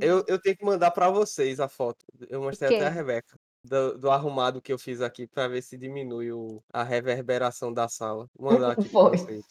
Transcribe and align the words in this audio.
Eu, 0.00 0.24
eu 0.26 0.40
tenho 0.40 0.56
que 0.56 0.64
mandar 0.64 0.90
pra 0.90 1.10
vocês 1.10 1.60
a 1.60 1.68
foto. 1.68 2.04
Eu 2.28 2.40
mostrei 2.42 2.76
até 2.76 2.86
a 2.86 2.90
Rebeca. 2.90 3.36
Do, 3.62 3.98
do 3.98 4.10
arrumado 4.10 4.62
que 4.62 4.72
eu 4.72 4.78
fiz 4.78 5.02
aqui 5.02 5.26
pra 5.26 5.46
ver 5.46 5.60
se 5.62 5.76
diminui 5.76 6.32
o, 6.32 6.62
a 6.72 6.82
reverberação 6.82 7.70
da 7.72 7.88
sala. 7.88 8.26
Vou 8.34 8.52
mandar 8.54 8.72
aqui 8.72 8.82
pra 8.88 8.90
Foi. 8.90 9.18
vocês. 9.18 9.44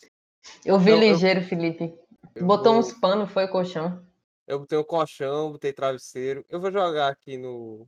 Eu 0.65 0.79
vi 0.79 0.91
eu- 0.91 0.99
ligeiro, 0.99 1.41
Felipe. 1.43 1.93
Eu 2.35 2.45
Botou 2.45 2.73
vou- 2.73 2.81
uns 2.81 2.91
panos, 2.93 3.31
foi 3.31 3.47
colchão. 3.47 4.03
Eu 4.47 4.59
botei 4.61 4.77
um 4.79 4.83
colchão, 4.83 5.51
botei 5.51 5.71
travesseiro. 5.71 6.43
Eu 6.49 6.59
vou 6.59 6.71
jogar 6.71 7.09
aqui 7.09 7.37
no. 7.37 7.87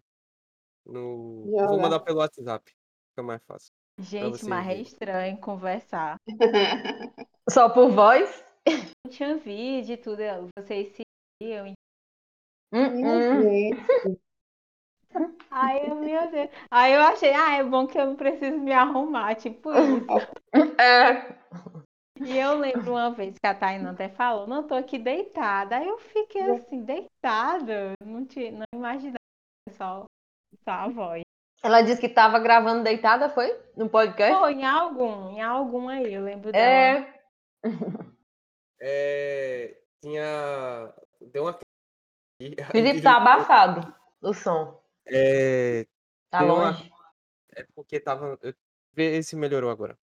no... 0.86 1.44
eu 1.60 1.68
Vou 1.68 1.80
mandar 1.80 2.00
pelo 2.02 2.20
WhatsApp. 2.20 2.72
Fica 3.12 3.24
mais 3.24 3.42
fácil. 3.44 3.72
Gente, 4.00 4.46
mas 4.46 4.68
é 4.68 4.76
estranho 4.76 5.38
conversar. 5.40 6.18
Só 7.50 7.68
por 7.70 7.90
voz? 7.92 8.44
Não 8.68 9.12
tinha 9.12 9.38
vídeo 9.38 9.94
e 9.94 9.98
tudo, 9.98 10.22
vocês 10.58 10.96
se 10.96 11.02
viam. 11.42 11.74
Hum, 12.72 12.86
hum. 13.04 13.42
Gente, 13.42 14.22
Ai, 15.50 15.90
eu- 15.90 15.96
meu 15.96 16.32
Deus. 16.32 16.50
Aí 16.70 16.94
eu 16.94 17.02
achei, 17.02 17.34
ah, 17.34 17.56
é 17.58 17.64
bom 17.64 17.86
que 17.86 17.98
eu 18.00 18.06
não 18.06 18.16
preciso 18.16 18.58
me 18.58 18.72
arrumar, 18.72 19.36
tipo 19.36 19.70
isso. 19.72 20.28
É. 20.80 21.36
E 22.24 22.38
eu 22.38 22.54
lembro 22.58 22.92
uma 22.92 23.12
vez 23.12 23.36
que 23.38 23.48
a 23.48 23.54
Tainá 23.54 23.92
até 23.92 24.08
falou, 24.08 24.48
não, 24.48 24.66
tô 24.66 24.76
aqui 24.76 24.98
deitada. 24.98 25.78
Aí 25.78 25.88
eu 25.88 25.98
fiquei 25.98 26.42
assim, 26.52 26.84
deitada. 26.84 27.94
Não, 28.06 28.26
tinha, 28.26 28.52
não 28.52 28.66
imaginava 28.74 29.18
só, 29.72 30.06
só 30.64 30.72
a 30.72 30.88
voz. 30.88 31.22
Ela 31.64 31.82
disse 31.82 32.00
que 32.02 32.10
tava 32.10 32.40
gravando 32.40 32.84
deitada, 32.84 33.30
foi? 33.30 33.60
No 33.76 33.90
podcast? 33.90 34.40
Pô, 34.40 34.48
em 34.48 34.66
algum, 34.66 35.30
em 35.32 35.42
algum 35.42 35.90
aí, 35.90 36.14
eu 36.14 36.24
lembro 36.24 36.52
dela. 36.52 36.66
É. 36.66 37.22
É, 38.84 39.78
tinha. 40.02 40.92
Deu 41.32 41.44
uma. 41.44 41.56
Felipe 42.72 43.02
tá 43.02 43.18
abafado 43.18 43.94
o 44.22 44.34
som. 44.34 44.80
É, 45.06 45.86
Tá 46.30 46.40
Deu 46.40 46.54
uma- 46.54 46.72
longe. 46.72 46.92
é 47.56 47.66
porque 47.76 48.00
tava. 48.00 48.40
Vê 48.94 49.22
se 49.24 49.36
melhorou 49.36 49.70
agora. 49.70 49.98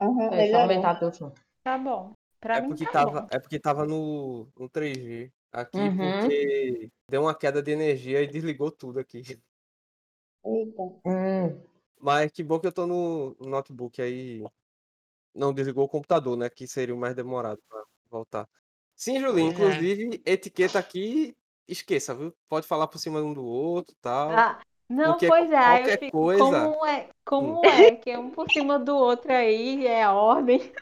aham, 0.00 0.30
É 0.32 0.50
só 0.50 0.60
aumentar 0.62 0.94
teu 0.98 1.12
som. 1.12 1.32
Tá 1.62 1.76
bom. 1.78 2.14
Pra 2.40 2.58
é 2.58 2.60
mim 2.60 2.68
porque 2.68 2.84
tá 2.86 2.92
tava, 2.92 3.20
bom. 3.22 3.28
é 3.30 3.38
porque 3.40 3.58
tava 3.58 3.84
no, 3.84 4.48
no 4.56 4.68
3G 4.70 5.30
aqui, 5.52 5.76
Uhum. 5.78 6.20
porque 6.20 6.90
deu 7.10 7.22
uma 7.22 7.34
queda 7.34 7.60
de 7.62 7.72
energia 7.72 8.22
e 8.22 8.26
desligou 8.28 8.70
tudo 8.70 8.98
aqui. 9.00 9.22
Eita. 10.44 10.82
Hum. 11.04 11.60
Mas 12.00 12.30
que 12.30 12.42
bom 12.44 12.60
que 12.60 12.66
eu 12.68 12.72
tô 12.72 12.86
no 12.86 13.36
no 13.40 13.48
notebook 13.50 14.00
aí. 14.00 14.44
Não 15.34 15.52
desligou 15.52 15.84
o 15.84 15.88
computador, 15.88 16.36
né? 16.36 16.48
Que 16.48 16.66
seria 16.66 16.94
o 16.94 16.98
mais 16.98 17.14
demorado 17.14 17.60
pra 17.68 17.82
voltar. 18.10 18.48
Sim, 18.94 19.20
Julinho, 19.20 19.50
é. 19.50 19.52
inclusive, 19.52 20.22
etiqueta 20.24 20.78
aqui, 20.78 21.36
esqueça, 21.68 22.14
viu? 22.14 22.34
Pode 22.48 22.66
falar 22.66 22.88
por 22.88 22.98
cima 22.98 23.20
um 23.20 23.32
do 23.32 23.44
outro 23.44 23.94
e 23.94 24.00
tal. 24.00 24.30
Ah, 24.30 24.60
não, 24.88 25.10
Porque 25.12 25.28
pois 25.28 25.50
é, 25.50 25.56
qualquer 25.76 25.98
fico, 25.98 26.12
coisa- 26.18 26.44
como 26.44 26.86
é, 26.86 27.08
como 27.24 27.66
é 27.66 27.90
que 27.92 28.10
é 28.10 28.18
um 28.18 28.30
por 28.30 28.50
cima 28.50 28.78
do 28.78 28.96
outro 28.96 29.30
aí, 29.32 29.86
é 29.86 30.02
a 30.02 30.12
ordem. 30.12 30.72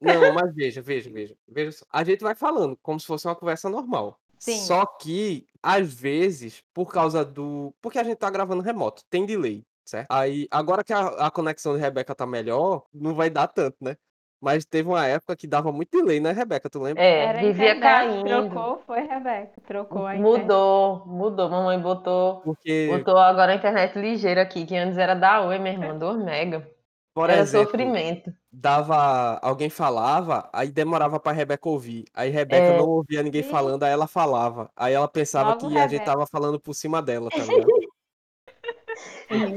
Não, 0.00 0.34
mas 0.34 0.54
veja, 0.54 0.82
veja, 0.82 1.10
veja. 1.10 1.34
Veja 1.48 1.72
só. 1.72 1.86
A 1.90 2.04
gente 2.04 2.22
vai 2.22 2.34
falando 2.34 2.76
como 2.82 3.00
se 3.00 3.06
fosse 3.06 3.26
uma 3.26 3.34
conversa 3.34 3.70
normal. 3.70 4.18
Sim. 4.38 4.58
Só 4.58 4.84
que, 4.84 5.46
às 5.62 5.94
vezes, 5.94 6.62
por 6.74 6.92
causa 6.92 7.24
do. 7.24 7.74
Porque 7.80 7.98
a 7.98 8.04
gente 8.04 8.18
tá 8.18 8.28
gravando 8.28 8.60
remoto, 8.62 9.02
tem 9.08 9.24
delay, 9.24 9.64
certo? 9.86 10.10
Aí, 10.10 10.46
agora 10.50 10.84
que 10.84 10.92
a, 10.92 11.06
a 11.26 11.30
conexão 11.30 11.74
de 11.74 11.80
Rebeca 11.80 12.14
tá 12.14 12.26
melhor, 12.26 12.84
não 12.92 13.14
vai 13.14 13.30
dar 13.30 13.48
tanto, 13.48 13.78
né? 13.80 13.96
Mas 14.44 14.64
teve 14.66 14.88
uma 14.88 15.06
época 15.06 15.34
que 15.36 15.46
dava 15.46 15.72
muito 15.72 15.90
delay, 15.90 16.20
né, 16.20 16.30
Rebeca? 16.32 16.68
Tu 16.68 16.78
lembra? 16.80 17.02
É, 17.02 17.24
Era 17.24 17.38
a 17.38 17.42
vivia 17.42 17.74
internet, 17.76 17.80
caindo. 17.80 18.50
trocou, 18.50 18.82
foi 18.86 19.00
Rebeca, 19.00 19.60
trocou 19.66 20.06
a 20.06 20.16
internet. 20.16 20.42
Mudou, 20.42 21.06
mudou. 21.06 21.48
Mamãe 21.48 21.80
botou, 21.80 22.40
Porque, 22.42 22.86
botou 22.90 23.16
agora 23.18 23.52
a 23.52 23.54
internet 23.56 23.98
ligeira 23.98 24.42
aqui, 24.42 24.66
que 24.66 24.76
antes 24.76 24.98
era 24.98 25.14
da 25.14 25.40
Oi, 25.46 25.58
minha 25.58 25.72
irmã, 25.74 25.96
2 25.98 26.22
mega. 26.22 26.68
por 27.14 27.30
Era 27.30 27.42
exemplo, 27.42 27.70
sofrimento. 27.70 28.32
dava. 28.52 29.38
Alguém 29.42 29.70
falava, 29.70 30.48
aí 30.52 30.70
demorava 30.70 31.18
pra 31.20 31.32
Rebeca 31.32 31.68
ouvir. 31.68 32.04
Aí 32.14 32.30
Rebeca 32.30 32.72
É. 32.72 32.76
não 32.78 32.86
ouvia 32.88 33.22
ninguém 33.22 33.42
Sim. 33.42 33.50
falando, 33.50 33.82
aí 33.84 33.92
ela 33.92 34.06
falava. 34.06 34.70
Aí 34.76 34.92
ela 34.94 35.08
pensava 35.08 35.50
Logo 35.50 35.68
que 35.70 35.78
a 35.78 35.86
gente 35.88 36.00
Rebeca. 36.00 36.04
tava 36.04 36.26
falando 36.26 36.60
por 36.60 36.74
cima 36.74 37.00
dela, 37.02 37.30
tá 37.30 37.36
ligado? 37.44 37.74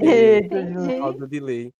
Eita. 0.01 0.55
Por 0.73 0.97
causa 0.97 1.17
do 1.19 1.27
delay. 1.27 1.73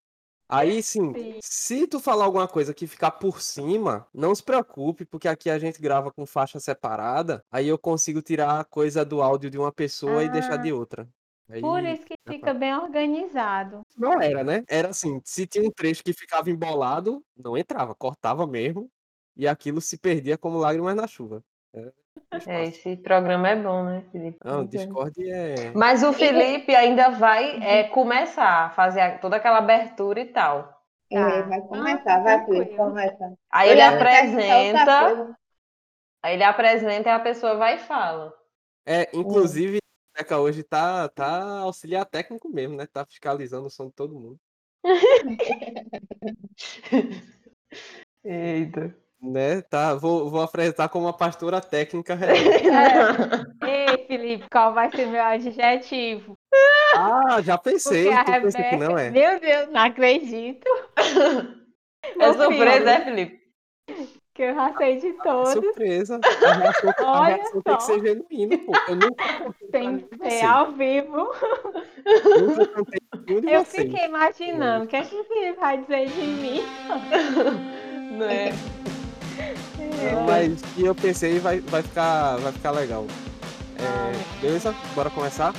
Aí 0.50 0.82
sim, 0.82 1.16
Sim. 1.16 1.40
se 1.42 1.88
tu 1.88 2.00
falar 2.00 2.24
alguma 2.26 2.48
coisa 2.48 2.74
que 2.74 2.88
ficar 2.88 3.12
por 3.12 3.42
cima, 3.42 4.08
não 4.14 4.34
se 4.34 4.42
preocupe, 4.44 5.06
porque 5.06 5.28
aqui 5.28 5.50
a 5.50 5.60
gente 5.60 5.82
grava 5.82 6.12
com 6.12 6.26
faixa 6.26 6.60
separada, 6.60 7.44
aí 7.52 7.68
eu 7.68 7.78
consigo 7.78 8.22
tirar 8.22 8.60
a 8.62 8.66
coisa 8.66 9.04
do 9.04 9.22
áudio 9.22 9.50
de 9.50 9.58
uma 9.58 9.74
pessoa 9.74 10.24
e 10.24 10.30
deixar 10.30 10.58
de 10.58 10.72
outra. 10.72 11.10
Aí, 11.50 11.62
Por 11.62 11.84
isso 11.86 12.06
que 12.06 12.16
fica 12.28 12.54
bem 12.54 12.74
organizado. 12.76 13.84
não 13.96 14.22
era, 14.22 14.44
né? 14.44 14.64
Era 14.70 14.90
assim, 14.90 15.20
se 15.26 15.48
tinha 15.48 15.64
um 15.68 15.72
trecho 15.72 16.04
que 16.04 16.14
ficava 16.14 16.50
embolado, 16.50 17.24
não 17.36 17.58
entrava, 17.58 17.96
cortava 17.96 18.46
mesmo, 18.48 18.90
e 19.36 19.48
aquilo 19.48 19.82
se 19.82 19.98
perdia 19.98 20.38
como 20.38 20.58
lágrimas 20.58 20.96
na 20.96 21.08
chuva. 21.08 21.44
É, 22.46 22.66
esse 22.66 22.98
programa 22.98 23.50
é 23.50 23.56
bom, 23.56 23.84
né, 23.84 24.04
Felipe? 24.12 24.38
Não, 24.44 24.64
bom. 24.64 24.66
Discord 24.66 25.30
é. 25.30 25.72
Mas 25.74 26.04
o 26.04 26.14
Felipe 26.14 26.76
ainda 26.76 27.10
vai 27.10 27.58
é, 27.62 27.84
começar 27.86 28.66
a 28.66 28.70
fazer 28.72 29.20
toda 29.20 29.38
aquela 29.38 29.60
abertura 29.60 30.20
e 30.20 30.26
tal. 30.26 30.76
É, 31.12 31.18
Tá. 31.18 31.42
vai 31.44 31.62
começar, 31.62 32.04
tá 32.04 32.20
vai, 32.20 32.46
Felipe, 32.46 32.76
começa. 32.76 33.34
Aí 33.50 33.70
ele 33.70 33.82
outra 33.82 33.96
apresenta, 33.96 35.38
aí 36.22 36.34
ele 36.34 36.44
apresenta 36.44 37.10
e 37.10 37.12
a 37.12 37.20
pessoa 37.20 37.56
vai 37.56 37.76
e 37.76 37.80
fala. 37.80 38.34
É, 38.86 39.10
inclusive, 39.14 39.78
a 39.78 40.20
Beca 40.20 40.38
hoje 40.38 40.64
tá, 40.64 41.08
tá 41.10 41.60
auxiliar 41.60 42.06
técnico 42.06 42.50
mesmo, 42.50 42.76
né? 42.76 42.86
Tá 42.86 43.06
fiscalizando 43.06 43.68
o 43.68 43.70
som 43.70 43.88
de 43.88 43.94
todo 43.94 44.20
mundo. 44.20 44.38
Eita. 48.24 48.96
Né? 49.22 49.62
Tá, 49.64 49.96
vou, 49.96 50.30
vou 50.30 50.42
apresentar 50.42 50.90
como 50.90 51.06
uma 51.06 51.14
pastora 51.18 51.60
técnica. 51.60 52.14
Rebeca. 52.16 53.48
Ei, 53.66 54.06
Felipe, 54.06 54.46
qual 54.52 54.74
vai 54.74 54.92
ser 54.92 55.08
meu 55.08 55.22
adjetivo? 55.24 56.38
Ah, 56.96 57.42
já 57.42 57.58
Porque 57.58 57.72
pensei. 57.76 58.14
a 58.14 58.24
Tu 58.24 58.32
pensa 58.32 58.58
que 58.58 58.64
Rebeca. 58.64 58.90
não 58.90 58.98
é? 58.98 59.10
Meu 59.10 59.40
Deus, 59.40 59.70
não 59.72 59.82
acredito. 59.82 60.68
É 62.20 62.34
surpresa, 62.34 62.92
é, 62.92 63.02
Felipe? 63.04 63.40
Que 64.36 64.44
eu 64.44 64.54
já 64.54 64.72
sei 64.78 64.98
de 65.00 65.14
todos. 65.24 65.50
Surpresa. 65.52 66.20
A 66.46 66.54
reação, 66.54 66.94
a 67.00 67.20
Olha 67.22 67.36
reação 67.38 67.62
tem 67.64 67.76
que 67.76 67.82
só. 67.84 67.88
ser 67.88 68.02
genuína, 68.02 68.58
pô. 68.60 68.72
Eu 68.88 68.96
nunca 68.96 69.24
Tem 69.72 69.98
que 69.98 70.30
ser 70.30 70.46
ao 70.46 70.72
vivo. 70.74 71.18
Nunca 72.40 72.68
contei 72.68 73.00
Eu 73.56 73.66
vocês. 73.66 73.88
fiquei 73.90 74.06
imaginando 74.06 74.86
o 74.86 74.88
que 74.88 74.96
é 74.96 75.02
que 75.04 75.16
o 75.16 75.24
Felipe 75.24 75.60
vai 75.60 75.78
dizer 75.80 76.08
de 76.08 76.22
mim. 76.22 76.62
Não 78.12 78.26
é? 78.30 78.52
Mas 80.26 80.62
que 80.76 80.86
eu 80.86 80.96
pensei 80.96 81.40
vai, 81.40 81.60
vai, 81.62 81.82
ficar, 81.82 82.38
vai 82.38 82.52
ficar 82.52 82.72
legal. 82.72 83.06
É, 83.78 84.42
beleza? 84.42 84.76
Bora 84.96 85.10
começar? 85.10 85.54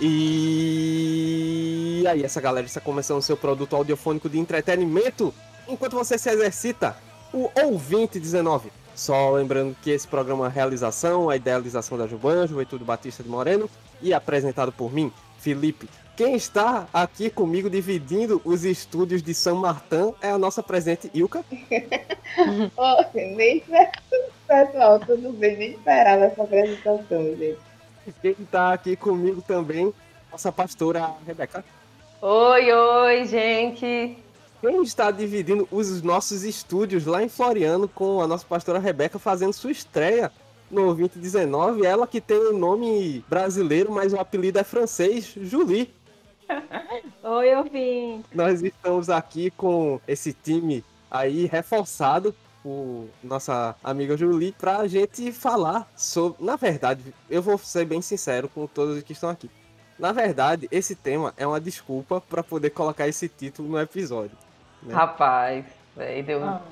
E 0.00 2.04
aí, 2.06 2.22
essa 2.22 2.40
galera 2.40 2.66
está 2.66 2.80
começando 2.80 3.18
o 3.18 3.22
seu 3.22 3.36
produto 3.36 3.74
audiofônico 3.74 4.28
de 4.28 4.38
entretenimento 4.38 5.32
enquanto 5.66 5.94
você 5.94 6.18
se 6.18 6.28
exercita, 6.28 6.96
o 7.32 7.50
Ouvinte 7.64 8.20
19. 8.20 8.70
Só 8.94 9.32
lembrando 9.32 9.74
que 9.82 9.90
esse 9.90 10.06
programa 10.06 10.44
é 10.44 10.48
uma 10.48 10.52
realização, 10.52 11.30
a 11.30 11.36
idealização 11.36 11.96
da 11.96 12.06
Juban, 12.06 12.46
Juventude 12.46 12.84
Batista 12.84 13.22
de 13.22 13.28
Moreno, 13.28 13.68
e 14.04 14.14
apresentado 14.14 14.70
por 14.70 14.92
mim, 14.92 15.10
Felipe. 15.38 15.88
Quem 16.16 16.36
está 16.36 16.86
aqui 16.92 17.28
comigo 17.28 17.68
dividindo 17.68 18.40
os 18.44 18.64
estúdios 18.64 19.20
de 19.20 19.34
São 19.34 19.56
Martin 19.56 20.14
é 20.22 20.30
a 20.30 20.38
nossa 20.38 20.62
presidente 20.62 21.10
Ilka. 21.12 21.44
Ô, 22.76 23.04
nem 23.14 23.64
Pessoal, 24.46 25.00
tudo 25.00 25.32
bem, 25.32 25.56
nem 25.56 25.70
esperava 25.72 26.26
essa 26.26 26.42
apresentação, 26.42 27.34
gente. 27.36 27.58
Quem 28.22 28.36
está 28.38 28.74
aqui 28.74 28.94
comigo 28.94 29.42
também, 29.42 29.92
nossa 30.30 30.52
pastora 30.52 31.10
Rebeca. 31.26 31.64
Oi, 32.20 32.72
oi, 32.72 33.24
gente. 33.24 34.18
Quem 34.60 34.82
está 34.82 35.10
dividindo 35.10 35.66
os 35.70 36.00
nossos 36.00 36.44
estúdios 36.44 37.06
lá 37.06 37.22
em 37.22 37.28
Floriano 37.28 37.88
com 37.88 38.20
a 38.22 38.26
nossa 38.26 38.46
pastora 38.46 38.78
Rebeca 38.78 39.18
fazendo 39.18 39.52
sua 39.52 39.72
estreia 39.72 40.30
no 40.70 40.94
2019, 40.94 41.84
ela 41.84 42.06
que 42.06 42.20
tem 42.20 42.36
o 42.36 42.56
nome 42.58 43.24
brasileiro, 43.28 43.92
mas 43.92 44.12
o 44.12 44.18
apelido 44.18 44.58
é 44.58 44.64
francês, 44.64 45.32
Julie. 45.36 45.92
Oi, 47.22 47.54
ouvinte. 47.56 48.24
Nós 48.34 48.62
estamos 48.62 49.08
aqui 49.08 49.50
com 49.50 50.00
esse 50.06 50.32
time 50.32 50.84
aí 51.10 51.46
reforçado 51.46 52.34
por 52.62 53.06
nossa 53.22 53.76
amiga 53.84 54.16
Julie 54.16 54.52
pra 54.52 54.86
gente 54.86 55.32
falar 55.32 55.90
sobre. 55.96 56.44
Na 56.44 56.56
verdade, 56.56 57.14
eu 57.30 57.42
vou 57.42 57.56
ser 57.58 57.84
bem 57.84 58.00
sincero 58.02 58.48
com 58.48 58.66
todos 58.66 59.02
que 59.02 59.12
estão 59.12 59.30
aqui. 59.30 59.50
Na 59.98 60.12
verdade, 60.12 60.68
esse 60.72 60.94
tema 60.94 61.32
é 61.36 61.46
uma 61.46 61.60
desculpa 61.60 62.20
pra 62.20 62.42
poder 62.42 62.70
colocar 62.70 63.06
esse 63.06 63.28
título 63.28 63.68
no 63.68 63.78
episódio. 63.80 64.36
né? 64.82 64.92
Rapaz, 64.94 65.64
véi, 65.96 66.22
deu. 66.22 66.42
Ah, 66.42 66.62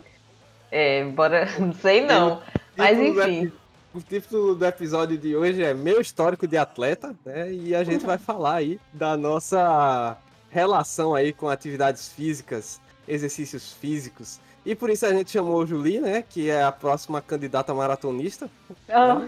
É, 0.71 1.05
bora. 1.05 1.47
Não 1.61 1.73
sei 1.75 2.05
não. 2.05 2.43
Mas 2.77 2.99
enfim. 2.99 3.53
O 3.95 4.01
título 4.01 4.55
do 4.55 4.65
episódio 4.65 5.19
de 5.19 5.37
hoje 5.37 5.63
é 5.63 5.75
Meu 5.75 6.01
Histórico 6.01 6.47
de 6.47 6.57
Atleta, 6.57 7.15
né? 7.27 7.53
E 7.53 7.75
a 7.75 7.85
gente 7.85 8.07
vai 8.07 8.17
falar 8.17 8.55
aí 8.57 8.81
da 8.93 9.19
nossa 9.19 10.17
relação 10.51 11.15
aí 11.15 11.33
com 11.33 11.49
atividades 11.49 12.09
físicas, 12.09 12.81
exercícios 13.07 13.73
físicos. 13.75 14.41
E 14.65 14.75
por 14.75 14.89
isso 14.89 15.05
a 15.05 15.13
gente 15.13 15.31
chamou 15.31 15.67
Julie, 15.67 16.01
né? 16.01 16.25
Que 16.27 16.49
é 16.49 16.63
a 16.63 16.73
próxima 16.73 17.21
candidata 17.21 17.75
maratonista. 17.75 18.49
ah, 18.89 19.21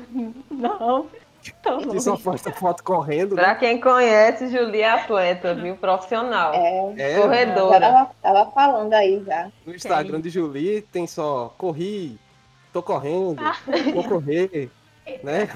não. 0.51 1.07
Tô 1.63 1.77
Que 1.91 2.01
só 2.01 2.17
posta 2.17 2.51
foto 2.51 2.83
correndo, 2.83 3.37
né? 3.37 3.43
Pra 3.43 3.55
quem 3.57 3.79
conhece, 3.79 4.49
Julia 4.49 4.87
é 4.87 4.91
atleta, 4.91 5.55
viu? 5.55 5.77
Profissional. 5.77 6.55
É, 6.55 6.95
É, 6.97 7.21
Corredora. 7.21 7.81
tava, 7.81 8.11
tava 8.23 8.51
falando 8.53 8.95
aí 8.95 9.23
já. 9.27 9.51
no 9.67 9.75
Instagram 9.75 10.23
de 10.23 10.31
Julie 10.31 10.81
tem 10.91 11.07
só 11.07 11.55
corri, 11.59 12.19
tô 12.75 12.83
correndo, 12.83 13.41
vou 13.95 14.05
correr, 14.05 14.69
né? 15.23 15.49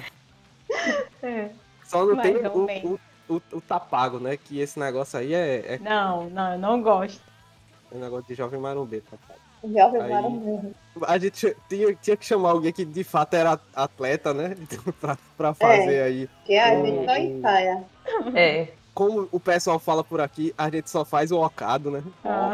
É. 1.22 1.50
Só 1.84 2.04
não 2.06 2.14
Mais 2.16 2.28
tem 2.30 2.46
o, 2.46 2.66
o, 3.28 3.34
o, 3.36 3.42
o 3.54 3.60
tapago, 3.60 4.18
né? 4.20 4.36
Que 4.36 4.60
esse 4.60 4.78
negócio 4.78 5.18
aí 5.18 5.34
é, 5.34 5.74
é 5.74 5.78
Não, 5.78 6.30
não, 6.30 6.52
eu 6.52 6.58
não 6.58 6.80
gosto. 6.82 7.20
um 7.90 7.98
negócio 7.98 8.26
de 8.28 8.34
jovem 8.34 8.60
marombeiro, 8.60 9.04
papai. 9.10 9.36
Jovem 9.64 10.00
Aí- 10.02 10.10
maravilhoso. 10.12 10.74
A 11.02 11.18
gente 11.18 11.56
tinha, 11.68 11.94
tinha 11.94 12.16
que 12.16 12.24
chamar 12.24 12.50
alguém 12.50 12.72
que 12.72 12.84
de 12.84 13.02
fato 13.02 13.34
era 13.34 13.58
atleta, 13.74 14.32
né? 14.32 14.54
Então, 14.60 14.92
pra, 15.00 15.18
pra 15.36 15.54
fazer 15.54 16.02
aí. 16.02 16.30
Que 16.44 16.56
a 16.56 16.72
Hum, 16.74 16.86
gente 16.86 17.04
só 17.04 17.16
ensaia. 17.16 17.84
É. 18.34 18.68
Como 18.94 19.28
o 19.32 19.40
pessoal 19.40 19.78
fala 19.78 20.02
por 20.04 20.20
aqui, 20.20 20.52
a 20.58 20.68
gente 20.70 20.88
só 20.90 21.04
faz 21.04 21.30
o 21.32 21.40
ocado, 21.40 21.90
né? 21.90 22.02
Ah? 22.24 22.52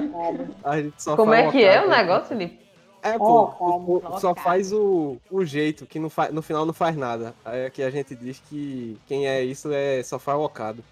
A 0.63 0.81
gente 0.81 1.03
só 1.03 1.17
Como 1.17 1.33
faz 1.33 1.47
é 1.47 1.51
que 1.51 1.63
é 1.65 1.81
o 1.81 1.87
ocado. 1.87 1.97
negócio, 2.03 2.29
Felipe? 2.29 2.64
É, 3.05 3.19
pô, 3.19 3.43
Ocado. 3.43 3.63
o- 3.93 4.03
o- 4.17 4.19
só 4.21 4.35
faz 4.35 4.73
o, 4.73 5.19
o 5.31 5.45
jeito, 5.45 5.85
que 5.85 5.99
no, 5.99 6.09
fa- 6.09 6.31
no 6.31 6.41
final 6.41 6.65
não 6.65 6.73
faz 6.73 6.97
nada. 6.97 7.35
Aí 7.45 7.67
aqui 7.67 7.83
a 7.83 7.91
gente 7.91 8.15
diz 8.15 8.41
que 8.49 8.99
quem 9.07 9.27
é 9.29 9.43
isso 9.43 9.71
é 9.73 10.03
só 10.03 10.19
faz 10.19 10.39
o 10.39 10.43
ocado. 10.45 10.83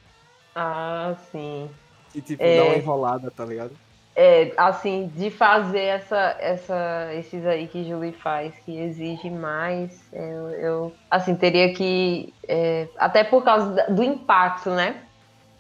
Ah, 0.55 1.15
sim. 1.31 1.71
Que 2.13 2.21
tipo, 2.21 2.43
É. 2.43 2.57
dá 2.57 2.65
uma 2.65 2.77
enrolada, 2.77 3.31
tá 3.31 3.45
ligado? 3.47 3.73
É, 4.15 4.53
assim, 4.59 5.11
de 5.17 5.31
fazer 5.31 5.85
essa, 5.85 6.37
essa, 6.39 7.09
esses 7.15 7.47
aí 7.47 7.67
que 7.67 7.83
Julie 7.89 8.13
faz, 8.13 8.53
que 8.67 8.79
exige 8.79 9.31
mais, 9.31 9.99
eu, 10.13 10.51
eu, 10.51 10.93
assim, 11.11 11.35
teria 11.35 11.73
que, 11.73 12.35
é, 12.47 12.89
até 12.99 13.25
por 13.25 13.43
causa 13.43 13.87
do 13.91 14.05
impacto, 14.05 14.69
né? 14.69 14.97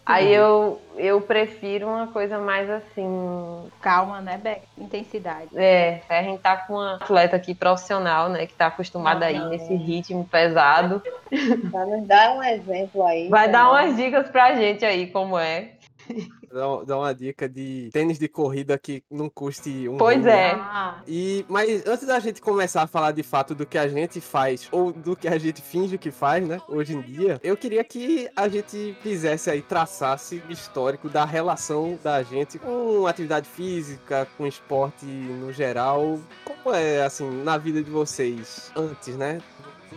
Aí 0.04 0.34
eu, 0.34 0.80
eu 0.96 1.20
prefiro 1.20 1.86
uma 1.86 2.08
coisa 2.08 2.38
mais 2.38 2.68
assim, 2.68 3.70
calma, 3.80 4.20
né, 4.20 4.36
Beck? 4.36 4.62
Intensidade. 4.76 5.48
é, 5.56 6.02
a 6.08 6.22
gente 6.22 6.40
tá 6.40 6.56
com 6.56 6.74
uma 6.74 6.96
atleta 6.96 7.36
aqui 7.36 7.54
profissional, 7.54 8.28
né, 8.28 8.46
que 8.46 8.54
tá 8.54 8.66
acostumada 8.66 9.26
aí 9.26 9.38
nesse 9.48 9.74
ritmo 9.74 10.24
pesado. 10.24 11.00
Pra 11.70 11.86
nos 11.86 12.06
dar 12.06 12.36
um 12.36 12.42
exemplo 12.42 13.06
aí. 13.06 13.28
Vai 13.28 13.48
dar 13.48 13.68
também. 13.68 13.86
umas 13.86 13.96
dicas 13.96 14.28
pra 14.28 14.54
gente 14.54 14.84
aí, 14.84 15.06
como 15.06 15.38
é. 15.38 15.70
Dá, 16.52 16.84
dá 16.86 16.98
uma 16.98 17.14
dica 17.14 17.48
de 17.48 17.88
tênis 17.92 18.18
de 18.18 18.28
corrida 18.28 18.78
que 18.78 19.02
não 19.10 19.28
custe 19.28 19.88
um 19.88 19.96
Pois? 19.96 20.26
É. 20.26 20.50
Ah, 20.52 21.02
E, 21.06 21.44
mas 21.48 21.86
antes 21.86 22.06
da 22.06 22.18
gente 22.20 22.40
começar 22.40 22.82
a 22.82 22.86
falar 22.86 23.12
de 23.12 23.22
fato 23.22 23.54
do 23.54 23.64
que 23.64 23.78
a 23.78 23.88
gente 23.88 24.20
faz, 24.20 24.68
ou 24.70 24.92
do 24.92 25.16
que 25.16 25.28
a 25.28 25.38
gente 25.38 25.62
finge 25.62 25.96
que 25.96 26.10
faz, 26.10 26.46
né, 26.46 26.60
hoje 26.68 26.94
em 26.94 27.00
dia, 27.00 27.40
eu 27.42 27.56
queria 27.56 27.82
que 27.82 28.28
a 28.36 28.48
gente 28.48 28.96
fizesse 29.02 29.50
aí, 29.50 29.62
traçasse 29.62 30.42
o 30.48 30.52
histórico 30.52 31.08
da 31.08 31.24
relação 31.24 31.98
da 32.02 32.22
gente 32.22 32.58
com 32.58 33.06
atividade 33.06 33.48
física, 33.48 34.26
com 34.36 34.46
esporte 34.46 35.06
no 35.06 35.52
geral. 35.52 36.18
Como 36.44 36.74
é, 36.74 37.02
assim, 37.02 37.28
na 37.42 37.56
vida 37.56 37.82
de 37.82 37.90
vocês 37.90 38.70
antes, 38.76 39.16
né? 39.16 39.38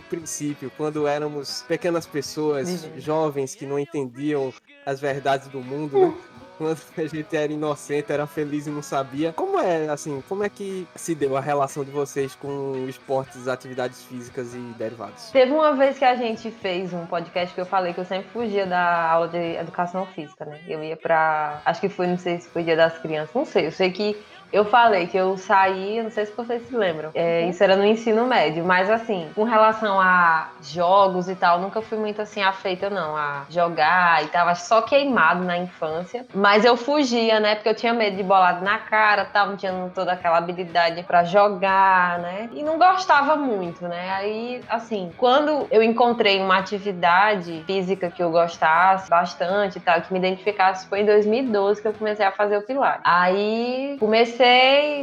Princípio, 0.06 0.70
quando 0.76 1.06
éramos 1.06 1.62
pequenas 1.68 2.06
pessoas, 2.06 2.88
jovens 2.96 3.54
que 3.54 3.66
não 3.66 3.78
entendiam 3.78 4.52
as 4.84 5.00
verdades 5.00 5.48
do 5.48 5.60
mundo, 5.60 5.98
né? 5.98 6.14
quando 6.56 6.78
a 6.96 7.06
gente 7.06 7.36
era 7.36 7.52
inocente, 7.52 8.12
era 8.12 8.26
feliz 8.26 8.66
e 8.66 8.70
não 8.70 8.82
sabia. 8.82 9.32
Como 9.32 9.58
é, 9.58 9.88
assim, 9.88 10.22
como 10.28 10.42
é 10.44 10.48
que 10.48 10.86
se 10.94 11.14
deu 11.14 11.36
a 11.36 11.40
relação 11.40 11.84
de 11.84 11.90
vocês 11.90 12.34
com 12.34 12.86
esportes, 12.88 13.46
atividades 13.46 14.02
físicas 14.04 14.54
e 14.54 14.58
derivados? 14.78 15.30
Teve 15.30 15.52
uma 15.52 15.74
vez 15.74 15.98
que 15.98 16.04
a 16.04 16.16
gente 16.16 16.50
fez 16.50 16.92
um 16.92 17.06
podcast 17.06 17.54
que 17.54 17.60
eu 17.60 17.66
falei 17.66 17.92
que 17.92 18.00
eu 18.00 18.04
sempre 18.04 18.28
fugia 18.30 18.66
da 18.66 19.10
aula 19.10 19.28
de 19.28 19.56
educação 19.56 20.06
física, 20.06 20.44
né? 20.44 20.60
Eu 20.66 20.82
ia 20.82 20.96
pra. 20.96 21.60
Acho 21.64 21.80
que 21.80 21.88
foi, 21.88 22.06
não 22.06 22.18
sei 22.18 22.40
se 22.40 22.48
foi 22.48 22.62
dia 22.62 22.76
das 22.76 22.98
crianças, 22.98 23.34
não 23.34 23.44
sei. 23.44 23.66
Eu 23.66 23.72
sei 23.72 23.90
que 23.90 24.16
eu 24.52 24.64
falei 24.64 25.06
que 25.06 25.16
eu 25.16 25.36
saí, 25.36 26.02
não 26.02 26.10
sei 26.10 26.26
se 26.26 26.32
vocês 26.36 26.66
se 26.66 26.76
lembram. 26.76 27.10
É, 27.14 27.36
Uhum. 27.36 27.50
Isso 27.50 27.62
era 27.62 27.76
no 27.76 27.84
ensino 27.84 28.26
médio, 28.26 28.64
mas 28.64 28.90
assim, 28.90 29.28
com 29.34 29.44
relação 29.44 30.00
a 30.00 30.48
jogos 30.62 31.28
e 31.28 31.34
tal, 31.34 31.60
nunca 31.60 31.80
fui 31.82 31.98
muito 31.98 32.20
assim 32.22 32.42
afeita, 32.42 32.88
não, 32.88 33.16
a 33.16 33.44
jogar 33.48 34.24
e 34.24 34.28
tava 34.28 34.54
só 34.54 34.82
queimado 34.82 35.44
na 35.44 35.58
infância. 35.58 36.26
Mas 36.34 36.64
eu 36.64 36.76
fugia, 36.76 37.40
né? 37.40 37.54
Porque 37.54 37.68
eu 37.68 37.74
tinha 37.74 37.92
medo 37.92 38.16
de 38.16 38.22
bolado 38.22 38.64
na 38.64 38.78
cara, 38.78 39.24
tal, 39.24 39.48
não 39.48 39.56
tinha 39.56 39.72
toda 39.94 40.12
aquela 40.12 40.38
habilidade 40.38 41.02
pra 41.02 41.24
jogar, 41.24 42.18
né? 42.20 42.48
E 42.52 42.62
não 42.62 42.78
gostava 42.78 43.36
muito, 43.36 43.86
né? 43.86 44.10
Aí, 44.10 44.60
assim, 44.68 45.12
quando 45.16 45.66
eu 45.70 45.82
encontrei 45.82 46.40
uma 46.40 46.58
atividade 46.58 47.62
física 47.66 48.10
que 48.10 48.22
eu 48.22 48.30
gostasse 48.30 49.08
bastante 49.08 49.78
e 49.78 49.80
tal, 49.80 50.00
que 50.00 50.12
me 50.12 50.18
identificasse, 50.18 50.86
foi 50.88 51.00
em 51.00 51.06
2012 51.06 51.82
que 51.82 51.88
eu 51.88 51.92
comecei 51.92 52.24
a 52.24 52.30
fazer 52.32 52.56
o 52.58 52.62
Pilates. 52.62 53.02
Aí 53.04 53.96
comecei, 53.98 54.35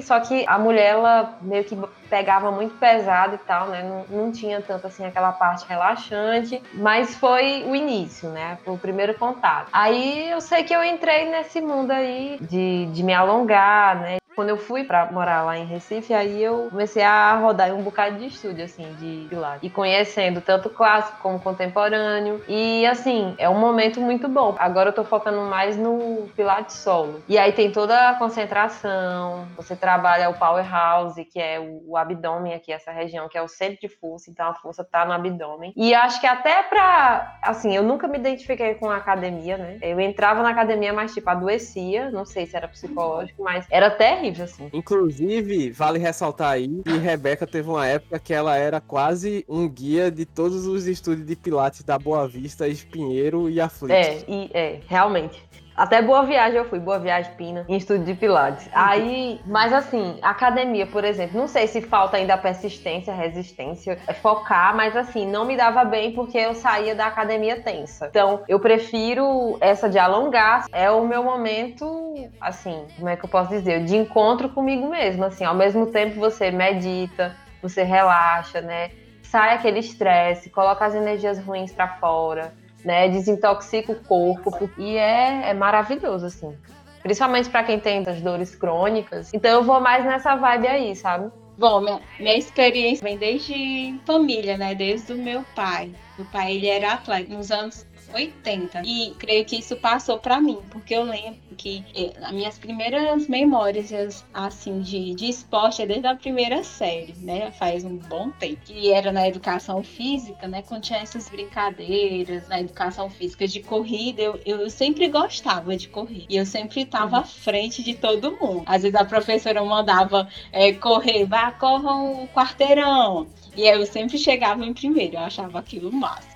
só 0.01 0.19
que 0.19 0.45
a 0.47 0.57
mulher, 0.57 0.93
ela 0.93 1.37
meio 1.41 1.63
que 1.63 1.77
pegava 2.09 2.51
muito 2.51 2.75
pesado 2.75 3.35
e 3.35 3.37
tal, 3.39 3.67
né? 3.67 3.83
Não, 3.83 4.25
não 4.25 4.31
tinha 4.31 4.61
tanto 4.61 4.87
assim 4.87 5.05
aquela 5.05 5.31
parte 5.31 5.65
relaxante, 5.67 6.61
mas 6.73 7.15
foi 7.15 7.63
o 7.67 7.75
início, 7.75 8.29
né? 8.29 8.57
Foi 8.63 8.73
o 8.73 8.77
primeiro 8.77 9.13
contato. 9.15 9.69
Aí 9.73 10.29
eu 10.29 10.39
sei 10.39 10.63
que 10.63 10.73
eu 10.73 10.83
entrei 10.83 11.29
nesse 11.29 11.59
mundo 11.61 11.91
aí 11.91 12.37
de, 12.41 12.87
de 12.87 13.03
me 13.03 13.13
alongar, 13.13 13.99
né? 13.99 14.17
Quando 14.35 14.49
eu 14.49 14.57
fui 14.57 14.83
pra 14.83 15.11
morar 15.11 15.43
lá 15.43 15.57
em 15.57 15.65
Recife, 15.65 16.13
aí 16.13 16.41
eu 16.41 16.67
comecei 16.69 17.03
a 17.03 17.35
rodar 17.35 17.73
um 17.73 17.83
bocado 17.83 18.17
de 18.17 18.27
estúdio, 18.27 18.65
assim, 18.65 18.93
de 18.99 19.27
Pilates. 19.29 19.59
E 19.61 19.69
conhecendo 19.69 20.41
tanto 20.41 20.69
clássico 20.69 21.19
como 21.21 21.39
contemporâneo. 21.39 22.43
E, 22.47 22.85
assim, 22.85 23.35
é 23.37 23.47
um 23.49 23.59
momento 23.59 24.01
muito 24.01 24.27
bom. 24.27 24.55
Agora 24.57 24.89
eu 24.89 24.93
tô 24.93 25.03
focando 25.03 25.41
mais 25.41 25.77
no 25.77 26.27
Pilates 26.35 26.77
solo. 26.77 27.21
E 27.27 27.37
aí 27.37 27.51
tem 27.51 27.71
toda 27.71 28.09
a 28.09 28.15
concentração, 28.15 29.47
você 29.55 29.75
trabalha 29.75 30.29
o 30.29 30.33
powerhouse, 30.33 31.23
que 31.25 31.39
é 31.39 31.59
o, 31.59 31.91
o 31.91 31.97
abdômen 31.97 32.53
aqui, 32.53 32.71
essa 32.71 32.91
região, 32.91 33.29
que 33.29 33.37
é 33.37 33.41
o 33.41 33.47
centro 33.47 33.79
de 33.81 33.87
força. 33.87 34.29
Então 34.29 34.47
a 34.49 34.53
força 34.53 34.83
tá 34.83 35.05
no 35.05 35.13
abdômen. 35.13 35.73
E 35.75 35.93
acho 35.93 36.19
que 36.19 36.27
até 36.27 36.63
pra... 36.63 37.37
Assim, 37.41 37.75
eu 37.75 37.83
nunca 37.83 38.07
me 38.07 38.17
identifiquei 38.17 38.75
com 38.75 38.89
a 38.89 38.97
academia, 38.97 39.57
né? 39.57 39.77
Eu 39.81 39.99
entrava 39.99 40.41
na 40.41 40.49
academia, 40.49 40.91
mas, 40.91 41.13
tipo, 41.13 41.29
adoecia. 41.29 42.09
Não 42.09 42.25
sei 42.25 42.45
se 42.45 42.55
era 42.55 42.67
psicológico, 42.67 43.43
mas 43.43 43.65
era 43.69 43.89
terrível, 44.23 44.45
assim. 44.45 44.69
Inclusive, 44.71 45.71
vale 45.71 45.99
ressaltar 45.99 46.51
aí 46.51 46.81
que 46.83 46.97
Rebeca 46.97 47.45
teve 47.45 47.69
uma 47.69 47.85
época 47.85 48.19
que 48.19 48.33
ela 48.33 48.55
era 48.55 48.79
quase 48.79 49.45
um 49.47 49.67
guia 49.67 50.09
de 50.09 50.25
todos 50.25 50.65
os 50.65 50.87
estúdios 50.87 51.27
de 51.27 51.35
Pilates 51.35 51.83
da 51.83 51.99
Boa 51.99 52.27
Vista, 52.27 52.67
Espinheiro 52.67 53.49
e 53.49 53.59
Aflitos. 53.59 53.95
É, 53.95 54.23
e, 54.27 54.49
é, 54.53 54.79
realmente. 54.87 55.43
Até 55.75 56.01
Boa 56.03 56.23
Viagem 56.23 56.57
eu 56.57 56.65
fui, 56.65 56.79
Boa 56.79 56.99
Viagem 56.99 57.33
Pina, 57.33 57.65
em 57.67 57.75
estúdio 57.75 58.05
de 58.05 58.13
Pilates. 58.13 58.69
Aí, 58.73 59.41
mas 59.45 59.73
assim, 59.73 60.19
academia, 60.21 60.85
por 60.85 61.03
exemplo, 61.03 61.39
não 61.39 61.47
sei 61.47 61.67
se 61.67 61.81
falta 61.81 62.17
ainda 62.17 62.37
persistência, 62.37 63.13
resistência, 63.13 63.97
é 64.07 64.13
focar, 64.13 64.75
mas 64.75 64.95
assim, 64.95 65.25
não 65.25 65.45
me 65.45 65.57
dava 65.57 65.83
bem 65.83 66.11
porque 66.13 66.37
eu 66.37 66.53
saía 66.53 66.93
da 66.93 67.07
academia 67.07 67.59
tensa. 67.59 68.07
Então, 68.07 68.43
eu 68.47 68.59
prefiro 68.59 69.57
essa 69.59 69.89
de 69.89 69.97
alongar, 69.97 70.65
é 70.71 70.91
o 70.91 71.07
meu 71.07 71.23
momento, 71.23 72.29
assim, 72.39 72.85
como 72.95 73.09
é 73.09 73.15
que 73.15 73.25
eu 73.25 73.29
posso 73.29 73.49
dizer, 73.49 73.83
de 73.83 73.95
encontro 73.95 74.49
comigo 74.49 74.87
mesmo, 74.87 75.25
assim, 75.25 75.43
ao 75.43 75.55
mesmo 75.55 75.87
tempo 75.87 76.19
você 76.19 76.51
medita, 76.51 77.35
você 77.61 77.81
relaxa, 77.81 78.61
né? 78.61 78.91
Sai 79.23 79.55
aquele 79.55 79.79
estresse, 79.79 80.51
coloca 80.51 80.85
as 80.85 80.93
energias 80.93 81.39
ruins 81.39 81.71
pra 81.71 81.87
fora 81.87 82.53
né? 82.83 83.09
Desintoxica 83.09 83.91
o 83.91 83.95
corpo 83.95 84.69
e 84.77 84.97
é, 84.97 85.49
é 85.49 85.53
maravilhoso, 85.53 86.25
assim. 86.25 86.55
Principalmente 87.01 87.49
para 87.49 87.63
quem 87.63 87.79
tem 87.79 88.03
as 88.07 88.21
dores 88.21 88.55
crônicas. 88.55 89.33
Então 89.33 89.51
eu 89.51 89.63
vou 89.63 89.79
mais 89.79 90.05
nessa 90.05 90.35
vibe 90.35 90.67
aí, 90.67 90.95
sabe? 90.95 91.31
Bom, 91.57 91.81
minha, 91.81 92.01
minha 92.19 92.37
experiência 92.37 93.03
vem 93.03 93.17
desde 93.17 93.99
família, 94.05 94.57
né? 94.57 94.73
Desde 94.73 95.13
o 95.13 95.17
meu 95.17 95.43
pai. 95.55 95.91
Meu 96.17 96.25
pai, 96.31 96.53
ele 96.53 96.67
era 96.67 96.93
atleta. 96.93 97.33
Nos 97.33 97.51
anos 97.51 97.85
80. 98.13 98.81
E 98.85 99.13
creio 99.17 99.45
que 99.45 99.57
isso 99.57 99.75
passou 99.75 100.17
para 100.19 100.39
mim, 100.39 100.59
porque 100.69 100.93
eu 100.93 101.03
lembro 101.03 101.39
que 101.57 101.83
eh, 101.95 102.13
as 102.21 102.31
minhas 102.31 102.57
primeiras 102.57 103.27
memórias 103.27 104.23
assim 104.33 104.81
de, 104.81 105.13
de 105.13 105.27
esporte 105.27 105.81
é 105.81 105.85
desde 105.85 106.07
a 106.07 106.15
primeira 106.15 106.63
série, 106.63 107.13
né? 107.17 107.51
Faz 107.51 107.83
um 107.83 107.97
bom 107.97 108.29
tempo. 108.31 108.61
Que 108.65 108.91
era 108.91 109.11
na 109.11 109.27
educação 109.27 109.83
física, 109.83 110.47
né? 110.47 110.61
Quando 110.61 110.83
tinha 110.83 110.99
essas 110.99 111.29
brincadeiras 111.29 112.47
na 112.47 112.59
educação 112.59 113.09
física 113.09 113.47
de 113.47 113.61
corrida, 113.61 114.21
eu, 114.21 114.39
eu 114.45 114.69
sempre 114.69 115.07
gostava 115.07 115.75
de 115.75 115.87
correr. 115.87 116.25
E 116.29 116.35
eu 116.37 116.45
sempre 116.45 116.81
estava 116.81 117.19
à 117.19 117.23
frente 117.23 117.83
de 117.83 117.93
todo 117.93 118.37
mundo. 118.39 118.63
Às 118.65 118.83
vezes 118.83 118.95
a 118.95 119.05
professora 119.05 119.63
mandava 119.63 120.27
é, 120.51 120.73
correr, 120.73 121.25
vá, 121.25 121.51
corram 121.51 122.23
o 122.23 122.27
quarteirão. 122.27 123.27
E 123.55 123.67
eu 123.67 123.85
sempre 123.85 124.17
chegava 124.17 124.65
em 124.65 124.73
primeiro, 124.73 125.15
eu 125.15 125.21
achava 125.21 125.59
aquilo 125.59 125.91
massa. 125.91 126.32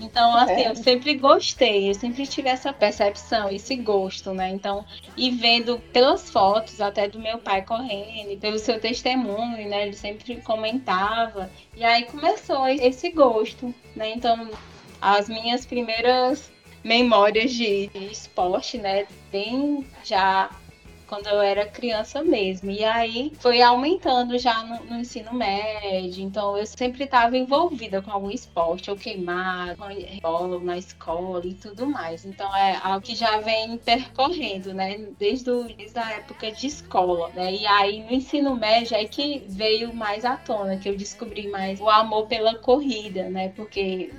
Então, 0.00 0.36
assim, 0.36 0.62
é. 0.62 0.68
eu 0.70 0.76
sempre 0.76 1.14
gostei, 1.14 1.90
eu 1.90 1.94
sempre 1.94 2.26
tive 2.26 2.48
essa 2.48 2.72
percepção, 2.72 3.50
esse 3.50 3.76
gosto, 3.76 4.32
né? 4.32 4.50
Então, 4.50 4.84
e 5.16 5.30
vendo 5.30 5.78
pelas 5.92 6.30
fotos 6.30 6.80
até 6.80 7.08
do 7.08 7.18
meu 7.18 7.38
pai 7.38 7.62
correndo, 7.62 8.38
pelo 8.38 8.58
seu 8.58 8.80
testemunho, 8.80 9.68
né? 9.68 9.86
Ele 9.86 9.96
sempre 9.96 10.36
comentava. 10.42 11.50
E 11.76 11.84
aí 11.84 12.04
começou 12.04 12.66
esse 12.68 13.10
gosto, 13.10 13.74
né? 13.94 14.12
Então, 14.12 14.50
as 15.00 15.28
minhas 15.28 15.66
primeiras 15.66 16.50
memórias 16.84 17.52
de, 17.52 17.88
de 17.88 18.06
esporte, 18.06 18.78
né? 18.78 19.06
Bem 19.32 19.84
já 20.04 20.50
quando 21.06 21.26
eu 21.26 21.40
era 21.40 21.66
criança 21.66 22.22
mesmo. 22.22 22.70
E 22.70 22.84
aí 22.84 23.32
foi 23.38 23.62
aumentando 23.62 24.38
já 24.38 24.62
no, 24.64 24.84
no 24.84 25.00
ensino 25.00 25.32
médio. 25.32 26.22
Então 26.22 26.56
eu 26.56 26.66
sempre 26.66 27.04
estava 27.04 27.36
envolvida 27.36 28.02
com 28.02 28.10
algum 28.10 28.30
esporte, 28.30 28.90
ou 28.90 28.96
queimar, 28.96 29.76
bola 30.20 30.60
na 30.60 30.76
escola 30.78 31.46
e 31.46 31.54
tudo 31.54 31.86
mais. 31.86 32.24
Então 32.24 32.54
é 32.56 32.78
algo 32.82 33.00
que 33.00 33.14
já 33.14 33.38
vem 33.38 33.78
percorrendo, 33.78 34.74
né? 34.74 35.08
Desde, 35.18 35.50
o, 35.50 35.64
desde 35.64 35.98
a 35.98 36.10
época 36.12 36.50
de 36.50 36.66
escola, 36.66 37.30
né? 37.34 37.54
E 37.54 37.66
aí 37.66 38.02
no 38.02 38.12
ensino 38.12 38.56
médio 38.56 38.96
é 38.96 39.04
que 39.04 39.44
veio 39.48 39.94
mais 39.94 40.24
à 40.24 40.36
tona, 40.36 40.76
que 40.76 40.88
eu 40.88 40.96
descobri 40.96 41.48
mais 41.48 41.80
o 41.80 41.88
amor 41.88 42.26
pela 42.26 42.54
corrida, 42.56 43.28
né? 43.28 43.50
Porque 43.50 44.12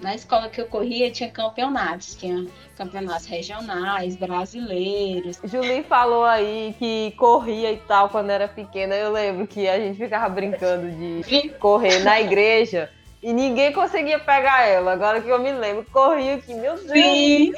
na 0.00 0.14
escola 0.14 0.48
que 0.48 0.60
eu 0.60 0.66
corria 0.66 1.10
tinha 1.10 1.30
campeonatos, 1.30 2.14
tinha 2.14 2.46
campeonatos 2.74 3.26
regionais, 3.26 4.16
brasileiros. 4.16 5.38
Julie 5.44 5.82
falou 5.82 6.24
aí 6.24 6.74
que 6.78 7.14
corria 7.16 7.72
e 7.72 7.76
tal 7.78 8.08
quando 8.08 8.30
era 8.30 8.48
pequena. 8.48 8.94
Eu 8.94 9.12
lembro 9.12 9.46
que 9.46 9.68
a 9.68 9.78
gente 9.78 9.96
ficava 9.96 10.28
brincando 10.28 10.90
de 10.90 11.48
correr 11.58 12.00
na 12.00 12.20
igreja. 12.20 12.90
E 13.22 13.32
ninguém 13.32 13.72
conseguia 13.72 14.18
pegar 14.18 14.66
ela. 14.66 14.92
Agora 14.92 15.20
que 15.20 15.28
eu 15.28 15.38
me 15.38 15.50
lembro, 15.50 15.86
corria 15.90 16.38
que, 16.38 16.52
meu 16.52 16.74
Deus! 16.74 16.90
Sim. 16.90 17.52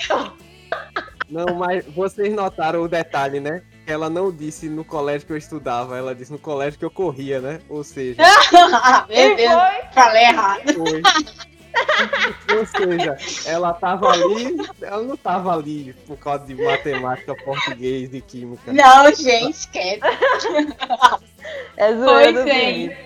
Não, 1.28 1.56
mas 1.56 1.84
vocês 1.86 2.32
notaram 2.32 2.82
o 2.82 2.88
detalhe, 2.88 3.40
né? 3.40 3.62
Ela 3.84 4.08
não 4.08 4.30
disse 4.30 4.68
no 4.68 4.84
colégio 4.84 5.26
que 5.26 5.32
eu 5.32 5.36
estudava, 5.36 5.98
ela 5.98 6.14
disse 6.14 6.30
no 6.30 6.38
colégio 6.38 6.78
que 6.78 6.84
eu 6.84 6.90
corria, 6.90 7.40
né? 7.40 7.60
Ou 7.68 7.82
seja. 7.82 8.22
meu 9.08 9.36
Deus, 9.36 9.62
falei 9.92 10.22
errado. 10.22 10.72
Foi. 10.74 11.02
Ou 12.56 12.66
seja, 12.66 13.16
ela 13.46 13.72
tava 13.72 14.10
ali, 14.10 14.56
ela 14.80 15.02
não 15.02 15.16
tava 15.16 15.54
ali 15.54 15.94
por 16.06 16.16
causa 16.16 16.44
de 16.44 16.54
matemática, 16.54 17.34
português 17.44 18.12
e 18.12 18.20
química. 18.20 18.72
Não, 18.72 19.14
gente, 19.14 19.68
quer. 19.68 19.98
É 21.76 21.94
zoeira 21.94 22.42
pois 22.42 22.46
é. 22.46 23.05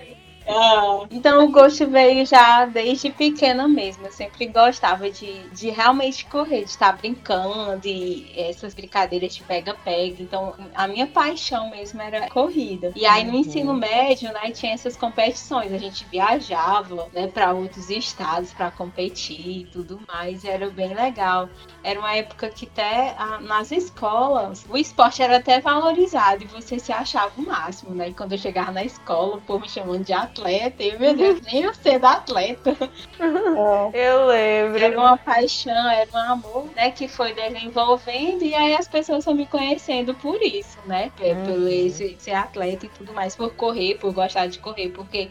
Ah, 0.51 1.05
então 1.09 1.45
o 1.45 1.51
gosto 1.51 1.87
veio 1.87 2.25
já 2.25 2.65
desde 2.65 3.09
pequena 3.09 3.67
mesmo. 3.67 4.05
Eu 4.05 4.11
sempre 4.11 4.47
gostava 4.47 5.09
de, 5.09 5.47
de 5.49 5.69
realmente 5.69 6.25
correr, 6.25 6.65
de 6.65 6.71
estar 6.71 6.91
brincando, 6.97 7.79
de 7.79 8.27
essas 8.35 8.73
brincadeiras 8.73 9.33
de 9.33 9.43
pega-pega. 9.43 10.21
Então 10.21 10.53
a 10.75 10.87
minha 10.87 11.07
paixão 11.07 11.69
mesmo 11.69 12.01
era 12.01 12.29
corrida. 12.29 12.91
E 12.95 13.05
aí 13.05 13.23
no 13.23 13.37
ensino 13.37 13.71
uhum. 13.71 13.77
médio, 13.77 14.31
né, 14.33 14.51
tinha 14.51 14.73
essas 14.73 14.97
competições. 14.97 15.71
A 15.71 15.77
gente 15.77 16.05
viajava, 16.11 17.07
né, 17.13 17.27
para 17.27 17.53
outros 17.53 17.89
estados 17.89 18.51
para 18.51 18.71
competir 18.71 19.61
e 19.61 19.65
tudo 19.65 20.01
mais. 20.07 20.43
E 20.43 20.49
era 20.49 20.69
bem 20.69 20.93
legal. 20.93 21.47
Era 21.81 21.99
uma 21.99 22.13
época 22.13 22.49
que 22.49 22.65
até 22.65 23.15
a, 23.17 23.39
nas 23.39 23.71
escolas 23.71 24.65
o 24.69 24.77
esporte 24.77 25.23
era 25.23 25.37
até 25.37 25.61
valorizado 25.61 26.43
e 26.43 26.47
você 26.47 26.77
se 26.77 26.91
achava 26.91 27.31
o 27.37 27.41
máximo, 27.41 27.95
né? 27.95 28.09
E 28.09 28.13
quando 28.13 28.33
eu 28.33 28.37
chegava 28.37 28.71
na 28.71 28.83
escola, 28.83 29.37
o 29.37 29.41
povo 29.41 29.61
me 29.61 29.69
chamando 29.69 30.03
de 30.03 30.13
atleta 30.13 30.40
atleta. 30.41 30.83
E, 30.83 30.97
meu 30.97 31.15
Deus, 31.15 31.41
nem 31.41 31.63
eu 31.63 31.73
ser 31.73 31.99
da 31.99 32.13
atleta. 32.13 32.75
Eu 33.93 34.25
lembro. 34.25 34.83
Era 34.83 34.97
uma 34.97 35.17
paixão, 35.17 35.89
era 35.89 36.09
um 36.11 36.17
amor, 36.17 36.65
né? 36.75 36.91
Que 36.91 37.07
foi 37.07 37.33
desenvolvendo. 37.33 38.43
E 38.43 38.53
aí 38.55 38.75
as 38.75 38.87
pessoas 38.87 39.19
estão 39.19 39.35
me 39.35 39.45
conhecendo 39.45 40.13
por 40.15 40.41
isso, 40.41 40.77
né? 40.85 41.11
Pelo 41.15 41.63
uhum. 41.63 41.67
esse, 41.67 42.15
ser 42.19 42.31
atleta 42.31 42.85
e 42.85 42.89
tudo 42.89 43.13
mais. 43.13 43.35
Por 43.35 43.53
correr, 43.53 43.95
por 43.95 44.11
gostar 44.13 44.47
de 44.47 44.59
correr. 44.59 44.89
Porque 44.89 45.29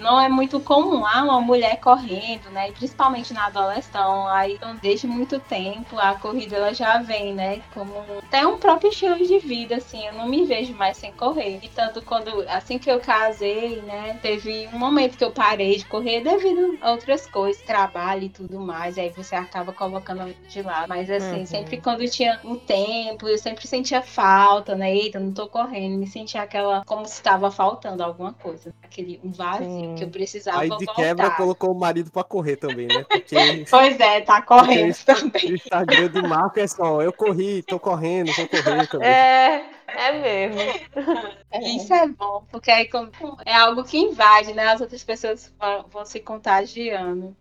não 0.00 0.20
é 0.20 0.28
muito 0.28 0.60
comum 0.60 1.04
ah, 1.06 1.22
uma 1.22 1.40
mulher 1.40 1.78
correndo, 1.80 2.50
né? 2.50 2.70
Principalmente 2.72 3.32
na 3.32 3.46
adolescência. 3.46 3.86
Aí, 4.30 4.54
então, 4.54 4.76
desde 4.82 5.06
muito 5.06 5.38
tempo, 5.38 5.98
a 5.98 6.14
corrida 6.14 6.56
ela 6.56 6.74
já 6.74 6.98
vem, 6.98 7.34
né? 7.34 7.62
Como 7.72 7.92
até 8.18 8.46
um 8.46 8.58
próprio 8.58 8.90
estilo 8.90 9.16
de 9.16 9.38
vida, 9.38 9.76
assim. 9.76 10.04
Eu 10.06 10.14
não 10.14 10.28
me 10.28 10.44
vejo 10.44 10.74
mais 10.74 10.96
sem 10.96 11.12
correr. 11.12 11.60
E 11.62 11.68
tanto 11.68 12.02
quando, 12.02 12.44
assim 12.48 12.78
que 12.78 12.90
eu 12.90 13.00
casei, 13.00 13.80
né? 13.82 14.18
Teve 14.20 14.68
um 14.72 14.78
momento 14.78 15.16
que 15.16 15.24
eu 15.24 15.30
parei 15.30 15.76
de 15.76 15.84
correr 15.84 16.20
devido 16.22 16.78
a 16.80 16.92
outras 16.92 17.26
coisas, 17.26 17.62
trabalho 17.62 18.24
e 18.24 18.28
tudo 18.28 18.58
mais. 18.58 18.98
Aí 18.98 19.10
você 19.10 19.34
acaba 19.34 19.72
colocando 19.72 20.34
de 20.48 20.62
lado. 20.62 20.88
Mas, 20.88 21.10
assim, 21.10 21.40
uhum. 21.40 21.46
sempre 21.46 21.80
quando 21.80 22.08
tinha 22.08 22.40
um 22.44 22.56
tempo, 22.56 23.28
eu 23.28 23.38
sempre 23.38 23.66
sentia 23.66 24.02
falta, 24.02 24.74
né? 24.74 24.94
Eita, 24.94 25.20
não 25.20 25.32
tô 25.32 25.46
correndo. 25.46 25.98
Me 25.98 26.06
sentia 26.06 26.42
aquela, 26.42 26.84
como 26.84 27.06
se 27.06 27.14
estava 27.14 27.50
faltando 27.50 28.02
alguma 28.02 28.32
coisa. 28.32 28.74
Aquele 28.82 29.20
um 29.22 29.30
vazio 29.30 29.75
que 29.96 30.04
eu 30.04 30.08
precisava 30.08 30.60
Aí 30.60 30.68
de 30.68 30.84
voltar. 30.84 30.94
quebra 30.94 31.30
colocou 31.32 31.72
o 31.72 31.78
marido 31.78 32.10
pra 32.10 32.24
correr 32.24 32.56
também, 32.56 32.86
né? 32.86 33.04
Porque, 33.08 33.36
pois 33.70 33.98
é, 34.00 34.20
tá 34.20 34.42
correndo 34.42 34.96
também. 35.04 35.52
O 35.52 35.54
Instagram 35.54 36.08
de 36.08 36.22
Marco 36.22 36.60
é 36.60 36.66
só, 36.66 37.02
eu 37.02 37.12
corri, 37.12 37.62
tô 37.62 37.78
correndo, 37.78 38.32
vou 38.32 38.48
correr 38.48 38.86
também. 38.86 39.08
É, 39.08 39.64
é 39.88 40.12
mesmo. 40.12 40.60
Isso 41.62 41.92
é 41.94 42.06
bom, 42.08 42.44
porque 42.50 42.70
aí 42.70 42.88
é 43.44 43.54
algo 43.54 43.84
que 43.84 43.98
invade, 43.98 44.52
né? 44.52 44.66
As 44.66 44.80
outras 44.80 45.02
pessoas 45.02 45.52
vão, 45.58 45.84
vão 45.88 46.04
se 46.04 46.20
contagiando. 46.20 47.36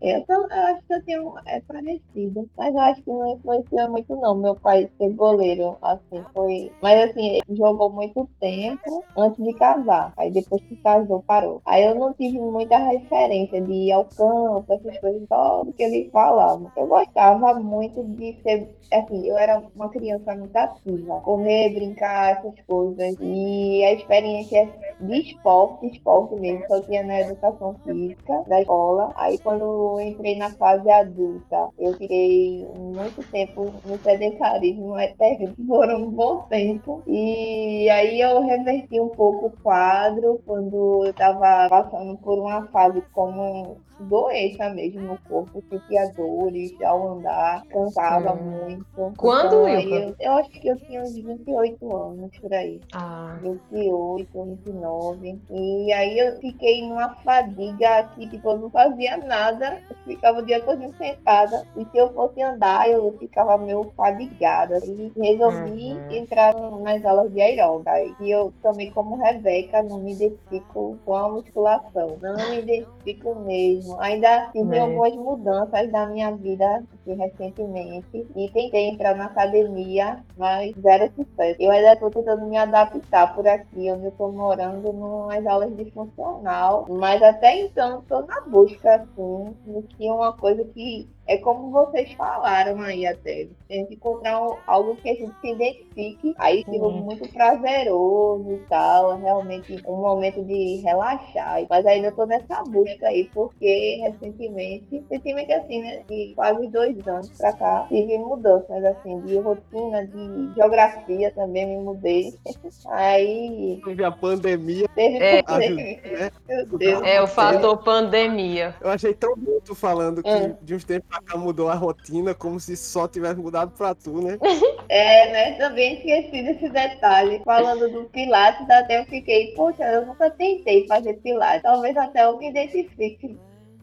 Eu, 0.00 0.24
tô, 0.24 0.32
eu 0.32 0.62
acho 0.66 0.82
que 0.86 0.94
eu 0.94 1.04
tenho. 1.04 1.34
É 1.46 1.60
parecido. 1.60 2.48
Mas 2.56 2.74
eu 2.74 2.80
acho 2.80 3.02
que 3.02 3.10
não 3.10 3.34
influencia 3.34 3.88
muito, 3.88 4.16
não. 4.16 4.34
Meu 4.36 4.54
pai 4.54 4.90
ser 4.96 5.10
goleiro, 5.10 5.76
assim, 5.82 6.24
foi. 6.32 6.72
Mas 6.82 7.10
assim, 7.10 7.36
ele 7.36 7.56
jogou 7.56 7.90
muito 7.90 8.28
tempo 8.40 9.04
antes 9.16 9.42
de 9.42 9.52
casar. 9.54 10.12
Aí 10.16 10.30
depois 10.30 10.62
que 10.62 10.76
casou, 10.76 11.22
parou. 11.22 11.60
Aí 11.64 11.84
eu 11.84 11.94
não 11.94 12.12
tive 12.14 12.38
muita 12.38 12.78
referência 12.78 13.60
de 13.60 13.72
ir 13.72 13.92
ao 13.92 14.04
campo, 14.04 14.64
essas 14.72 14.98
coisas, 14.98 15.26
só 15.28 15.64
do 15.64 15.72
que 15.72 15.82
ele 15.82 16.10
falava. 16.10 16.72
Eu 16.76 16.86
gostava 16.86 17.54
muito 17.54 18.02
de 18.04 18.36
ser. 18.42 18.68
Assim, 18.92 19.26
eu 19.26 19.36
era 19.36 19.62
uma 19.74 19.88
criança 19.90 20.34
muito 20.34 20.56
ativa. 20.56 21.20
Correr, 21.20 21.74
brincar, 21.74 21.87
essas 21.96 22.54
coisas. 22.66 23.16
E 23.20 23.84
a 23.84 23.92
experiência 23.92 24.68
de 25.00 25.20
esporte, 25.20 25.86
esporte 25.86 26.34
mesmo, 26.36 26.64
só 26.66 26.80
tinha 26.82 27.02
na 27.02 27.20
educação 27.20 27.76
física 27.84 28.44
da 28.46 28.60
escola. 28.60 29.12
Aí 29.16 29.38
quando 29.38 29.62
eu 29.62 30.00
entrei 30.00 30.36
na 30.36 30.50
fase 30.50 30.90
adulta, 30.90 31.68
eu 31.78 31.92
fiquei 31.94 32.66
muito 32.76 33.22
tempo 33.30 33.72
no 33.84 33.98
sedentarismo 33.98 34.98
eterno, 34.98 35.54
por 35.66 35.88
um 35.88 36.10
bom 36.10 36.42
tempo. 36.48 37.02
E 37.06 37.88
aí 37.90 38.20
eu 38.20 38.42
reverti 38.42 39.00
um 39.00 39.08
pouco 39.08 39.46
o 39.46 39.62
quadro 39.62 40.40
quando 40.46 41.04
eu 41.04 41.10
estava 41.10 41.68
passando 41.68 42.16
por 42.18 42.38
uma 42.38 42.66
fase 42.68 43.02
como 43.12 43.78
doença 44.00 44.70
mesmo 44.70 45.02
no 45.02 45.18
corpo, 45.28 45.62
sentia 45.68 46.12
dores 46.12 46.72
ao 46.82 47.18
andar, 47.18 47.64
cansava 47.66 48.34
hum. 48.34 48.44
muito. 48.44 49.12
Quando, 49.16 49.68
então, 49.68 49.98
eu, 49.98 50.14
eu 50.18 50.32
acho 50.34 50.50
que 50.50 50.68
eu 50.68 50.76
tinha 50.76 51.02
uns 51.02 51.14
28 51.14 51.77
anos 51.82 52.36
por 52.38 52.52
aí. 52.52 52.80
Ah. 52.92 53.38
28, 53.42 54.28
29. 54.64 55.38
E 55.50 55.92
aí 55.92 56.18
eu 56.18 56.36
fiquei 56.38 56.86
numa 56.86 57.14
fadiga 57.16 58.10
que, 58.14 58.28
tipo, 58.28 58.50
eu 58.50 58.58
não 58.58 58.70
fazia 58.70 59.16
nada, 59.16 59.80
eu 59.88 59.96
ficava 60.04 60.38
o 60.40 60.46
dia 60.46 60.60
todo 60.62 60.94
sentada. 60.96 61.66
E 61.76 61.84
se 61.84 61.96
eu 61.96 62.12
fosse 62.12 62.42
andar, 62.42 62.88
eu 62.88 63.14
ficava 63.18 63.56
meio 63.58 63.92
fadigada. 63.96 64.78
E 64.84 65.12
resolvi 65.16 65.92
uhum. 65.92 66.10
entrar 66.10 66.54
nas 66.80 67.04
aulas 67.04 67.32
de 67.32 67.40
aeróbica. 67.40 67.92
E 68.20 68.30
eu 68.30 68.52
também, 68.62 68.90
como 68.90 69.16
Rebeca, 69.16 69.82
não 69.82 69.98
me 69.98 70.12
identifico 70.12 70.98
com 71.04 71.14
a 71.14 71.28
musculação. 71.28 72.16
Não 72.20 72.36
me 72.50 72.58
identifico 72.60 73.34
mesmo. 73.36 74.00
Ainda 74.00 74.48
tive 74.52 74.76
é. 74.76 74.80
algumas 74.80 75.14
mudanças 75.14 75.90
na 75.90 76.06
minha 76.06 76.30
vida 76.32 76.82
assim, 77.12 77.14
recentemente 77.14 78.26
e 78.36 78.50
tentei 78.50 78.88
entrar 78.88 79.14
na 79.16 79.26
academia, 79.26 80.22
mas 80.36 80.74
zero 80.76 81.10
sucesso. 81.14 81.56
Eu 81.60 81.70
ainda 81.70 81.94
estou 81.94 82.10
tentando 82.10 82.46
me 82.46 82.56
adaptar 82.56 83.34
por 83.34 83.46
aqui, 83.46 83.90
onde 83.90 84.04
eu 84.04 84.10
estou 84.10 84.32
morando, 84.32 84.92
nas 85.26 85.46
aulas 85.46 85.74
de 85.76 85.90
funcional, 85.90 86.86
mas 86.88 87.22
até 87.22 87.60
então 87.60 88.00
estou 88.00 88.26
na 88.26 88.40
busca, 88.42 88.96
assim, 88.96 89.56
de 89.98 90.10
uma 90.10 90.32
coisa 90.32 90.64
que 90.64 91.08
é 91.28 91.36
como 91.38 91.70
vocês 91.70 92.10
falaram 92.12 92.80
aí 92.80 93.06
até. 93.06 93.46
A 93.70 93.74
gente 93.74 93.94
encontrar 93.94 94.40
algo 94.66 94.96
que 94.96 95.10
a 95.10 95.14
gente 95.14 95.32
se 95.40 95.48
identifique. 95.52 96.34
Aí 96.38 96.64
fica 96.64 96.84
Uhum. 96.86 97.02
muito 97.02 97.28
prazeroso 97.32 98.50
e 98.52 98.58
tal. 98.68 99.12
É 99.12 99.20
realmente 99.20 99.80
um 99.86 99.96
momento 99.96 100.42
de 100.44 100.76
relaxar. 100.76 101.66
Mas 101.68 101.84
ainda 101.86 102.10
tô 102.12 102.24
nessa 102.24 102.62
busca 102.64 103.06
aí, 103.08 103.28
porque 103.34 104.00
recentemente, 104.02 104.86
recentemente 105.10 105.52
assim, 105.52 105.82
né? 105.82 106.02
De 106.08 106.32
quase 106.34 106.66
dois 106.68 107.06
anos 107.06 107.28
pra 107.36 107.52
cá, 107.52 107.84
tive 107.88 108.16
mudanças 108.18 108.82
assim, 108.84 109.20
de 109.20 109.36
rotina, 109.38 110.06
de 110.06 110.54
geografia 110.54 111.30
também 111.32 111.66
me 111.66 111.76
mudei. 111.84 112.32
Aí 112.88 113.80
Teve 113.84 114.04
a 114.04 114.10
pandemia. 114.10 114.88
teve 114.94 115.18
É. 115.18 115.42
pandemia. 115.44 116.32
Meu 116.48 116.66
Deus. 116.78 117.02
É 117.02 117.20
o 117.22 117.26
fator 117.26 117.76
pandemia. 117.78 118.74
Eu 118.80 118.90
achei 118.90 119.12
tão 119.14 119.34
bonito 119.36 119.74
falando 119.74 120.22
que 120.22 120.28
É. 120.28 120.56
de 120.62 120.74
uns 120.74 120.84
tempos 120.84 121.17
mudou 121.36 121.68
a 121.68 121.74
rotina, 121.74 122.34
como 122.34 122.58
se 122.58 122.76
só 122.76 123.06
tivesse 123.08 123.40
mudado 123.40 123.72
pra 123.72 123.94
tu, 123.94 124.20
né? 124.20 124.38
É, 124.90 125.30
né? 125.30 125.52
Também 125.58 125.96
esqueci 125.96 126.42
desse 126.42 126.66
detalhe. 126.70 127.42
Falando 127.44 127.92
do 127.92 128.04
Pilates, 128.04 128.68
até 128.70 129.00
eu 129.00 129.04
fiquei, 129.04 129.52
poxa, 129.54 129.84
eu 129.84 130.06
nunca 130.06 130.30
tentei 130.30 130.86
fazer 130.86 131.12
Pilates. 131.20 131.62
Talvez 131.62 131.94
até 131.94 132.24
eu 132.24 132.38
me 132.38 132.48
identifique. 132.48 133.38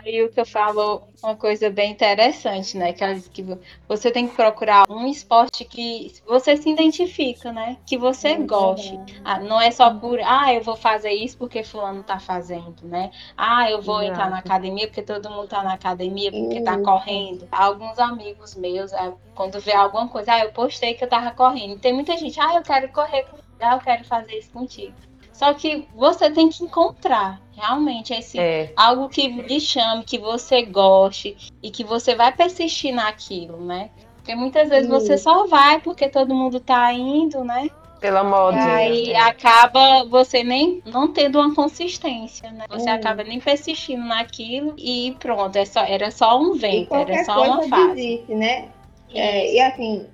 Aí 0.05 0.23
o 0.23 0.29
que 0.29 0.39
eu 0.39 0.45
falo 0.45 1.01
uma 1.23 1.35
coisa 1.35 1.69
bem 1.71 1.91
interessante, 1.91 2.77
né? 2.77 2.93
Que, 2.93 3.03
ela 3.03 3.15
diz 3.15 3.27
que 3.27 3.41
vo- 3.41 3.59
você 3.87 4.11
tem 4.11 4.27
que 4.27 4.35
procurar 4.35 4.85
um 4.87 5.07
esporte 5.07 5.65
que 5.65 6.13
você 6.27 6.55
se 6.55 6.69
identifica, 6.69 7.51
né? 7.51 7.77
Que 7.87 7.97
você 7.97 8.27
É 8.29 8.37
goste. 8.37 8.91
verdade. 8.91 9.21
Ah, 9.23 9.39
não 9.39 9.59
é 9.59 9.71
só 9.71 9.91
por, 9.95 10.19
ah, 10.21 10.53
eu 10.53 10.61
vou 10.61 10.75
fazer 10.75 11.11
isso 11.11 11.35
porque 11.37 11.63
fulano 11.63 12.03
tá 12.03 12.19
fazendo, 12.19 12.75
né? 12.83 13.09
Ah, 13.35 13.69
eu 13.71 13.81
vou 13.81 14.03
entrar 14.03 14.29
na 14.29 14.37
Exato. 14.37 14.47
academia 14.47 14.87
porque 14.87 15.01
todo 15.01 15.29
mundo 15.29 15.47
tá 15.47 15.63
na 15.63 15.73
academia, 15.73 16.31
porque 16.31 16.61
tá 16.61 16.77
correndo. 16.77 17.47
Alguns 17.51 17.97
amigos 17.97 18.53
meus, 18.55 18.93
ah, 18.93 19.11
quando 19.33 19.59
vê 19.59 19.73
alguma 19.73 20.07
coisa, 20.07 20.33
ah, 20.33 20.39
eu 20.45 20.51
postei 20.51 20.93
que 20.93 21.03
eu 21.03 21.09
tava 21.09 21.31
correndo. 21.31 21.79
Tem 21.79 21.91
muita 21.93 22.15
gente, 22.15 22.39
ah, 22.39 22.55
eu 22.55 22.61
quero 22.61 22.89
correr, 22.89 23.25
ah, 23.59 23.73
eu 23.73 23.79
quero 23.79 24.03
fazer 24.03 24.37
isso 24.37 24.51
contigo. 24.51 24.93
Só 25.33 25.53
que 25.53 25.87
você 25.93 26.29
tem 26.29 26.47
que 26.49 26.63
encontrar 26.63 27.41
realmente 27.55 28.13
esse 28.13 28.39
É. 28.39 28.69
algo 28.75 29.09
que 29.09 29.27
lhe 29.27 29.59
chame, 29.59 30.03
que 30.03 30.17
você 30.17 30.63
goste 30.63 31.37
e 31.63 31.71
que 31.71 31.83
você 31.83 32.15
vai 32.15 32.31
persistir 32.31 32.93
naquilo, 32.93 33.63
né? 33.65 33.89
Porque 34.17 34.35
muitas 34.35 34.69
vezes 34.69 34.89
você 34.89 35.17
só 35.17 35.45
vai 35.47 35.79
porque 35.79 36.09
todo 36.09 36.33
mundo 36.33 36.59
tá 36.59 36.91
indo, 36.93 37.43
né? 37.43 37.69
Pela 37.99 38.21
E 38.21 38.25
modinha. 38.25 38.63
aí 38.63 39.11
é. 39.11 39.19
acaba 39.19 40.03
você 40.05 40.43
nem 40.43 40.81
não 40.85 41.11
tendo 41.11 41.39
uma 41.39 41.53
consistência, 41.55 42.51
né? 42.51 42.65
Você 42.69 42.89
Hum. 42.89 42.93
acaba 42.93 43.23
nem 43.23 43.39
persistindo 43.39 44.03
naquilo 44.03 44.73
e 44.77 45.15
pronto, 45.19 45.55
é 45.55 45.65
só, 45.65 45.81
era 45.81 46.11
só 46.11 46.39
um 46.39 46.53
E 46.55 46.59
vento, 46.59 46.93
era 46.95 47.23
só 47.23 47.45
uma 47.45 47.61
fase. 47.69 47.95
desiste, 47.95 48.35
né? 48.35 48.69
É, 49.13 49.53
e 49.53 49.59
assim, 49.61 50.05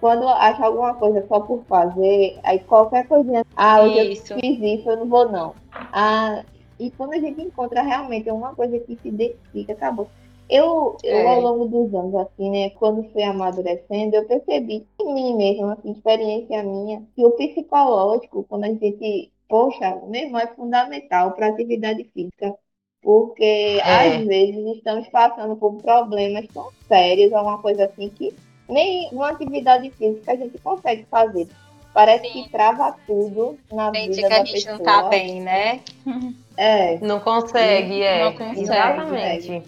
quando 0.00 0.26
acha 0.28 0.64
alguma 0.64 0.94
coisa 0.94 1.24
só 1.28 1.40
por 1.40 1.64
fazer, 1.68 2.38
aí 2.42 2.58
qualquer 2.60 3.06
coisinha, 3.06 3.42
ah, 3.56 3.82
hoje 3.82 3.98
eu 3.98 4.04
Isso. 4.12 4.34
fiz 4.40 4.58
isso, 4.62 4.88
eu 4.88 4.96
não 4.98 5.06
vou 5.06 5.30
não. 5.30 5.54
Ah, 5.92 6.42
e 6.78 6.90
quando 6.90 7.12
a 7.14 7.18
gente 7.18 7.40
encontra 7.42 7.82
realmente 7.82 8.30
uma 8.30 8.54
coisa 8.54 8.78
que 8.78 8.96
se 9.00 9.08
identifica, 9.08 9.72
acabou. 9.72 10.08
Eu, 10.48 10.96
eu 11.02 11.16
É. 11.16 11.26
ao 11.34 11.40
longo 11.40 11.64
dos 11.66 11.92
anos, 11.94 12.14
assim, 12.14 12.50
né, 12.50 12.70
quando 12.70 13.02
fui 13.12 13.22
amadurecendo, 13.22 14.14
eu 14.16 14.24
percebi 14.26 14.86
em 15.00 15.14
mim 15.14 15.34
mesma, 15.36 15.72
assim, 15.72 15.90
experiência 15.90 16.62
minha, 16.62 17.02
que 17.16 17.24
o 17.24 17.32
psicológico, 17.32 18.44
quando 18.48 18.64
a 18.64 18.68
gente, 18.68 19.30
poxa, 19.48 19.96
mesmo 20.06 20.38
é 20.38 20.46
fundamental 20.48 21.32
para 21.32 21.48
atividade 21.48 22.04
física. 22.14 22.54
Porque 23.02 23.80
É. 23.84 24.16
às 24.18 24.24
vezes 24.26 24.76
estamos 24.76 25.08
passando 25.08 25.56
por 25.56 25.74
problemas 25.76 26.46
tão 26.52 26.68
sérios, 26.88 27.32
alguma 27.32 27.58
coisa 27.60 27.84
assim, 27.86 28.08
que 28.08 28.32
nem 28.68 29.08
uma 29.12 29.30
atividade 29.30 29.90
física 29.90 30.32
a 30.32 30.36
gente 30.36 30.58
consegue 30.58 31.04
fazer. 31.10 31.46
Parece 31.94 32.26
Sim. 32.30 32.42
que 32.44 32.50
trava 32.50 32.94
tudo 33.06 33.56
na 33.72 33.90
Sente 33.92 34.16
vida 34.16 34.28
que 34.28 34.34
a 34.34 34.44
gente 34.44 34.66
não 34.66 34.78
pessoa. 34.78 35.02
tá 35.02 35.08
bem, 35.08 35.40
né? 35.40 35.80
É, 36.56 36.98
Não 37.00 37.20
consegue, 37.20 38.02
é. 38.02 38.24
Não 38.24 38.32
consegue, 38.32 38.60
Exatamente. 38.60 39.62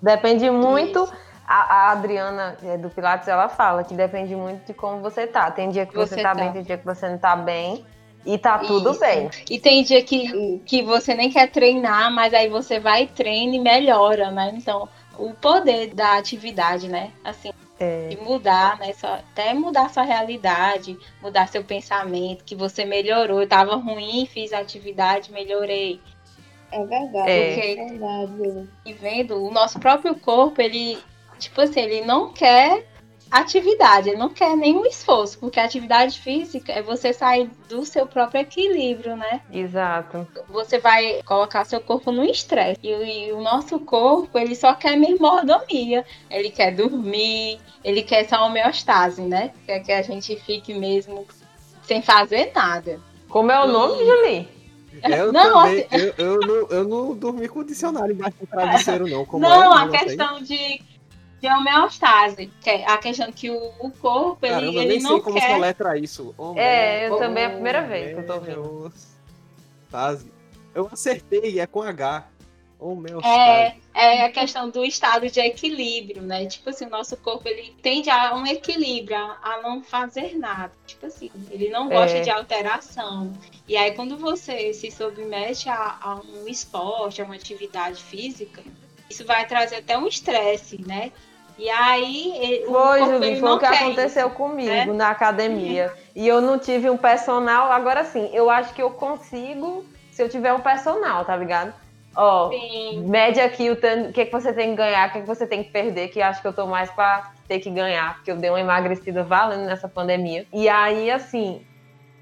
Depende 0.00 0.50
muito. 0.50 1.10
A, 1.46 1.88
a 1.88 1.92
Adriana 1.92 2.56
é, 2.62 2.76
do 2.76 2.90
Pilates, 2.90 3.26
ela 3.26 3.48
fala 3.48 3.82
que 3.82 3.94
depende 3.94 4.36
muito 4.36 4.66
de 4.66 4.74
como 4.74 5.00
você 5.00 5.26
tá. 5.26 5.50
Tem 5.50 5.70
dia 5.70 5.86
que 5.86 5.94
você, 5.94 6.16
Você 6.16 6.22
tá, 6.22 6.34
tá. 6.34 6.42
bem, 6.42 6.52
tem 6.52 6.62
dia 6.62 6.76
que 6.78 6.84
você 6.84 7.08
não 7.08 7.18
tá 7.18 7.34
bem. 7.34 7.84
E 8.26 8.36
tá 8.36 8.58
tudo 8.58 8.90
Isso. 8.90 9.00
bem. 9.00 9.30
E 9.48 9.58
tem 9.58 9.82
dia 9.82 10.02
que 10.02 10.60
que 10.66 10.82
você 10.82 11.14
nem 11.14 11.30
quer 11.30 11.50
treinar, 11.50 12.12
mas 12.12 12.34
aí 12.34 12.48
você 12.48 12.78
vai, 12.78 13.06
treina 13.06 13.56
e 13.56 13.58
melhora, 13.58 14.30
né? 14.30 14.52
Então, 14.54 14.88
o 15.16 15.32
poder 15.32 15.94
da 15.94 16.18
atividade, 16.18 16.88
né? 16.88 17.10
Assim, 17.24 17.50
É. 17.80 18.08
de 18.08 18.16
mudar, 18.20 18.78
né? 18.78 18.92
Só, 18.92 19.14
até 19.14 19.54
mudar 19.54 19.88
sua 19.88 20.02
realidade, 20.02 20.98
mudar 21.22 21.48
seu 21.48 21.64
pensamento, 21.64 22.44
que 22.44 22.54
você 22.54 22.84
melhorou. 22.84 23.40
Eu 23.40 23.48
tava 23.48 23.76
ruim, 23.76 24.26
fiz 24.26 24.52
a 24.52 24.58
atividade, 24.58 25.32
melhorei. 25.32 26.00
É 26.72 26.84
verdade, 26.84 27.30
É. 27.30 27.72
é 27.72 27.86
verdade. 27.86 28.68
E 28.84 28.92
vendo, 28.92 29.42
o 29.44 29.50
nosso 29.50 29.78
próprio 29.78 30.14
corpo, 30.14 30.60
ele, 30.60 30.98
tipo 31.38 31.60
assim, 31.60 31.80
ele 31.80 32.02
não 32.02 32.32
quer 32.32 32.86
atividade, 33.30 34.08
ele 34.08 34.18
não 34.18 34.30
quer 34.30 34.56
nenhum 34.56 34.86
esforço, 34.86 35.38
porque 35.38 35.60
a 35.60 35.64
atividade 35.64 36.18
física 36.18 36.72
é 36.72 36.82
você 36.82 37.12
sair 37.12 37.50
do 37.68 37.84
seu 37.84 38.06
próprio 38.06 38.40
equilíbrio, 38.40 39.16
né? 39.16 39.42
Exato. 39.52 40.26
você 40.48 40.78
vai 40.78 41.22
colocar 41.24 41.64
seu 41.64 41.80
corpo 41.80 42.10
no 42.10 42.24
estresse. 42.24 42.80
E, 42.82 42.88
e 43.28 43.32
o 43.32 43.40
nosso 43.40 43.78
corpo, 43.80 44.38
ele 44.38 44.54
só 44.54 44.74
quer 44.74 44.96
mordomia. 45.20 46.04
Ele 46.30 46.50
quer 46.50 46.74
dormir, 46.74 47.60
ele 47.84 48.02
quer 48.02 48.22
essa 48.22 48.40
homeostase, 48.42 49.22
né? 49.22 49.52
Quer 49.66 49.80
que 49.80 49.92
a 49.92 50.02
gente 50.02 50.34
fique 50.36 50.72
mesmo 50.72 51.26
sem 51.82 52.02
fazer 52.02 52.52
nada. 52.54 53.00
Como 53.28 53.52
é 53.52 53.62
o 53.62 53.68
nome, 53.68 54.04
Julie? 54.04 54.57
Eu 55.02 55.32
Não, 55.32 55.62
também, 55.62 55.86
eu, 55.90 56.14
eu, 56.16 56.40
não, 56.40 56.68
eu 56.68 56.88
não 56.88 57.14
dormi 57.14 57.48
com 57.48 57.60
o 57.60 57.64
dicionário 57.64 58.14
embaixo 58.14 58.36
do 58.40 58.46
travesseiro, 58.46 59.06
não. 59.08 59.24
Como 59.24 59.44
é 59.44 59.48
não, 59.48 59.70
o 59.70 59.74
a 59.74 59.88
questão 59.88 60.42
de, 60.42 60.80
de 61.40 61.48
homeostase. 61.48 62.50
Que 62.60 62.70
é 62.70 62.90
a 62.90 62.96
questão 62.98 63.30
que 63.30 63.50
o, 63.50 63.72
o 63.78 63.90
corpo, 63.90 64.44
ele, 64.44 64.54
Caramba, 64.54 64.72
eu 64.72 64.82
ele 64.82 64.88
nem 64.94 65.02
não 65.02 65.10
sei 65.10 65.20
como 65.20 65.40
quer. 65.40 65.52
soletra 65.52 65.98
isso. 65.98 66.34
É, 66.56 67.08
eu 67.08 67.16
também 67.18 67.44
é 67.44 67.46
a 67.46 67.50
primeira 67.50 67.82
vez 67.86 68.14
que 68.14 68.20
eu 68.20 68.26
tô 68.26 68.34
ouvindo. 68.34 68.62
Homeostase. 69.90 70.32
Eu 70.74 70.88
acertei, 70.92 71.60
é 71.60 71.66
com 71.66 71.82
H. 71.82 72.26
Homeostase. 72.80 73.74
É, 73.94 74.16
é 74.18 74.24
a 74.24 74.30
questão 74.30 74.70
do 74.70 74.84
estado 74.84 75.28
de 75.28 75.40
equilíbrio, 75.40 76.22
né? 76.22 76.46
Tipo 76.46 76.70
assim, 76.70 76.86
o 76.86 76.90
nosso 76.90 77.16
corpo 77.16 77.48
ele 77.48 77.74
tende 77.82 78.08
a 78.08 78.34
um 78.36 78.46
equilíbrio, 78.46 79.16
a, 79.16 79.60
não 79.62 79.82
fazer 79.82 80.38
nada. 80.38 80.72
Tipo 80.86 81.06
assim, 81.06 81.30
ele 81.50 81.70
não 81.70 81.88
gosta 81.88 82.18
É. 82.18 82.20
de 82.20 82.30
alteração. 82.30 83.32
E 83.66 83.76
aí, 83.76 83.92
quando 83.92 84.16
você 84.16 84.72
se 84.72 84.90
submete 84.90 85.68
a, 85.68 85.98
a 86.00 86.14
um 86.14 86.46
esporte, 86.46 87.20
a 87.20 87.24
uma 87.24 87.34
atividade 87.34 88.02
física, 88.02 88.62
isso 89.10 89.24
vai 89.24 89.44
trazer 89.46 89.76
até 89.76 89.98
um 89.98 90.06
estresse, 90.06 90.80
né? 90.86 91.10
E 91.58 91.68
aí, 91.68 92.62
Foi, 92.68 93.02
ele 93.02 93.40
foi 93.40 93.50
o 93.50 93.58
que 93.58 93.66
aconteceu 93.66 94.28
isso, 94.28 94.36
comigo 94.36 94.70
né? 94.70 94.84
na 94.84 95.08
academia. 95.08 95.92
E 96.14 96.28
eu 96.28 96.40
não 96.40 96.56
tive 96.56 96.88
um 96.88 96.96
personal. 96.96 97.72
Agora 97.72 98.04
sim, 98.04 98.30
eu 98.32 98.48
acho 98.48 98.72
que 98.72 98.80
eu 98.80 98.90
consigo 98.90 99.84
se 100.12 100.22
eu 100.22 100.28
tiver 100.28 100.52
um 100.52 100.60
personal, 100.60 101.24
tá 101.24 101.34
ligado? 101.36 101.74
Ó, 102.20 102.50
Sim, 102.50 103.04
mede 103.06 103.40
aqui 103.40 103.70
o 103.70 103.76
tan- 103.76 104.08
o 104.08 104.12
que, 104.12 104.24
que 104.24 104.32
você 104.32 104.52
tem 104.52 104.70
que 104.70 104.76
ganhar, 104.76 105.08
o 105.08 105.12
que, 105.12 105.20
que 105.20 105.26
você 105.26 105.46
tem 105.46 105.62
que 105.62 105.70
perder, 105.70 106.08
que 106.08 106.20
acho 106.20 106.42
que 106.42 106.48
eu 106.48 106.52
tô 106.52 106.66
mais 106.66 106.90
pra 106.90 107.30
ter 107.46 107.60
que 107.60 107.70
ganhar, 107.70 108.16
porque 108.16 108.32
eu 108.32 108.36
dei 108.36 108.50
uma 108.50 108.60
emagrecida 108.60 109.22
valendo 109.22 109.66
nessa 109.66 109.88
pandemia. 109.88 110.44
E 110.52 110.68
aí, 110.68 111.12
assim, 111.12 111.64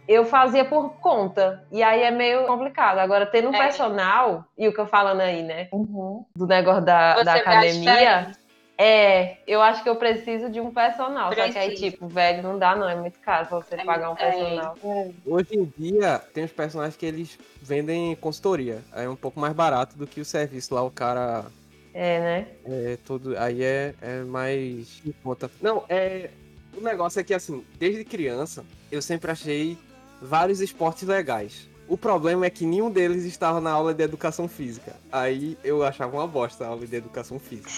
eu 0.06 0.26
fazia 0.26 0.66
por 0.66 1.00
conta. 1.00 1.64
E 1.72 1.82
aí 1.82 2.02
é 2.02 2.10
meio 2.10 2.44
complicado. 2.46 2.98
Agora, 2.98 3.24
tendo 3.24 3.48
um 3.48 3.54
É. 3.54 3.58
personal, 3.58 4.44
e 4.58 4.68
o 4.68 4.72
que 4.74 4.80
eu 4.80 4.86
falando 4.86 5.22
aí, 5.22 5.42
né? 5.42 5.68
Uhum. 5.72 6.26
Do 6.36 6.46
negócio 6.46 6.84
da, 6.84 7.14
você 7.14 7.24
da 7.24 7.34
academia. 7.36 8.32
É, 8.78 9.38
eu 9.46 9.62
acho 9.62 9.82
que 9.82 9.88
eu 9.88 9.96
preciso 9.96 10.50
de 10.50 10.60
um 10.60 10.70
personal. 10.72 11.32
Só 11.34 11.48
que 11.50 11.58
aí, 11.58 11.74
tipo, 11.74 12.06
velho, 12.08 12.42
não 12.42 12.58
dá 12.58 12.76
não, 12.76 12.88
é 12.88 12.94
muito 12.94 13.18
caro 13.20 13.48
você 13.48 13.74
É 13.76 13.84
pagar 13.84 14.10
um 14.10 14.14
muito- 14.14 14.22
é. 14.22 14.30
personal. 14.32 14.76
É. 14.84 15.10
Hoje 15.24 15.48
em 15.58 15.72
dia, 15.78 16.18
tem 16.34 16.44
os 16.44 16.52
personagens 16.52 16.94
que 16.96 17.06
eles 17.06 17.38
vendem 17.62 18.14
consultoria. 18.16 18.82
É 18.92 19.08
um 19.08 19.16
pouco 19.16 19.40
mais 19.40 19.54
barato 19.54 19.96
do 19.96 20.06
que 20.06 20.20
o 20.20 20.24
serviço 20.24 20.74
lá, 20.74 20.82
o 20.82 20.90
cara 20.90 21.46
É, 21.94 22.20
né? 22.20 22.46
É 22.66 22.98
tudo. 23.04 23.38
Aí 23.38 23.62
é, 23.62 23.94
é 24.02 24.20
mais. 24.24 25.02
Não, 25.62 25.84
é. 25.88 26.28
O 26.76 26.80
negócio 26.82 27.18
é 27.18 27.24
que, 27.24 27.32
assim, 27.32 27.64
desde 27.78 28.04
criança, 28.04 28.62
eu 28.92 29.00
sempre 29.00 29.30
achei 29.30 29.78
vários 30.20 30.60
esportes 30.60 31.08
legais. 31.08 31.66
O 31.88 31.96
problema 31.96 32.44
é 32.44 32.50
que 32.50 32.66
nenhum 32.66 32.90
deles 32.90 33.24
estava 33.24 33.58
na 33.62 33.70
aula 33.70 33.94
de 33.94 34.02
educação 34.02 34.46
física. 34.46 34.94
Aí 35.10 35.56
eu 35.64 35.82
achava 35.82 36.14
uma 36.14 36.26
bosta 36.26 36.64
a 36.64 36.68
aula 36.68 36.86
de 36.86 36.94
educação 36.94 37.38
física. 37.38 37.70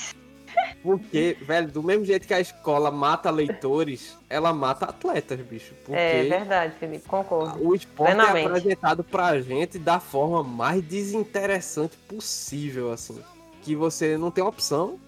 Porque, 0.83 1.37
velho, 1.43 1.69
do 1.71 1.83
mesmo 1.83 2.05
jeito 2.05 2.27
que 2.27 2.33
a 2.35 2.41
escola 2.41 2.91
mata 2.91 3.31
leitores, 3.31 4.17
ela 4.29 4.53
mata 4.53 4.87
atletas, 4.87 5.41
bicho. 5.41 5.75
Porque 5.85 5.99
É 5.99 6.23
verdade, 6.25 6.75
Felipe, 6.79 7.07
concordo. 7.09 7.59
o 7.67 7.75
esporte 7.75 8.15
Plenamente. 8.15 8.47
é 8.47 8.49
apresentado 8.49 9.05
pra 9.05 9.41
gente 9.41 9.79
da 9.79 9.99
forma 10.01 10.43
mais 10.45 10.83
desinteressante 10.83 11.97
possível, 12.09 12.93
assim. 12.93 13.19
que 13.63 13.75
você 13.77 14.17
não 14.17 14.31
tem 14.31 14.43
opção, 14.43 14.99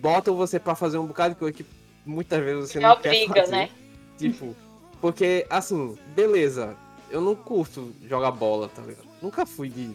botam 0.00 0.34
você 0.34 0.58
pra 0.58 0.74
fazer 0.74 0.98
um 0.98 1.06
bocado 1.06 1.34
de 1.34 1.38
coisa 1.40 1.52
que 1.52 1.64
muitas 2.04 2.42
vezes 2.42 2.70
você 2.70 2.78
É 2.78 2.80
não 2.82 2.96
quer 2.96 3.08
obriga, 3.10 3.34
fazer. 3.42 3.50
né? 3.52 3.70
Tipo, 4.18 4.56
porque, 5.00 5.46
assim, 5.48 5.96
beleza, 6.14 6.76
eu 7.10 7.20
não 7.20 7.34
curto 7.36 7.92
jogar 8.08 8.30
bola, 8.32 8.68
tá 8.68 8.82
ligado? 8.82 9.06
Nunca 9.20 9.46
fui 9.46 9.68
de, 9.68 9.88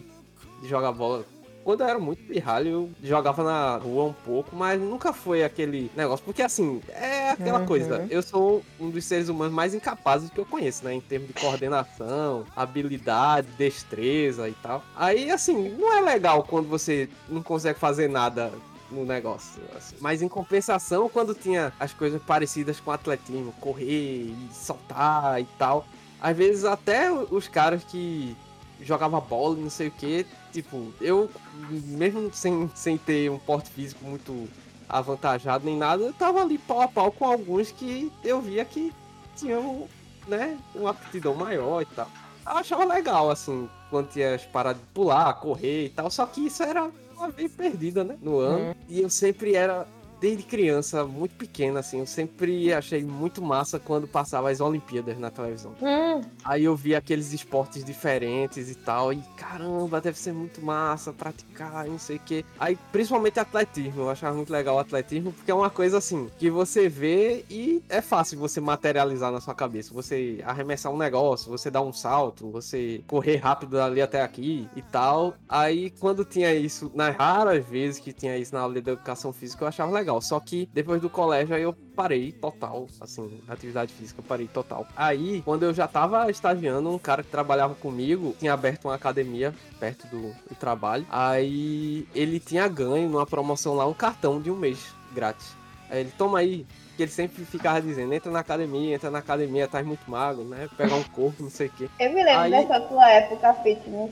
de 0.62 0.68
jogar 0.68 0.92
bola. 0.92 1.24
Quando 1.68 1.82
eu 1.82 1.86
era 1.86 1.98
muito 1.98 2.22
pirralho, 2.22 2.66
eu 2.70 2.90
jogava 3.02 3.44
na 3.44 3.76
rua 3.76 4.04
um 4.04 4.12
pouco, 4.14 4.56
mas 4.56 4.80
nunca 4.80 5.12
foi 5.12 5.44
aquele 5.44 5.90
negócio. 5.94 6.24
Porque, 6.24 6.40
assim, 6.40 6.80
é 6.88 7.32
aquela 7.32 7.58
Uhum. 7.60 7.66
coisa. 7.66 8.06
Eu 8.08 8.22
sou 8.22 8.64
um 8.80 8.88
dos 8.88 9.04
seres 9.04 9.28
humanos 9.28 9.52
mais 9.52 9.74
incapazes 9.74 10.30
que 10.30 10.38
eu 10.40 10.46
conheço, 10.46 10.82
né? 10.86 10.94
Em 10.94 11.00
termos 11.02 11.28
de 11.28 11.34
coordenação, 11.34 12.46
habilidade, 12.56 13.48
destreza 13.58 14.48
e 14.48 14.52
tal. 14.62 14.82
Aí, 14.96 15.30
assim, 15.30 15.68
não 15.76 15.92
é 15.94 16.00
legal 16.00 16.42
quando 16.42 16.66
você 16.70 17.06
não 17.28 17.42
consegue 17.42 17.78
fazer 17.78 18.08
nada 18.08 18.50
no 18.90 19.04
negócio. 19.04 19.60
assim. 19.76 19.96
Mas 20.00 20.22
em 20.22 20.28
compensação, 20.28 21.06
quando 21.10 21.34
tinha 21.34 21.70
as 21.78 21.92
coisas 21.92 22.22
parecidas 22.22 22.80
com 22.80 22.90
atletismo, 22.90 23.52
correr 23.60 23.84
e 24.32 24.48
saltar 24.52 25.38
e 25.38 25.46
tal, 25.58 25.84
às 26.18 26.34
vezes 26.34 26.64
até 26.64 27.12
os 27.12 27.46
caras 27.46 27.84
que 27.84 28.34
jogavam 28.80 29.20
bola 29.20 29.56
não 29.56 29.70
sei 29.70 29.88
o 29.88 29.90
que, 29.90 30.26
tipo, 30.52 30.92
eu, 31.00 31.30
mesmo 31.70 32.30
sem, 32.32 32.70
sem 32.74 32.96
ter 32.96 33.30
um 33.30 33.38
porte 33.38 33.70
físico 33.70 34.04
muito 34.04 34.48
avantajado 34.88 35.64
nem 35.64 35.76
nada, 35.76 36.02
eu 36.02 36.12
tava 36.12 36.40
ali 36.40 36.56
pau 36.58 36.80
a 36.80 36.88
pau 36.88 37.12
com 37.12 37.24
alguns 37.24 37.70
que 37.70 38.10
eu 38.24 38.40
via 38.40 38.64
que 38.64 38.92
tinham, 39.36 39.86
né, 40.26 40.58
uma 40.74 40.90
aptidão 40.90 41.34
maior 41.34 41.82
e 41.82 41.86
tal. 41.86 42.08
Eu 42.46 42.52
achava 42.52 42.84
legal, 42.84 43.30
assim, 43.30 43.68
quando 43.90 44.08
tinha 44.08 44.34
as 44.34 44.44
paradas 44.44 44.80
de 44.80 44.88
pular, 44.94 45.32
correr 45.34 45.86
e 45.86 45.88
tal, 45.90 46.10
só 46.10 46.24
que 46.24 46.46
isso 46.46 46.62
era 46.62 46.90
uma 47.16 47.28
vez 47.28 47.52
perdida, 47.52 48.02
né, 48.04 48.16
no 48.22 48.38
ano. 48.38 48.74
E 48.88 49.00
eu 49.00 49.10
sempre 49.10 49.54
era, 49.54 49.86
desde 50.20 50.42
criança, 50.42 51.04
muito 51.04 51.34
pequena, 51.36 51.80
assim, 51.80 52.00
eu 52.00 52.06
sempre 52.06 52.72
achei 52.72 53.04
muito 53.04 53.40
massa 53.42 53.78
quando 53.78 54.06
passava 54.06 54.50
as 54.50 54.60
Olimpíadas 54.60 55.18
na 55.18 55.30
televisão. 55.30 55.74
Hum, 55.80 56.20
Aí 56.44 56.64
eu 56.64 56.74
vi 56.74 56.94
aqueles 56.94 57.32
esportes 57.32 57.84
diferentes 57.84 58.70
e 58.70 58.74
tal, 58.74 59.12
e 59.12 59.22
caramba, 59.36 60.00
deve 60.00 60.18
ser 60.18 60.32
muito 60.32 60.60
massa 60.64 61.12
praticar, 61.12 61.86
não 61.86 61.98
sei 61.98 62.16
o 62.16 62.20
que. 62.20 62.44
Aí, 62.58 62.78
principalmente 62.90 63.38
atletismo, 63.38 64.02
eu 64.02 64.10
achava 64.10 64.36
muito 64.36 64.52
legal 64.52 64.76
o 64.76 64.78
atletismo, 64.78 65.32
porque 65.32 65.50
é 65.50 65.54
uma 65.54 65.70
coisa 65.70 65.98
assim, 65.98 66.28
que 66.38 66.50
você 66.50 66.88
vê 66.88 67.44
e 67.50 67.82
é 67.88 68.00
fácil 68.00 68.38
você 68.38 68.60
materializar 68.60 69.30
na 69.30 69.40
sua 69.40 69.54
cabeça. 69.54 69.92
Você 69.94 70.40
arremessar 70.44 70.92
um 70.92 70.96
negócio, 70.96 71.50
você 71.50 71.70
dar 71.70 71.82
um 71.82 71.92
salto, 71.92 72.50
você 72.50 73.02
correr 73.06 73.36
rápido 73.36 73.72
dali 73.76 74.00
até 74.00 74.22
aqui 74.22 74.68
e 74.74 74.82
tal. 74.82 75.34
Aí, 75.48 75.90
quando 75.90 76.24
tinha 76.24 76.54
isso, 76.54 76.90
nas 76.94 77.14
raras 77.16 77.64
vezes 77.64 78.00
que 78.00 78.12
tinha 78.12 78.36
isso 78.36 78.54
na 78.54 78.60
aula 78.60 78.74
de 78.80 78.90
educação 78.90 79.32
física, 79.32 79.64
eu 79.64 79.68
achava 79.68 79.92
legal. 79.92 80.07
Só 80.20 80.40
que 80.40 80.68
depois 80.72 81.00
do 81.00 81.10
colégio, 81.10 81.54
aí 81.54 81.62
eu 81.62 81.74
parei 81.94 82.32
total, 82.32 82.86
assim, 83.00 83.40
atividade 83.48 83.92
física, 83.92 84.20
eu 84.20 84.24
parei 84.24 84.48
total. 84.48 84.86
Aí, 84.96 85.42
quando 85.44 85.64
eu 85.64 85.74
já 85.74 85.86
tava 85.86 86.30
estagiando, 86.30 86.88
um 86.90 86.98
cara 86.98 87.22
que 87.22 87.30
trabalhava 87.30 87.74
comigo 87.74 88.34
tinha 88.38 88.52
aberto 88.52 88.86
uma 88.86 88.94
academia 88.94 89.54
perto 89.78 90.06
do, 90.08 90.32
do 90.48 90.54
trabalho. 90.58 91.04
Aí 91.10 92.06
ele 92.14 92.40
tinha 92.40 92.66
ganho 92.68 93.08
numa 93.08 93.26
promoção 93.26 93.74
lá 93.74 93.86
um 93.86 93.94
cartão 93.94 94.40
de 94.40 94.50
um 94.50 94.56
mês 94.56 94.78
grátis. 95.12 95.54
Aí 95.90 96.00
ele, 96.00 96.12
toma 96.16 96.38
aí. 96.38 96.66
Que 96.96 97.04
ele 97.04 97.12
sempre 97.12 97.44
ficava 97.44 97.80
dizendo, 97.80 98.12
entra 98.12 98.30
na 98.30 98.40
academia, 98.40 98.96
entra 98.96 99.08
na 99.08 99.20
academia, 99.20 99.68
tá 99.68 99.80
muito 99.84 100.10
magro, 100.10 100.42
né? 100.44 100.68
Pegar 100.76 100.96
um 100.96 101.04
corpo, 101.04 101.44
não 101.44 101.50
sei 101.50 101.68
o 101.68 101.70
quê. 101.70 101.88
Eu 102.00 102.12
me 102.12 102.24
lembro 102.24 102.40
Aí- 102.40 102.50
dessa 102.50 102.80
tua 102.80 103.08
época 103.08 103.54
fitness. 103.62 104.10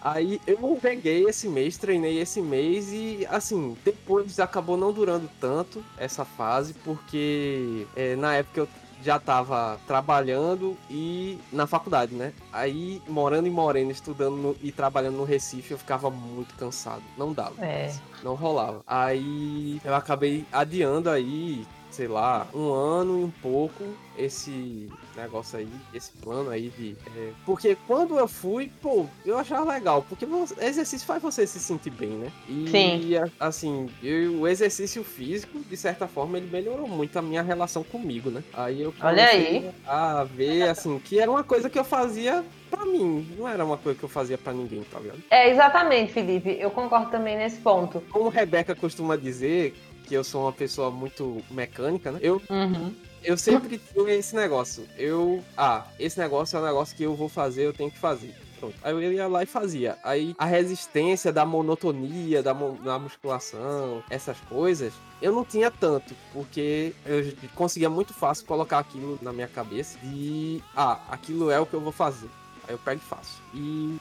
Aí 0.00 0.40
eu 0.46 0.76
peguei 0.80 1.24
esse 1.28 1.48
mês, 1.48 1.76
treinei 1.76 2.18
esse 2.20 2.40
mês 2.42 2.92
e 2.92 3.24
assim, 3.30 3.76
depois 3.84 4.40
acabou 4.40 4.76
não 4.76 4.92
durando 4.92 5.30
tanto 5.40 5.82
essa 5.96 6.24
fase, 6.24 6.74
porque 6.84 7.86
é, 7.94 8.16
na 8.16 8.34
época 8.34 8.60
eu 8.62 8.68
já 9.00 9.18
tava 9.20 9.78
trabalhando 9.86 10.76
e 10.90 11.38
na 11.52 11.66
faculdade, 11.68 12.14
né? 12.14 12.32
Aí 12.52 13.00
morando 13.08 13.46
em 13.46 13.50
Moreno, 13.50 13.90
estudando 13.92 14.36
no- 14.36 14.56
e 14.60 14.70
trabalhando 14.72 15.16
no 15.16 15.24
Recife, 15.24 15.70
eu 15.72 15.78
ficava 15.78 16.10
muito 16.10 16.54
cansado. 16.56 17.02
Não 17.16 17.32
dava. 17.32 17.54
é. 17.64 17.94
Não 18.24 18.34
rolava. 18.34 18.82
Aí 18.86 19.80
eu 19.84 19.94
acabei 19.94 20.44
adiando 20.52 21.10
aí, 21.10 21.64
sei 21.92 22.08
lá, 22.08 22.46
um 22.54 22.72
ano 22.72 23.20
e 23.20 23.24
um 23.24 23.30
pouco 23.30 23.84
esse 24.16 24.88
negócio 25.16 25.58
aí, 25.58 25.68
esse 25.94 26.10
plano 26.12 26.50
aí 26.50 26.70
de. 26.70 26.96
é, 27.16 27.30
porque 27.44 27.76
quando 27.86 28.18
eu 28.18 28.26
fui, 28.26 28.70
pô, 28.80 29.06
eu 29.24 29.38
achava 29.38 29.70
legal, 29.72 30.04
porque 30.08 30.26
exercício 30.60 31.06
faz 31.06 31.22
você 31.22 31.46
se 31.46 31.60
sentir 31.60 31.90
bem, 31.90 32.10
né? 32.10 32.32
E 32.48 32.66
Sim. 32.68 33.20
assim, 33.38 33.90
eu- 34.02 34.40
o 34.40 34.48
exercício 34.48 35.04
físico, 35.04 35.58
de 35.60 35.76
certa 35.76 36.06
forma, 36.08 36.38
ele 36.38 36.48
melhorou 36.50 36.88
muito 36.88 37.18
a 37.18 37.22
minha 37.22 37.42
relação 37.42 37.82
comigo, 37.84 38.30
né? 38.30 38.42
Aí 38.54 38.80
eu 38.82 38.92
Olha 39.02 39.26
aí. 39.26 39.70
a 39.86 40.24
ver, 40.24 40.68
assim, 40.68 40.98
que 40.98 41.18
era 41.20 41.30
uma 41.30 41.44
coisa 41.44 41.68
que 41.68 41.78
eu 41.78 41.84
fazia 41.84 42.44
pra 42.70 42.86
mim, 42.86 43.26
não 43.38 43.46
era 43.46 43.62
uma 43.64 43.76
coisa 43.76 43.98
que 43.98 44.04
eu 44.04 44.08
fazia 44.08 44.38
pra 44.38 44.52
ninguém, 44.52 44.82
tá 44.90 44.98
ligado? 44.98 45.22
É, 45.30 45.50
exatamente, 45.50 46.12
Felipe. 46.12 46.56
Eu 46.58 46.70
concordo 46.70 47.10
também 47.10 47.36
nesse 47.36 47.58
ponto. 47.60 48.02
como 48.10 48.30
Rebeca 48.30 48.74
costuma 48.74 49.14
dizer, 49.16 49.74
que 50.12 50.16
eu 50.18 50.22
sou 50.22 50.42
uma 50.42 50.52
pessoa 50.52 50.90
muito 50.90 51.42
mecânica, 51.50 52.12
né? 52.12 52.18
Eu, 52.22 52.42
Uhum. 52.50 52.94
eu 53.24 53.34
sempre 53.38 53.78
tinha 53.78 54.12
esse 54.12 54.36
negócio. 54.36 54.86
Eu, 54.98 55.42
ah, 55.56 55.86
esse 55.98 56.18
negócio 56.18 56.54
é 56.54 56.60
um 56.60 56.64
negócio 56.66 56.94
que 56.94 57.02
eu 57.02 57.16
vou 57.16 57.30
fazer, 57.30 57.62
eu 57.64 57.72
tenho 57.72 57.90
que 57.90 57.96
fazer. 57.98 58.34
Pronto. 58.60 58.74
Aí 58.82 58.92
eu 58.92 59.10
ia 59.10 59.26
lá 59.26 59.42
e 59.42 59.46
fazia. 59.46 59.96
Aí 60.04 60.34
a 60.36 60.44
resistência 60.44 61.32
da 61.32 61.46
monotonia, 61.46 62.42
da, 62.42 62.52
mo- 62.52 62.76
da 62.84 62.98
musculação, 62.98 64.04
essas 64.10 64.36
coisas, 64.50 64.92
eu 65.22 65.32
não 65.32 65.46
tinha 65.46 65.70
tanto, 65.70 66.14
porque 66.30 66.92
eu 67.06 67.32
conseguia 67.54 67.88
muito 67.88 68.12
fácil 68.12 68.44
colocar 68.44 68.80
aquilo 68.80 69.18
na 69.22 69.32
minha 69.32 69.48
cabeça 69.48 69.98
e, 70.04 70.62
ah, 70.76 71.00
aquilo 71.08 71.50
é 71.50 71.58
o 71.58 71.64
que 71.64 71.72
eu 71.72 71.80
vou 71.80 71.90
fazer. 71.90 72.28
Aí 72.68 72.74
eu 72.74 72.78
pego 72.78 73.00
e 73.02 73.08
faço. 73.08 73.40
E 73.54 73.96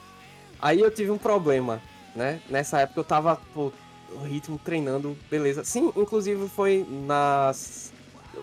aí 0.60 0.82
eu 0.82 0.91
tive 0.91 1.10
um 1.10 1.17
problema, 1.17 1.82
né? 2.13 2.41
Nessa 2.50 2.82
época 2.82 3.00
eu 3.00 3.04
tava, 3.06 3.39
pô, 3.54 3.71
ritmo 4.19 4.60
treinando, 4.63 5.17
beleza. 5.30 5.63
Sim, 5.63 5.91
inclusive 5.95 6.47
foi 6.50 6.86
na 6.89 7.52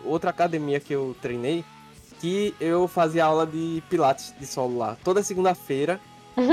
outra 0.05 0.31
academia 0.31 0.81
que 0.81 0.93
eu 0.93 1.17
treinei 1.21 1.65
que 2.21 2.55
eu 2.61 2.89
fazia 2.89 3.25
aula 3.25 3.47
de 3.47 3.83
pilates 3.89 4.35
de 4.39 4.47
solo 4.47 4.79
lá. 4.79 4.97
Toda 5.05 5.23
segunda-feira 5.23 6.01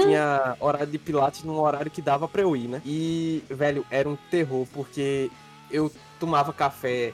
tinha 0.01 0.56
horário 0.60 0.88
de 0.88 0.97
pilates 0.97 1.43
num 1.43 1.60
horário 1.60 1.91
que 1.91 2.01
dava 2.01 2.28
pra 2.28 2.41
eu 2.41 2.56
ir, 2.56 2.67
né? 2.67 2.82
E, 2.86 3.43
velho, 3.49 3.86
era 3.89 4.08
um 4.08 4.17
terror, 4.30 4.67
porque 4.73 5.30
eu 5.69 5.91
tomava 6.19 6.54
café 6.54 7.13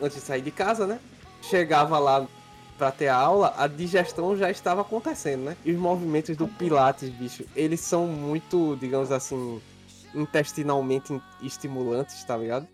antes 0.00 0.16
de 0.16 0.22
sair 0.22 0.42
de 0.42 0.50
casa, 0.50 0.86
né? 0.86 0.98
Chegava 1.42 1.98
lá 1.98 2.26
pra 2.76 2.90
ter 2.90 3.08
a 3.08 3.16
aula, 3.16 3.54
a 3.58 3.66
digestão 3.66 4.36
já 4.36 4.50
estava 4.50 4.80
acontecendo, 4.80 5.44
né? 5.44 5.56
E 5.64 5.72
os 5.72 5.78
movimentos 5.78 6.36
do 6.36 6.48
pilates, 6.48 7.10
bicho, 7.10 7.44
eles 7.54 7.80
são 7.80 8.06
muito, 8.06 8.76
digamos 8.80 9.12
assim, 9.12 9.60
intestinalmente 10.14 11.20
estimulantes, 11.42 12.22
tá 12.24 12.36
ligado? 12.36 12.66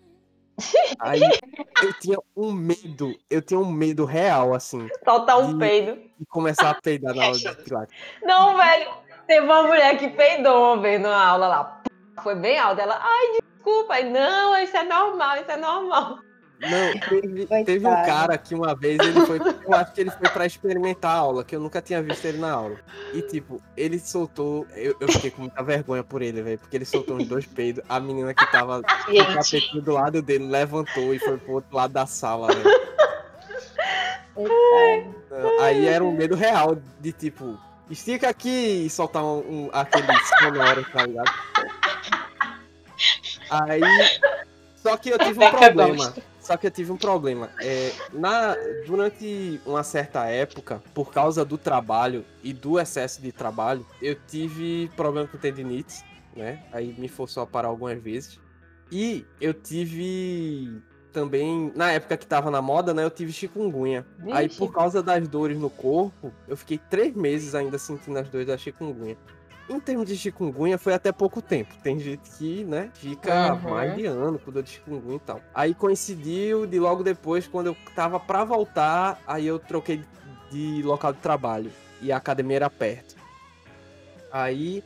Aí 0.99 1.21
eu 1.83 1.93
tinha 1.99 2.17
um 2.35 2.51
medo, 2.51 3.13
eu 3.29 3.41
tinha 3.41 3.59
um 3.59 3.69
medo 3.71 4.05
real, 4.05 4.53
assim, 4.53 4.87
Soltar 5.07 5.37
um 5.39 5.53
De- 5.53 5.59
peido. 5.59 6.01
de 6.19 6.25
começar 6.27 6.71
a 6.71 6.81
peidar 6.81 7.13
na 7.15 7.25
aula 7.25 7.37
de 7.37 7.55
pilates. 7.63 7.95
Não, 8.23 8.57
velho. 8.57 8.89
Teve 9.27 9.45
uma 9.45 9.63
mulher 9.63 9.97
que 9.99 10.09
peidou 10.09 10.79
vez 10.79 11.01
numa 11.01 11.21
aula 11.23 11.47
lá. 11.47 11.81
Foi 12.23 12.33
bem 12.33 12.57
alta. 12.57 12.81
Ela, 12.81 12.97
ai, 12.99 13.37
desculpa. 13.55 13.93
Aí, 13.95 14.09
não, 14.09 14.57
isso 14.57 14.75
é 14.77 14.83
normal, 14.83 15.37
isso 15.41 15.51
é 15.51 15.57
normal. 15.57 16.19
Não, 16.59 16.99
teve, 17.07 17.45
teve 17.65 17.87
um 17.87 17.91
cara 18.05 18.35
que 18.37 18.55
uma 18.55 18.73
vez 18.75 18.97
ele 18.99 19.25
foi. 19.27 19.39
Eu 19.39 19.73
acho 19.75 19.93
que 19.93 20.01
ele 20.01 20.09
foi 20.11 20.27
pra 20.29 20.45
experimentar 20.45 21.11
a 21.15 21.19
aula, 21.19 21.43
que 21.43 21.55
eu 21.55 21.59
nunca 21.59 21.81
tinha 21.81 22.01
visto 22.01 22.25
ele 22.25 22.39
na 22.39 22.51
aula. 22.51 22.77
E 23.13 23.21
tipo, 23.21 23.61
ele 23.75 23.99
soltou. 23.99 24.65
Eu, 24.75 24.95
eu 24.99 25.07
fiquei 25.11 25.29
com 25.29 25.41
muita 25.43 25.61
vergonha 25.61 26.03
por 26.03 26.21
ele, 26.21 26.41
velho. 26.41 26.57
Porque 26.57 26.75
ele 26.77 26.85
soltou 26.85 27.17
uns 27.17 27.27
dois 27.27 27.45
peidos. 27.45 27.83
A 27.87 27.99
menina 27.99 28.33
que 28.33 28.51
tava 28.51 28.77
no 28.79 29.13
Gente, 29.13 29.33
tapetinho 29.35 29.81
do 29.83 29.93
lado 29.93 30.21
dele 30.21 30.47
levantou 30.47 31.13
e 31.13 31.19
foi 31.19 31.37
pro 31.37 31.53
outro 31.53 31.75
lado 31.75 31.93
da 31.93 32.05
sala, 32.07 32.47
velho. 32.47 32.87
Aí 35.61 35.85
era 35.87 36.03
um 36.03 36.11
medo 36.11 36.35
real 36.35 36.77
de 36.99 37.11
tipo, 37.11 37.57
estica 37.89 38.29
aqui 38.29 38.85
e 38.85 38.89
soltar 38.89 39.23
um, 39.23 39.39
um- 39.39 39.69
aquele 39.73 40.07
sonoro, 40.39 40.85
tá 40.91 41.05
ligado? 41.05 41.31
Aí. 43.49 43.81
Só 44.75 44.95
que 44.95 45.09
eu 45.09 45.17
tive 45.19 45.43
um 45.43 45.49
problema. 45.51 46.13
Só 46.47 46.55
que 46.55 46.65
eu 46.65 46.71
tive 46.71 46.93
um 46.93 46.97
problema. 46.97 47.49
É, 47.59 47.91
na, 48.13 48.55
durante 48.85 49.59
uma 49.65 49.83
certa 49.83 50.27
época, 50.27 50.81
por 50.93 51.11
causa 51.11 51.43
do 51.43 51.57
trabalho 51.57 52.23
e 52.41 52.53
do 52.53 52.79
excesso 52.79 53.21
de 53.21 53.33
trabalho, 53.33 53.85
eu 54.01 54.15
tive 54.15 54.89
problema 54.95 55.27
com 55.27 55.37
tendinite, 55.37 56.05
né? 56.33 56.63
Aí 56.71 56.95
me 56.97 57.09
forçou 57.09 57.43
a 57.43 57.45
parar 57.45 57.67
algumas 57.67 58.01
vezes. 58.01 58.39
E 58.89 59.25
eu 59.41 59.53
tive 59.53 60.81
também, 61.11 61.69
na 61.75 61.91
época 61.91 62.15
que 62.15 62.25
tava 62.25 62.49
na 62.49 62.61
moda, 62.61 62.93
né? 62.93 63.03
Eu 63.03 63.11
tive 63.11 63.33
chikungunya. 63.33 64.05
Aí, 64.31 64.47
por 64.47 64.71
causa 64.71 65.03
das 65.03 65.27
dores 65.27 65.59
no 65.59 65.69
corpo, 65.69 66.31
eu 66.47 66.55
fiquei 66.55 66.77
três 66.77 67.13
meses 67.13 67.55
ainda 67.55 67.77
sentindo 67.77 68.19
as 68.19 68.29
dores 68.29 68.47
da 68.47 68.57
chikungunya. 68.57 69.17
Em 69.69 69.79
termos 69.81 70.07
de 70.07 70.15
chikungunya, 70.15 70.77
foi 70.77 70.93
até 70.93 71.11
pouco 71.11 71.41
tempo. 71.41 71.73
Tem 71.83 71.99
gente 71.99 72.29
que, 72.37 72.63
né, 72.63 72.89
fica 72.93 73.53
Uhum. 73.53 73.69
mais 73.69 73.95
de 73.95 74.05
ano 74.05 74.39
com 74.39 74.49
dor 74.51 74.63
de 74.63 74.69
chikungunya 74.69 75.17
e 75.17 75.19
tal. 75.19 75.41
Aí 75.53 75.73
coincidiu 75.73 76.65
de 76.65 76.79
logo 76.79 77.03
depois, 77.03 77.47
quando 77.47 77.67
eu 77.67 77.77
tava 77.93 78.17
pra 78.19 78.45
voltar, 78.45 79.21
aí 79.27 79.45
eu 79.45 79.59
troquei 79.59 80.01
de 80.49 80.81
local 80.83 81.11
de 81.11 81.19
trabalho. 81.19 81.69
E 82.01 82.11
a 82.13 82.17
academia 82.17 82.55
era 82.57 82.69
perto. 82.69 83.15
Aí 84.31 84.83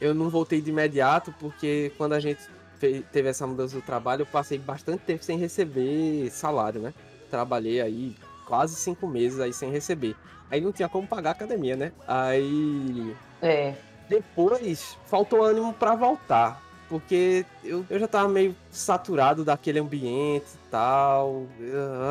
eu 0.00 0.14
não 0.14 0.28
voltei 0.30 0.60
de 0.60 0.70
imediato, 0.70 1.34
porque 1.38 1.92
quando 1.98 2.14
a 2.14 2.20
gente 2.20 2.40
fe- 2.78 3.04
teve 3.12 3.28
essa 3.28 3.46
mudança 3.46 3.76
do 3.76 3.82
trabalho, 3.82 4.22
eu 4.22 4.26
passei 4.26 4.58
bastante 4.58 5.00
tempo 5.00 5.22
sem 5.22 5.38
receber 5.38 6.30
salário, 6.30 6.80
né? 6.80 6.94
Trabalhei 7.30 7.80
aí 7.80 8.16
quase 8.46 8.76
cinco 8.76 9.06
meses 9.06 9.40
aí 9.40 9.52
sem 9.52 9.70
receber. 9.70 10.14
Aí 10.50 10.60
não 10.60 10.72
tinha 10.72 10.88
como 10.88 11.06
pagar 11.06 11.30
a 11.30 11.32
academia, 11.32 11.76
né? 11.76 11.92
Aí 12.06 13.14
É. 13.42 13.74
depois 14.08 14.96
faltou 15.06 15.42
ânimo 15.42 15.72
pra 15.72 15.94
voltar. 15.94 16.62
Porque 16.88 17.44
eu, 17.64 17.84
eu 17.88 17.98
já 17.98 18.06
tava 18.06 18.28
meio 18.28 18.54
saturado 18.70 19.44
daquele 19.44 19.78
ambiente 19.78 20.46
e 20.54 20.68
tal. 20.70 21.46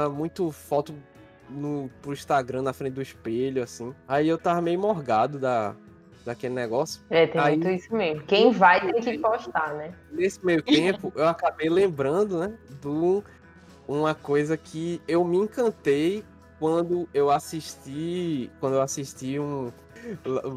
ah, 0.06 0.10
Muito 0.10 0.52
foto 0.52 0.94
no, 1.50 1.90
pro 2.02 2.12
Instagram 2.14 2.64
na 2.64 2.74
frente 2.74 2.94
do 2.94 3.02
espelho, 3.02 3.62
assim. 3.64 3.94
Aí 4.08 4.28
eu 4.28 4.38
tava 4.38 4.62
meio 4.62 4.80
morgado 4.80 5.38
da, 5.38 5.76
daquele 6.26 6.56
negócio. 6.56 7.02
É, 7.10 7.28
tem 7.28 7.40
Aí- 7.40 7.56
muito 7.56 7.70
isso 7.70 7.94
mesmo. 7.96 8.24
Quem 8.24 8.52
vai 8.52 8.92
tem 8.92 9.02
que 9.02 9.18
postar, 9.20 9.74
né? 9.76 9.94
Nesse 10.12 10.44
meio 10.44 10.62
tempo, 10.64 11.14
eu 11.16 11.28
acabei 11.28 11.70
lembrando, 11.70 12.40
né, 12.40 12.54
de 12.82 13.24
uma 13.88 14.16
coisa 14.16 14.58
que 14.58 15.02
eu 15.08 15.24
me 15.24 15.38
encantei 15.38 16.24
quando 16.60 17.08
eu 17.14 17.30
assisti, 17.30 18.50
quando 18.60 18.74
eu 18.74 18.82
assisti 18.82 19.40
um 19.40 19.72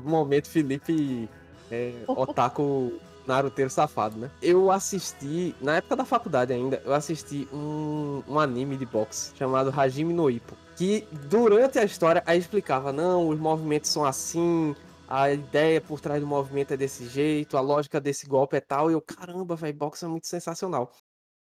momento 0.04 0.48
Felipe 0.48 1.28
é, 1.70 1.92
Otaku 2.06 2.92
Naruteiro 3.26 3.70
safado, 3.70 4.16
né? 4.16 4.30
Eu 4.40 4.70
assisti, 4.70 5.54
na 5.60 5.76
época 5.76 5.96
da 5.96 6.04
faculdade 6.04 6.52
ainda, 6.52 6.80
eu 6.84 6.94
assisti 6.94 7.48
um, 7.52 8.22
um 8.28 8.38
anime 8.38 8.76
de 8.76 8.86
boxe 8.86 9.32
chamado 9.36 9.72
Hajime 9.76 10.14
no 10.14 10.30
Ippo, 10.30 10.54
que 10.76 11.06
durante 11.28 11.78
a 11.78 11.84
história 11.84 12.22
aí 12.24 12.38
explicava, 12.38 12.92
não, 12.92 13.28
os 13.28 13.38
movimentos 13.38 13.90
são 13.90 14.04
assim, 14.04 14.76
a 15.08 15.32
ideia 15.32 15.80
por 15.80 16.00
trás 16.00 16.20
do 16.20 16.26
movimento 16.26 16.72
é 16.72 16.76
desse 16.76 17.08
jeito, 17.08 17.56
a 17.56 17.60
lógica 17.60 18.00
desse 18.00 18.26
golpe 18.26 18.56
é 18.56 18.60
tal, 18.60 18.90
e 18.90 18.94
eu, 18.94 19.00
caramba, 19.00 19.56
velho, 19.56 19.74
boxe 19.76 20.04
é 20.04 20.08
muito 20.08 20.28
sensacional. 20.28 20.92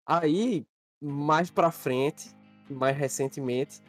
Aí, 0.07 0.65
mais 1.01 1.51
pra 1.51 1.71
frente, 1.71 2.35
mais 2.69 2.97
recentemente, 2.97 3.81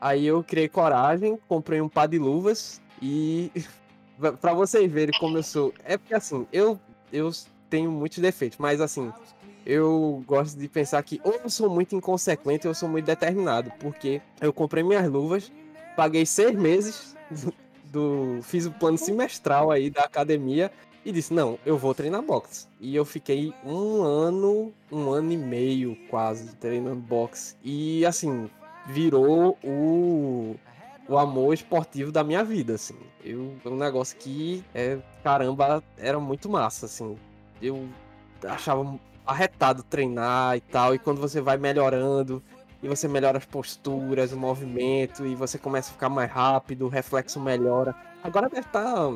aí 0.00 0.26
eu 0.26 0.42
criei 0.42 0.68
coragem, 0.68 1.38
comprei 1.48 1.80
um 1.80 1.88
par 1.88 2.08
de 2.08 2.18
luvas 2.18 2.80
e 3.04 3.52
pra 4.40 4.54
vocês 4.54 4.90
verem 4.90 5.18
como 5.20 5.36
eu 5.36 5.42
sou, 5.42 5.74
é 5.84 5.98
porque 5.98 6.14
assim, 6.14 6.46
eu 6.50 6.80
eu 7.12 7.30
tenho 7.68 7.90
muitos 7.90 8.18
defeitos, 8.18 8.58
mas 8.58 8.80
assim, 8.80 9.12
eu 9.66 10.24
gosto 10.26 10.58
de 10.58 10.68
pensar 10.68 11.02
que 11.02 11.20
ou 11.22 11.34
eu 11.44 11.50
sou 11.50 11.68
muito 11.68 11.94
inconsequente 11.94 12.66
ou 12.66 12.70
eu 12.70 12.74
sou 12.74 12.88
muito 12.88 13.04
determinado, 13.04 13.70
porque 13.78 14.22
eu 14.40 14.52
comprei 14.52 14.82
minhas 14.82 15.06
luvas, 15.06 15.52
paguei 15.94 16.24
seis 16.24 16.56
meses 16.56 17.14
do 17.92 18.40
fiz 18.42 18.64
o 18.66 18.72
plano 18.72 18.98
semestral 18.98 19.70
aí 19.70 19.90
da 19.90 20.02
academia 20.02 20.72
e 21.04 21.12
disse 21.12 21.34
não 21.34 21.58
eu 21.66 21.76
vou 21.76 21.94
treinar 21.94 22.22
boxe. 22.22 22.66
E 22.80 22.96
eu 22.96 23.04
fiquei 23.04 23.52
um 23.64 24.02
ano 24.02 24.72
um 24.90 25.10
ano 25.10 25.30
e 25.30 25.36
meio 25.36 25.94
quase 26.08 26.56
treinando 26.56 27.00
boxe. 27.00 27.54
E 27.62 28.04
assim 28.06 28.48
virou 28.86 29.58
o 29.62 30.56
o 31.08 31.18
amor 31.18 31.52
esportivo 31.52 32.10
da 32.10 32.24
minha 32.24 32.42
vida 32.42 32.74
assim 32.74 32.96
eu 33.24 33.54
é 33.64 33.68
um 33.68 33.76
negócio 33.76 34.16
que 34.16 34.64
é 34.74 34.98
caramba 35.22 35.82
era 35.98 36.18
muito 36.18 36.48
massa 36.48 36.86
assim 36.86 37.16
eu 37.60 37.88
achava 38.46 38.98
arretado 39.26 39.82
treinar 39.82 40.56
e 40.56 40.60
tal 40.60 40.94
e 40.94 40.98
quando 40.98 41.20
você 41.20 41.40
vai 41.40 41.56
melhorando 41.56 42.42
e 42.84 42.88
você 42.88 43.08
melhora 43.08 43.38
as 43.38 43.46
posturas, 43.46 44.30
o 44.30 44.36
movimento, 44.36 45.24
e 45.24 45.34
você 45.34 45.56
começa 45.56 45.88
a 45.88 45.94
ficar 45.94 46.10
mais 46.10 46.30
rápido, 46.30 46.84
o 46.84 46.88
reflexo 46.88 47.40
melhora. 47.40 47.94
Agora 48.22 48.46
deve 48.46 48.66
estar 48.66 49.10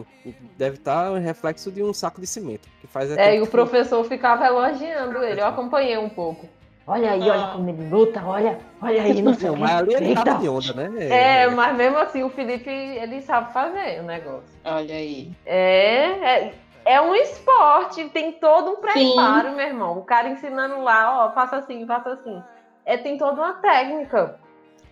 deve 0.57 0.77
estar 0.77 1.13
um 1.13 1.19
reflexo 1.19 1.71
de 1.71 1.83
um 1.83 1.93
saco 1.93 2.19
de 2.19 2.27
cimento. 2.27 2.67
Que 2.81 2.87
faz 2.87 3.11
É, 3.11 3.37
e 3.37 3.43
o 3.43 3.47
professor 3.47 4.03
ficava 4.05 4.47
elogiando 4.47 5.23
ele. 5.23 5.43
Eu 5.43 5.47
acompanhei 5.47 5.99
um 5.99 6.09
pouco. 6.09 6.49
Olha 6.89 7.11
aí, 7.13 7.21
olha 7.21 7.49
como 7.49 7.69
ele 7.69 7.87
luta, 7.91 8.25
olha, 8.25 8.59
olha 8.81 9.03
aí, 9.03 9.21
não 9.21 9.35
sei 9.35 9.51
o 9.51 9.53
quê. 9.53 9.61
mas 9.61 9.71
ali 9.73 9.95
ele 9.95 10.15
tava 10.15 10.41
de 10.41 10.49
onda, 10.49 10.73
né? 10.73 11.09
É, 11.11 11.47
mas 11.51 11.77
mesmo 11.77 11.99
assim 11.99 12.23
o 12.23 12.31
Felipe, 12.31 12.71
ele 12.71 13.21
sabe 13.21 13.53
fazer 13.53 14.01
o 14.01 14.05
negócio. 14.05 14.49
Olha 14.65 14.95
aí. 14.95 15.31
É, 15.45 16.07
é, 16.07 16.55
é 16.87 17.01
um 17.03 17.15
esporte, 17.15 18.09
tem 18.09 18.33
todo 18.33 18.71
um 18.71 18.77
preparo, 18.77 19.53
meu 19.53 19.67
irmão. 19.67 19.99
O 19.99 20.03
cara 20.03 20.31
ensinando 20.31 20.81
lá, 20.81 21.27
ó, 21.27 21.33
faça 21.33 21.57
assim, 21.59 21.87
faça 21.87 22.15
assim. 22.15 22.43
É, 22.87 22.97
tem 22.97 23.19
toda 23.19 23.35
uma 23.35 23.53
técnica. 23.53 24.41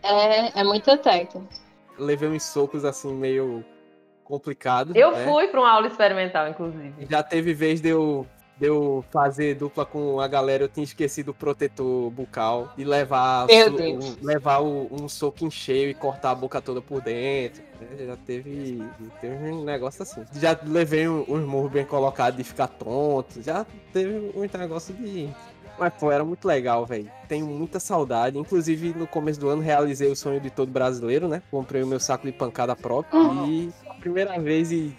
É, 0.02 0.60
é 0.60 0.64
muita 0.64 0.98
técnica. 0.98 1.48
Levei 1.98 2.28
uns 2.28 2.42
socos 2.42 2.84
assim 2.84 3.14
meio 3.14 3.64
complicados. 4.22 4.94
Eu 4.94 5.12
né? 5.12 5.24
fui 5.24 5.48
para 5.48 5.60
uma 5.60 5.70
aula 5.70 5.86
experimental, 5.86 6.46
inclusive. 6.46 7.06
Já 7.08 7.22
teve 7.22 7.54
vez 7.54 7.80
de 7.80 7.88
eu, 7.88 8.26
de 8.58 8.66
eu 8.66 9.04
fazer 9.10 9.54
dupla 9.54 9.84
com 9.84 10.18
a 10.20 10.26
galera, 10.26 10.64
eu 10.64 10.68
tinha 10.68 10.84
esquecido 10.84 11.30
o 11.30 11.34
protetor 11.34 12.10
bucal 12.10 12.72
e 12.78 12.84
levar, 12.84 13.46
um, 13.96 14.16
levar 14.22 14.58
o- 14.60 14.88
um 14.90 15.08
soco 15.08 15.44
em 15.44 15.50
cheio 15.50 15.90
e 15.90 15.94
cortar 15.94 16.30
a 16.30 16.34
boca 16.34 16.60
toda 16.60 16.80
por 16.80 17.00
dentro. 17.02 17.62
né? 17.78 18.06
Já 18.06 18.16
teve, 18.16 18.82
teve 19.20 19.34
um 19.50 19.62
negócio 19.64 20.02
assim. 20.02 20.24
Já 20.40 20.58
levei 20.64 21.06
um- 21.06 21.24
uns 21.28 21.44
murros 21.46 21.70
bem 21.70 21.84
colocados 21.84 22.38
de 22.38 22.44
ficar 22.44 22.68
tonto. 22.68 23.42
Já 23.42 23.66
teve 23.92 24.32
um 24.34 24.58
negócio 24.58 24.94
de. 24.94 25.28
Mas, 25.78 25.92
pô, 25.92 26.10
era 26.10 26.24
muito 26.24 26.48
legal, 26.48 26.86
velho. 26.86 27.10
Tenho 27.28 27.44
muita 27.46 27.78
saudade. 27.78 28.38
Inclusive, 28.38 28.94
no 28.98 29.06
começo 29.06 29.38
do 29.38 29.50
ano, 29.50 29.60
realizei 29.60 30.10
o 30.10 30.16
sonho 30.16 30.40
de 30.40 30.48
todo 30.48 30.70
brasileiro, 30.72 31.28
né? 31.28 31.42
Comprei 31.50 31.82
o 31.82 31.86
meu 31.86 32.00
saco 32.00 32.24
de 32.26 32.32
pancada 32.32 32.74
próprio. 32.74 33.20
E 33.46 33.70
a 33.86 33.92
primeira 33.94 34.40
vez, 34.40 34.72
e 34.72 34.96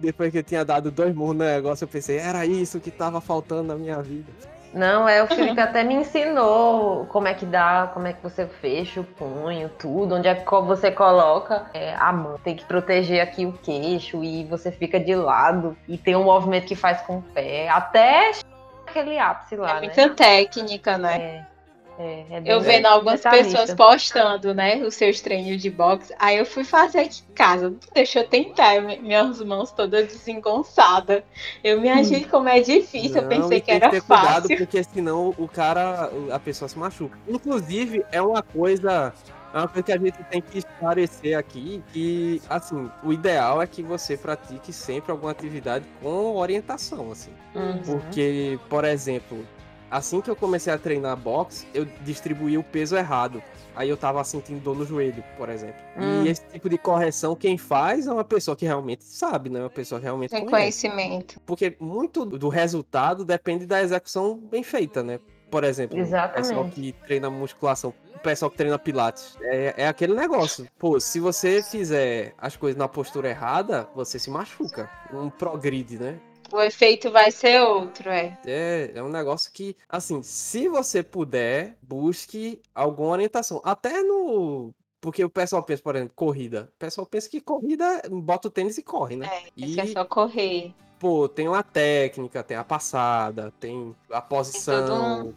depois 0.00 0.30
que 0.30 0.38
eu 0.38 0.42
tinha 0.42 0.64
dado 0.64 0.90
dois 0.90 1.14
murros 1.14 1.36
no 1.36 1.44
negócio, 1.44 1.84
eu 1.84 1.88
pensei, 1.88 2.18
era 2.18 2.44
isso 2.46 2.80
que 2.80 2.90
tava 2.90 3.20
faltando 3.20 3.64
na 3.64 3.74
minha 3.74 4.00
vida. 4.02 4.30
Não, 4.72 5.08
é 5.08 5.22
o 5.22 5.26
Felipe 5.26 5.58
até 5.60 5.82
me 5.82 5.94
ensinou 5.94 7.06
como 7.06 7.26
é 7.26 7.32
que 7.32 7.46
dá, 7.46 7.90
como 7.94 8.06
é 8.06 8.12
que 8.12 8.22
você 8.22 8.46
fecha 8.46 9.00
o 9.00 9.04
punho, 9.04 9.70
tudo, 9.78 10.14
onde 10.14 10.28
é 10.28 10.34
que 10.34 10.44
você 10.50 10.90
coloca 10.90 11.66
é, 11.72 11.94
a 11.94 12.12
mão. 12.12 12.38
Tem 12.44 12.54
que 12.54 12.64
proteger 12.64 13.20
aqui 13.20 13.46
o 13.46 13.52
queixo 13.52 14.22
e 14.22 14.44
você 14.44 14.70
fica 14.70 15.00
de 15.00 15.14
lado 15.14 15.76
e 15.88 15.96
tem 15.96 16.14
um 16.14 16.24
movimento 16.24 16.66
que 16.66 16.76
faz 16.76 17.00
com 17.02 17.18
o 17.18 17.22
pé, 17.22 17.68
até 17.68 18.32
aquele 18.86 19.18
ápice 19.18 19.56
lá, 19.56 19.78
É 19.78 19.80
né? 19.80 19.92
muita 19.94 20.10
técnica, 20.10 20.98
né? 20.98 21.16
É, 21.18 21.46
é, 21.98 22.24
é 22.30 22.42
Eu 22.44 22.60
vendo 22.60 22.86
algumas 22.86 23.20
pessoas 23.20 23.74
postando, 23.74 24.54
né, 24.54 24.76
os 24.76 24.94
seus 24.94 25.20
treinos 25.20 25.60
de 25.60 25.68
boxe. 25.70 26.14
Aí 26.18 26.38
eu 26.38 26.46
fui 26.46 26.62
fazer 26.64 27.00
aqui 27.00 27.22
em 27.28 27.34
casa. 27.34 27.74
Deixa 27.94 28.20
eu 28.20 28.28
tentar, 28.28 28.80
mi- 28.80 28.98
minhas 28.98 29.40
mãos 29.42 29.72
todas 29.72 30.06
desengonçadas. 30.06 31.22
Eu 31.62 31.80
me 31.80 31.88
achei 31.90 32.24
como 32.24 32.48
é 32.48 32.60
difícil. 32.60 33.16
eu 33.16 33.22
Não, 33.22 33.28
pensei 33.28 33.58
e 33.58 33.60
que 33.60 33.66
tem 33.66 33.76
era 33.76 33.90
ter 33.90 34.00
cuidado, 34.02 34.42
fácil. 34.42 34.56
porque 34.58 34.82
senão 34.84 35.34
o 35.36 35.48
cara, 35.48 36.10
a 36.32 36.38
pessoa 36.38 36.68
se 36.68 36.78
machuca. 36.78 37.18
Inclusive, 37.28 38.04
é 38.12 38.22
uma 38.22 38.42
coisa. 38.42 39.12
É 39.52 39.56
uma 39.58 39.66
coisa 39.68 39.82
que 39.82 39.92
a 39.92 39.98
gente 39.98 40.22
tem 40.24 40.42
que 40.42 40.58
esclarecer 40.58 41.36
aqui, 41.38 41.82
que, 41.90 42.40
assim, 42.50 42.90
o 43.02 43.12
ideal 43.14 43.62
é 43.62 43.66
que 43.66 43.82
você 43.82 44.14
pratique 44.14 44.74
sempre 44.74 45.10
alguma 45.10 45.30
atividade 45.32 45.86
com 46.02 46.36
orientação, 46.36 47.10
assim. 47.10 47.30
Uhum. 47.54 47.78
Porque, 47.82 48.58
por 48.68 48.84
exemplo, 48.84 49.42
assim 49.90 50.20
que 50.20 50.30
eu 50.30 50.36
comecei 50.36 50.72
a 50.72 50.78
treinar 50.78 51.16
boxe, 51.16 51.66
eu 51.74 51.84
distribuí 52.02 52.56
o 52.58 52.62
peso 52.62 52.96
errado. 52.96 53.42
Aí 53.74 53.88
eu 53.88 53.96
tava 53.96 54.22
sentindo 54.24 54.60
dor 54.60 54.76
no 54.76 54.84
joelho, 54.84 55.22
por 55.36 55.48
exemplo. 55.48 55.80
Hum. 55.96 56.24
E 56.24 56.28
esse 56.28 56.42
tipo 56.46 56.68
de 56.68 56.76
correção, 56.76 57.36
quem 57.36 57.56
faz 57.56 58.08
é 58.08 58.12
uma 58.12 58.24
pessoa 58.24 58.56
que 58.56 58.66
realmente 58.66 59.04
sabe, 59.04 59.48
né? 59.48 59.60
Uma 59.60 59.70
pessoa 59.70 60.00
que 60.00 60.04
realmente 60.04 60.30
Tem 60.30 60.44
conhece. 60.44 60.88
conhecimento. 60.88 61.40
Porque 61.46 61.76
muito 61.78 62.24
do 62.24 62.48
resultado 62.48 63.24
depende 63.24 63.66
da 63.66 63.80
execução 63.80 64.36
bem 64.36 64.64
feita, 64.64 65.02
né? 65.02 65.20
Por 65.50 65.64
exemplo, 65.64 65.96
o 65.96 66.02
pessoal 66.02 66.30
Exatamente. 66.34 66.74
que 66.74 66.92
treina 67.06 67.30
musculação, 67.30 67.94
o 68.14 68.18
pessoal 68.18 68.50
que 68.50 68.56
treina 68.56 68.78
pilates, 68.78 69.38
é, 69.40 69.74
é 69.78 69.88
aquele 69.88 70.14
negócio. 70.14 70.66
Pô, 70.78 70.98
se 71.00 71.20
você 71.20 71.62
fizer 71.62 72.34
as 72.36 72.56
coisas 72.56 72.76
na 72.76 72.88
postura 72.88 73.30
errada, 73.30 73.88
você 73.94 74.18
se 74.18 74.28
machuca. 74.28 74.90
Não 75.12 75.30
progride, 75.30 75.98
né? 75.98 76.18
O 76.52 76.60
efeito 76.62 77.10
vai 77.10 77.30
ser 77.30 77.60
outro, 77.60 78.08
é. 78.08 78.38
É, 78.46 78.92
é 78.94 79.02
um 79.02 79.08
negócio 79.10 79.52
que, 79.52 79.76
assim, 79.88 80.22
se 80.22 80.68
você 80.68 81.02
puder, 81.02 81.76
busque 81.82 82.60
alguma 82.74 83.10
orientação. 83.10 83.60
Até 83.64 84.02
no. 84.02 84.72
Porque 85.00 85.22
o 85.24 85.30
pessoal 85.30 85.62
pensa, 85.62 85.82
por 85.82 85.94
exemplo, 85.94 86.14
corrida. 86.16 86.70
O 86.74 86.78
pessoal 86.78 87.06
pensa 87.06 87.28
que 87.28 87.40
corrida, 87.40 88.02
bota 88.10 88.48
o 88.48 88.50
tênis 88.50 88.78
e 88.78 88.82
corre, 88.82 89.16
né? 89.16 89.28
É, 89.30 89.50
E- 89.56 89.78
é 89.78 89.86
só 89.86 90.04
correr. 90.04 90.74
pô, 90.98 91.28
tem 91.28 91.46
uma 91.46 91.62
técnica, 91.62 92.42
tem 92.42 92.56
a 92.56 92.64
passada, 92.64 93.52
tem 93.60 93.94
a 94.10 94.20
posição. 94.20 95.32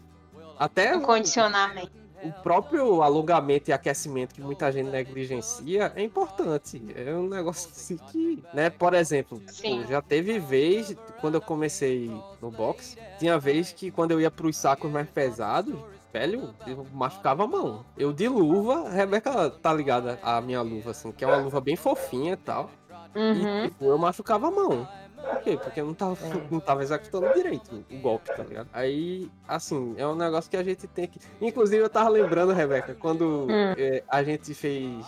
Até 0.57 0.95
Um 0.95 1.01
condicionamento. 1.01 2.00
O 2.23 2.31
próprio 2.43 3.01
alongamento 3.01 3.69
e 3.69 3.73
aquecimento 3.73 4.33
que 4.33 4.41
muita 4.41 4.71
gente 4.71 4.89
negligencia 4.89 5.91
é 5.95 6.03
importante. 6.03 6.81
É 6.95 7.13
um 7.13 7.27
negócio 7.27 7.69
assim 7.71 7.97
que, 7.97 8.43
né, 8.53 8.69
por 8.69 8.93
exemplo, 8.93 9.41
Sim. 9.47 9.81
pô, 9.81 9.87
já 9.87 10.01
teve 10.01 10.39
vez, 10.39 10.95
quando 11.19 11.35
eu 11.35 11.41
comecei 11.41 12.11
no 12.41 12.51
boxe, 12.51 12.97
tinha 13.17 13.37
vez 13.37 13.71
que 13.71 13.91
quando 13.91 14.11
eu 14.11 14.21
ia 14.21 14.31
pros 14.31 14.57
sacos 14.57 14.91
mais 14.91 15.09
pesados, 15.09 15.75
velho, 16.13 16.53
eu 16.67 16.85
machucava 16.93 17.43
a 17.43 17.47
mão. 17.47 17.85
Eu 17.97 18.11
de 18.13 18.27
luva, 18.27 18.87
a 18.87 18.91
Rebeca 18.91 19.49
tá 19.49 19.73
ligada 19.73 20.19
a 20.21 20.41
minha 20.41 20.61
luva, 20.61 20.91
assim, 20.91 21.11
que 21.11 21.23
é 21.23 21.27
uma 21.27 21.37
luva 21.37 21.61
bem 21.61 21.75
fofinha 21.75 22.33
e 22.33 22.37
tal. 22.37 22.69
Uhum. 23.15 23.65
E 23.65 23.69
tipo, 23.69 23.85
eu 23.85 23.97
machucava 23.97 24.47
a 24.47 24.51
mão. 24.51 24.87
Por 25.21 25.41
quê? 25.41 25.57
Porque 25.61 25.79
eu 25.81 25.85
não 25.85 25.93
tava, 25.93 26.17
É. 26.25 26.31
não 26.51 26.59
tava 26.59 26.83
executando 26.83 27.33
direito 27.33 27.83
o 27.89 27.97
golpe, 27.99 28.27
tá 28.35 28.43
ligado? 28.43 28.67
Aí, 28.73 29.29
assim, 29.47 29.93
é 29.97 30.05
um 30.07 30.15
negócio 30.15 30.49
que 30.49 30.57
a 30.57 30.63
gente 30.63 30.87
tem 30.87 31.07
que. 31.07 31.19
Inclusive, 31.39 31.81
eu 31.83 31.89
tava 31.89 32.09
lembrando, 32.09 32.53
Rebeca, 32.53 32.95
quando 32.95 33.47
Hum. 33.49 33.73
é, 33.77 34.03
a 34.07 34.23
gente 34.23 34.53
fez 34.53 35.05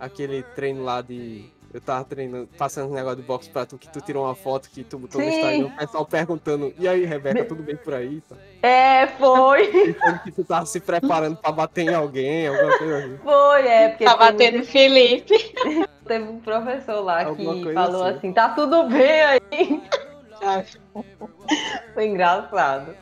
aquele 0.00 0.42
treino 0.42 0.82
lá 0.84 1.00
de. 1.00 1.50
Eu 1.74 1.80
tava 1.80 2.04
treinando, 2.04 2.48
passando 2.56 2.88
um 2.88 2.94
negócio 2.94 3.16
de 3.16 3.24
boxe 3.24 3.50
pra 3.50 3.66
tu, 3.66 3.76
que 3.76 3.88
tu 3.88 4.00
tirou 4.00 4.24
uma 4.24 4.36
foto 4.36 4.70
que 4.70 4.84
tu 4.84 4.96
botou 4.96 5.20
no 5.20 5.28
Sim. 5.28 5.34
Instagram, 5.34 5.66
o 5.66 5.76
pessoal 5.76 6.06
perguntando, 6.06 6.72
e 6.78 6.86
aí, 6.86 7.04
Rebeca, 7.04 7.44
tudo 7.44 7.64
bem 7.64 7.74
por 7.74 7.92
aí? 7.92 8.20
Tá? 8.20 8.36
É, 8.62 9.08
foi. 9.18 9.64
E 9.90 9.94
como 9.94 10.18
que 10.20 10.30
tu 10.30 10.44
tava 10.44 10.66
se 10.66 10.78
preparando 10.78 11.36
pra 11.36 11.50
bater 11.50 11.82
em 11.82 11.92
alguém, 11.92 12.46
alguma 12.46 12.78
coisa 12.78 12.98
assim. 12.98 13.18
Foi, 13.24 13.66
é. 13.66 13.88
Porque 13.88 14.04
Tá 14.04 14.16
batendo 14.16 14.64
Felipe. 14.64 15.34
teve 16.06 16.24
um 16.28 16.38
professor 16.38 17.00
lá 17.00 17.24
Alguma 17.24 17.54
que 17.54 17.74
falou 17.74 18.04
assim. 18.04 18.18
assim, 18.18 18.32
tá 18.32 18.50
tudo 18.50 18.88
bem 18.88 19.22
aí. 19.22 19.82
Foi 21.92 22.06
engraçado. 22.06 22.94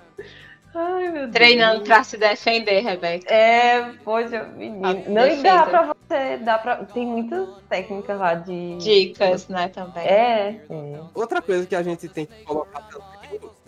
Ai, 0.74 1.08
meu 1.10 1.22
Deus. 1.22 1.32
Treinando 1.32 1.84
pra 1.84 2.02
se 2.02 2.16
defender, 2.16 2.80
Rebeca. 2.80 3.32
É, 3.32 3.92
poxa, 4.04 4.44
menino. 4.56 4.86
A 4.86 4.94
Não, 4.94 5.26
e 5.26 5.42
dá 5.42 5.64
pra 5.64 5.82
você, 5.84 6.36
dá 6.38 6.58
pra... 6.58 6.76
Tem 6.76 7.06
muitas 7.06 7.48
técnicas 7.68 8.18
lá 8.18 8.34
de... 8.34 8.76
Dicas, 8.78 9.48
né, 9.48 9.68
também. 9.68 10.04
É, 10.06 10.60
é. 10.68 11.00
Outra 11.14 11.42
coisa 11.42 11.66
que 11.66 11.76
a 11.76 11.82
gente 11.82 12.08
tem 12.08 12.26
que 12.26 12.44
colocar 12.44 12.80
também 12.82 13.21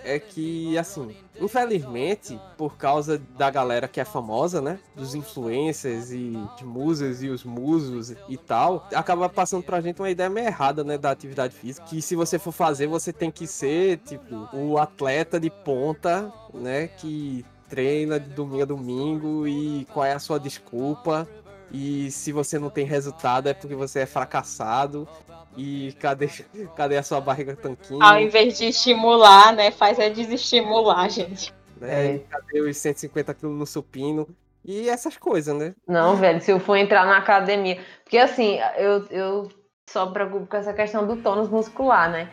é 0.05 0.19
que, 0.19 0.77
assim, 0.77 1.17
infelizmente, 1.40 2.38
por 2.57 2.77
causa 2.77 3.19
da 3.37 3.51
galera 3.51 3.88
que 3.88 4.01
é 4.01 4.05
famosa, 4.05 4.61
né? 4.61 4.79
Dos 4.95 5.14
influencers 5.14 6.12
e 6.12 6.33
de 6.57 6.64
musas 6.64 7.23
e 7.23 7.29
os 7.29 7.45
musos 7.45 8.14
e 8.29 8.37
tal, 8.37 8.87
acaba 8.95 9.29
passando 9.29 9.64
pra 9.64 9.81
gente 9.81 10.01
uma 10.01 10.11
ideia 10.11 10.31
meio 10.31 10.47
errada, 10.47 10.85
né? 10.85 10.99
Da 10.99 11.11
atividade 11.11 11.55
física. 11.55 11.87
Que 11.87 12.03
se 12.03 12.14
você 12.14 12.38
for 12.38 12.53
fazer, 12.53 12.87
você 12.87 13.12
tem 13.12 13.31
que 13.31 13.47
ser, 13.47 13.99
tipo, 13.99 14.49
o 14.53 14.79
atleta 14.79 15.40
de 15.40 15.51
ponta, 15.51 16.33
né? 16.53 16.88
Que 16.88 17.45
treina 17.69 18.21
de 18.21 18.31
domingo 18.31 18.62
a 18.62 18.67
domingo 18.67 19.49
e 19.49 19.87
qual 19.93 20.05
é 20.05 20.12
a 20.12 20.19
sua 20.19 20.38
desculpa. 20.38 21.27
E 21.73 22.11
se 22.11 22.31
você 22.31 22.59
não 22.59 22.71
tem 22.71 22.87
resultado 22.87 23.49
é 23.49 23.55
porque 23.55 23.75
você 23.75 24.01
é 24.01 24.07
fracassado. 24.07 25.09
E 25.57 25.93
cadê, 26.01 26.29
cadê 26.77 26.97
a 26.97 27.03
sua 27.03 27.21
barriga 27.21 27.55
tanquinho? 27.57 28.03
Ao 28.03 28.19
invés 28.19 28.59
de 28.59 28.67
estimular, 28.67 29.53
né, 29.55 29.71
faz 29.71 29.99
é 29.99 30.11
desestimular, 30.11 31.09
gente. 31.09 31.53
né? 31.81 32.17
É. 32.17 32.19
Cadê 32.31 32.61
os 32.61 32.77
150 32.77 33.33
quilos 33.35 33.57
no 33.57 33.67
supino? 33.67 34.29
E 34.64 34.88
essas 34.88 35.17
coisas, 35.17 35.55
né? 35.57 35.75
Não, 35.87 36.17
velho, 36.17 36.40
se 36.40 36.51
eu 36.51 36.59
for 36.59 36.77
entrar 36.77 37.05
na 37.07 37.19
academia... 37.19 37.79
Porque, 38.03 38.17
assim, 38.19 38.59
eu, 38.77 39.05
eu 39.11 39.49
só 39.88 40.07
me 40.07 40.12
preocupo 40.12 40.47
com 40.47 40.57
essa 40.57 40.73
questão 40.73 41.07
do 41.07 41.17
tônus 41.17 41.49
muscular, 41.51 42.11
né? 42.11 42.31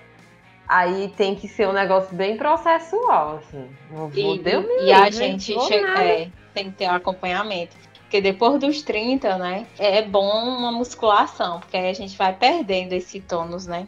Aí 0.68 1.10
tem 1.18 1.36
que 1.36 1.50
ser 1.50 1.68
um 1.68 1.74
negócio 1.74 2.16
bem 2.16 2.38
processual, 2.38 3.38
assim. 3.38 3.70
Não 3.92 4.08
vou, 4.08 4.36
E, 4.36 4.40
Deus 4.40 4.66
me 4.66 4.86
e 4.86 4.94
a 4.94 5.12
gente 5.12 5.54
che- 5.68 5.74
é, 5.76 6.30
tem 6.54 6.72
que 6.72 6.78
ter 6.78 6.88
um 6.88 6.92
acompanhamento. 6.94 7.76
Porque 8.12 8.19
depois 8.19 8.60
dos 8.60 8.82
30, 8.82 9.38
né, 9.38 9.65
é 9.80 10.02
bom 10.02 10.43
uma 10.43 10.69
musculação, 10.69 11.62
porque 11.62 11.78
aí 11.78 11.89
a 11.89 11.93
gente 11.93 12.17
vai 12.17 12.34
perdendo 12.34 12.91
esse 12.91 13.21
tônus, 13.21 13.65
né? 13.65 13.88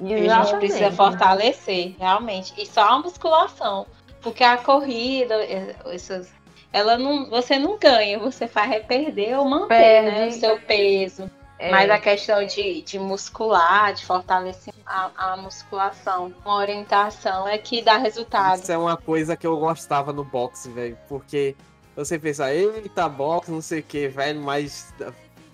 E 0.00 0.14
a 0.14 0.16
gente 0.16 0.24
Exatamente. 0.24 0.58
precisa 0.60 0.90
fortalecer, 0.90 1.94
realmente. 1.98 2.54
E 2.56 2.64
só 2.64 2.88
a 2.88 2.98
musculação. 3.00 3.86
Porque 4.22 4.42
a 4.42 4.56
corrida, 4.56 5.34
eh, 5.44 5.76
essas, 5.92 6.32
ela 6.72 6.96
não, 6.96 7.28
você 7.28 7.58
não 7.58 7.78
ganha, 7.78 8.18
você 8.18 8.48
faz 8.48 8.72
é 8.72 8.80
perder 8.80 9.36
ou 9.36 9.44
manter 9.44 10.04
né, 10.04 10.28
o 10.28 10.32
seu 10.32 10.58
peso. 10.60 11.30
É, 11.58 11.70
Mas 11.70 11.90
a 11.90 11.98
questão 11.98 12.46
de, 12.46 12.80
de 12.80 12.98
muscular, 12.98 13.92
de 13.92 14.06
fortalecer 14.06 14.72
a, 14.86 15.10
a 15.32 15.36
musculação, 15.36 16.32
uma 16.46 16.56
orientação 16.56 17.46
é 17.46 17.58
que 17.58 17.82
dá 17.82 17.98
resultado. 17.98 18.62
Isso 18.62 18.72
é 18.72 18.78
uma 18.78 18.96
coisa 18.96 19.36
que 19.36 19.46
eu 19.46 19.58
gostava 19.58 20.14
no 20.14 20.24
boxe, 20.24 20.70
velho. 20.70 20.96
Porque 21.06 21.54
você 21.96 22.18
pensa, 22.18 22.52
eita, 22.52 23.08
boxe, 23.08 23.50
não 23.50 23.60
sei 23.60 23.80
o 23.80 23.82
que, 23.82 24.08
velho, 24.08 24.40
mas. 24.40 24.94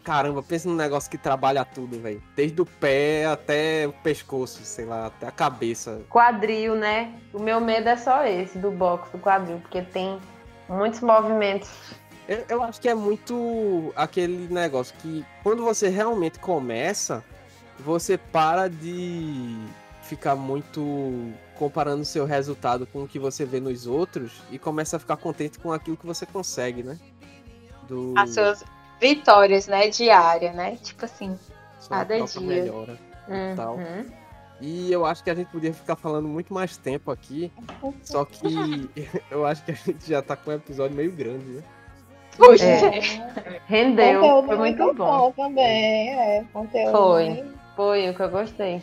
Caramba, 0.04 0.40
pensa 0.40 0.68
num 0.68 0.76
negócio 0.76 1.10
que 1.10 1.18
trabalha 1.18 1.64
tudo, 1.64 2.00
velho. 2.00 2.22
Desde 2.36 2.62
o 2.62 2.66
pé 2.66 3.26
até 3.26 3.88
o 3.88 3.92
pescoço, 3.92 4.62
sei 4.62 4.84
lá, 4.84 5.06
até 5.06 5.26
a 5.26 5.32
cabeça. 5.32 6.00
Quadril, 6.08 6.76
né? 6.76 7.12
O 7.32 7.40
meu 7.40 7.60
medo 7.60 7.88
é 7.88 7.96
só 7.96 8.24
esse, 8.24 8.56
do 8.56 8.70
box, 8.70 9.10
do 9.10 9.18
quadril, 9.18 9.58
porque 9.58 9.82
tem 9.82 10.20
muitos 10.68 11.00
movimentos. 11.00 11.68
Eu, 12.28 12.44
eu 12.48 12.62
acho 12.62 12.80
que 12.80 12.88
é 12.88 12.94
muito 12.94 13.92
aquele 13.96 14.46
negócio 14.52 14.94
que 14.98 15.24
quando 15.42 15.64
você 15.64 15.88
realmente 15.88 16.38
começa, 16.38 17.24
você 17.80 18.16
para 18.16 18.68
de 18.68 19.56
ficar 20.02 20.36
muito 20.36 21.32
comparando 21.58 22.04
seu 22.04 22.24
resultado 22.24 22.86
com 22.86 23.02
o 23.02 23.08
que 23.08 23.18
você 23.18 23.44
vê 23.44 23.60
nos 23.60 23.86
outros 23.86 24.32
e 24.50 24.58
começa 24.58 24.96
a 24.96 25.00
ficar 25.00 25.16
contente 25.16 25.58
com 25.58 25.72
aquilo 25.72 25.96
que 25.96 26.06
você 26.06 26.26
consegue, 26.26 26.82
né? 26.82 26.98
Do 27.88 28.14
As 28.16 28.34
suas 28.34 28.64
vitórias, 29.00 29.66
né, 29.66 29.88
diária, 29.88 30.52
né? 30.52 30.76
Tipo 30.76 31.04
assim, 31.04 31.38
sua 31.80 31.98
cada 31.98 32.20
dia. 32.20 32.40
melhora. 32.40 32.98
Tal. 33.56 33.76
Uhum. 33.76 34.06
E 34.60 34.90
eu 34.90 35.04
acho 35.04 35.22
que 35.22 35.30
a 35.30 35.34
gente 35.34 35.48
podia 35.48 35.72
ficar 35.72 35.96
falando 35.96 36.26
muito 36.26 36.54
mais 36.54 36.76
tempo 36.78 37.10
aqui, 37.10 37.52
só 38.02 38.24
que 38.24 38.88
eu 39.30 39.44
acho 39.44 39.62
que 39.64 39.72
a 39.72 39.74
gente 39.74 40.08
já 40.08 40.22
tá 40.22 40.34
com 40.34 40.50
um 40.50 40.54
episódio 40.54 40.96
meio 40.96 41.12
grande, 41.12 41.44
né? 41.44 41.62
puxa, 42.36 42.64
É. 42.64 43.60
Rendeu, 43.66 44.20
Conteúdo 44.20 44.46
foi 44.46 44.56
muito 44.56 44.94
bom. 44.94 45.32
também, 45.32 46.10
é. 46.10 46.44
Conteúdo 46.52 46.92
Foi. 46.92 47.44
Foi 47.74 48.10
o 48.10 48.14
que 48.14 48.22
eu 48.22 48.30
gostei. 48.30 48.82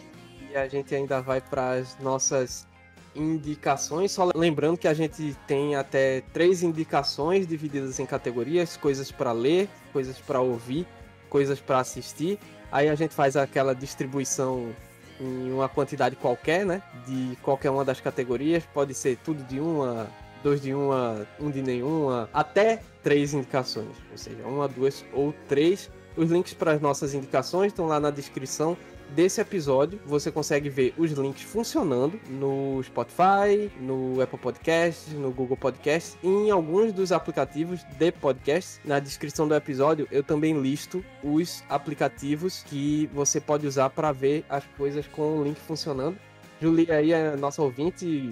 E 0.53 0.57
a 0.57 0.67
gente 0.67 0.93
ainda 0.93 1.19
vai 1.19 1.41
para 1.41 1.71
as 1.71 1.97
nossas 1.97 2.67
indicações. 3.15 4.11
Só 4.11 4.29
lembrando 4.35 4.77
que 4.77 4.87
a 4.87 4.93
gente 4.93 5.35
tem 5.47 5.75
até 5.75 6.21
três 6.31 6.61
indicações 6.61 7.47
divididas 7.47 7.99
em 7.99 8.05
categorias: 8.05 8.77
coisas 8.77 9.11
para 9.11 9.31
ler, 9.31 9.67
coisas 9.91 10.19
para 10.19 10.39
ouvir, 10.39 10.85
coisas 11.27 11.59
para 11.59 11.79
assistir. 11.79 12.37
Aí 12.71 12.87
a 12.87 12.93
gente 12.93 13.15
faz 13.15 13.35
aquela 13.35 13.73
distribuição 13.73 14.69
em 15.19 15.51
uma 15.51 15.67
quantidade 15.67 16.15
qualquer, 16.15 16.63
né? 16.67 16.83
De 17.07 17.35
qualquer 17.41 17.71
uma 17.71 17.83
das 17.83 17.99
categorias. 17.99 18.63
Pode 18.71 18.93
ser 18.93 19.17
tudo 19.23 19.43
de 19.45 19.59
uma, 19.59 20.07
dois 20.43 20.61
de 20.61 20.71
uma, 20.71 21.25
um 21.39 21.49
de 21.49 21.63
nenhuma, 21.63 22.29
até 22.31 22.79
três 23.01 23.33
indicações. 23.33 23.95
Ou 24.11 24.17
seja, 24.19 24.45
uma, 24.45 24.67
duas 24.67 25.03
ou 25.13 25.33
três. 25.47 25.89
Os 26.15 26.29
links 26.29 26.53
para 26.53 26.73
as 26.73 26.81
nossas 26.81 27.15
indicações 27.15 27.71
estão 27.71 27.87
lá 27.87 27.99
na 27.99 28.11
descrição 28.11 28.77
desse 29.09 29.39
episódio. 29.41 29.99
Você 30.05 30.31
consegue 30.31 30.69
ver 30.69 30.93
os 30.97 31.11
links 31.11 31.43
funcionando 31.43 32.19
no 32.29 32.81
Spotify, 32.83 33.71
no 33.79 34.21
Apple 34.21 34.39
Podcasts, 34.39 35.13
no 35.13 35.31
Google 35.31 35.57
Podcasts 35.57 36.17
e 36.23 36.27
em 36.27 36.51
alguns 36.51 36.91
dos 36.91 37.11
aplicativos 37.11 37.83
de 37.97 38.11
podcast. 38.11 38.79
Na 38.85 38.99
descrição 38.99 39.47
do 39.47 39.55
episódio 39.55 40.07
eu 40.11 40.23
também 40.23 40.59
listo 40.59 41.03
os 41.23 41.63
aplicativos 41.69 42.63
que 42.63 43.09
você 43.13 43.39
pode 43.39 43.67
usar 43.67 43.89
para 43.89 44.11
ver 44.11 44.43
as 44.49 44.63
coisas 44.77 45.05
com 45.07 45.39
o 45.39 45.43
link 45.43 45.57
funcionando. 45.59 46.17
Julie 46.61 46.91
aí 46.91 47.11
é 47.11 47.35
nossa 47.35 47.61
ouvinte. 47.61 48.31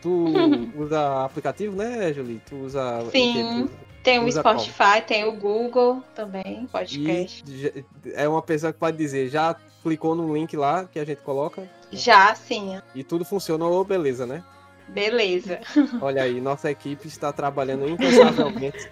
Tu 0.00 0.26
usa 0.78 1.24
aplicativo, 1.24 1.74
né, 1.76 2.12
Julie? 2.12 2.40
Tu 2.46 2.54
usa. 2.56 3.04
Sim. 3.10 3.68
tem 4.04 4.18
o 4.20 4.26
Usa 4.26 4.40
Spotify, 4.40 5.00
tem 5.06 5.24
o 5.24 5.32
Google 5.32 6.02
também, 6.14 6.64
E 6.64 6.66
podcast. 6.68 7.44
já- 7.60 7.70
é 8.14 8.28
uma 8.28 8.42
pessoa 8.42 8.72
que 8.72 8.78
pode 8.78 8.96
dizer, 8.96 9.28
já 9.28 9.56
clicou 9.82 10.14
no 10.14 10.32
link 10.32 10.56
lá 10.56 10.84
que 10.84 10.98
a 10.98 11.04
gente 11.04 11.20
coloca 11.22 11.68
Já 11.90 12.34
sim, 12.34 12.80
e 12.94 13.02
tudo 13.02 13.24
funcionou, 13.24 13.84
beleza, 13.84 14.26
né? 14.26 14.42
beleza. 14.88 15.60
Olha 16.00 16.22
aí, 16.22 16.40
nossa 16.40 16.70
equipe 16.70 17.08
está 17.08 17.32
trabalhando 17.32 17.88
incansavelmente 17.88 18.88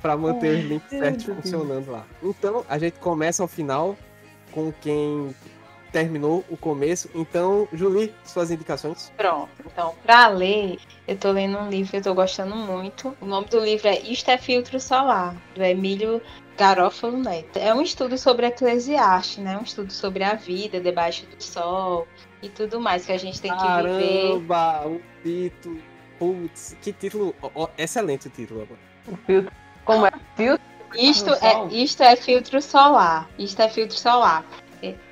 para 0.00 0.16
manter 0.16 0.58
os 0.58 0.64
links 0.64 0.90
certos 0.90 1.24
funcionando 1.24 1.90
lá. 1.90 2.04
Então, 2.22 2.64
a 2.68 2.78
gente 2.78 2.98
começa 2.98 3.42
ao 3.42 3.48
final 3.48 3.96
com 4.52 4.72
quem 4.72 5.34
terminou 5.92 6.44
o 6.50 6.56
começo. 6.56 7.08
Então, 7.14 7.68
Julie, 7.72 8.12
suas 8.24 8.50
indicações. 8.50 9.12
Pronto. 9.16 9.48
Então, 9.64 9.94
pra 10.02 10.28
ler, 10.28 10.78
eu 11.06 11.16
tô 11.16 11.30
lendo 11.30 11.56
um 11.56 11.70
livro 11.70 11.92
que 11.92 11.96
eu 11.98 12.02
tô 12.02 12.14
gostando 12.14 12.54
muito. 12.54 13.16
O 13.20 13.26
nome 13.26 13.46
do 13.46 13.60
livro 13.60 13.88
é 13.88 14.00
Isto 14.00 14.30
é 14.30 14.36
Filtro 14.36 14.80
Solar, 14.80 15.36
do 15.54 15.62
Emílio 15.62 16.20
Garófalo 16.56 17.18
Neto. 17.18 17.58
É 17.58 17.74
um 17.74 17.82
estudo 17.82 18.16
sobre 18.16 18.46
Eclesiastes, 18.46 19.38
né? 19.42 19.58
Um 19.58 19.62
estudo 19.62 19.92
sobre 19.92 20.22
a 20.24 20.34
vida 20.34 20.80
debaixo 20.80 21.26
do 21.26 21.42
sol 21.42 22.06
e 22.42 22.48
tudo 22.48 22.80
mais 22.80 23.04
que 23.06 23.12
a 23.12 23.18
gente 23.18 23.40
tem 23.40 23.50
que 23.50 23.62
viver. 23.62 24.28
Caramba, 24.48 24.86
o 24.86 25.00
título. 25.22 25.78
Putz, 26.18 26.76
que 26.80 26.92
título. 26.92 27.34
ó, 27.42 27.68
excelente 27.76 28.28
o 28.28 28.30
título 28.30 28.62
agora. 28.62 28.80
O 29.08 29.16
filtro 29.26 29.52
Como 29.84 30.06
é? 30.06 30.12
Filtro? 30.36 30.64
Isto 30.96 31.34
é, 31.34 31.66
isto 31.74 32.02
é 32.02 32.14
filtro 32.14 32.62
solar. 32.62 33.28
Isto 33.38 33.62
é 33.62 33.68
filtro 33.68 33.96
solar. 33.96 34.44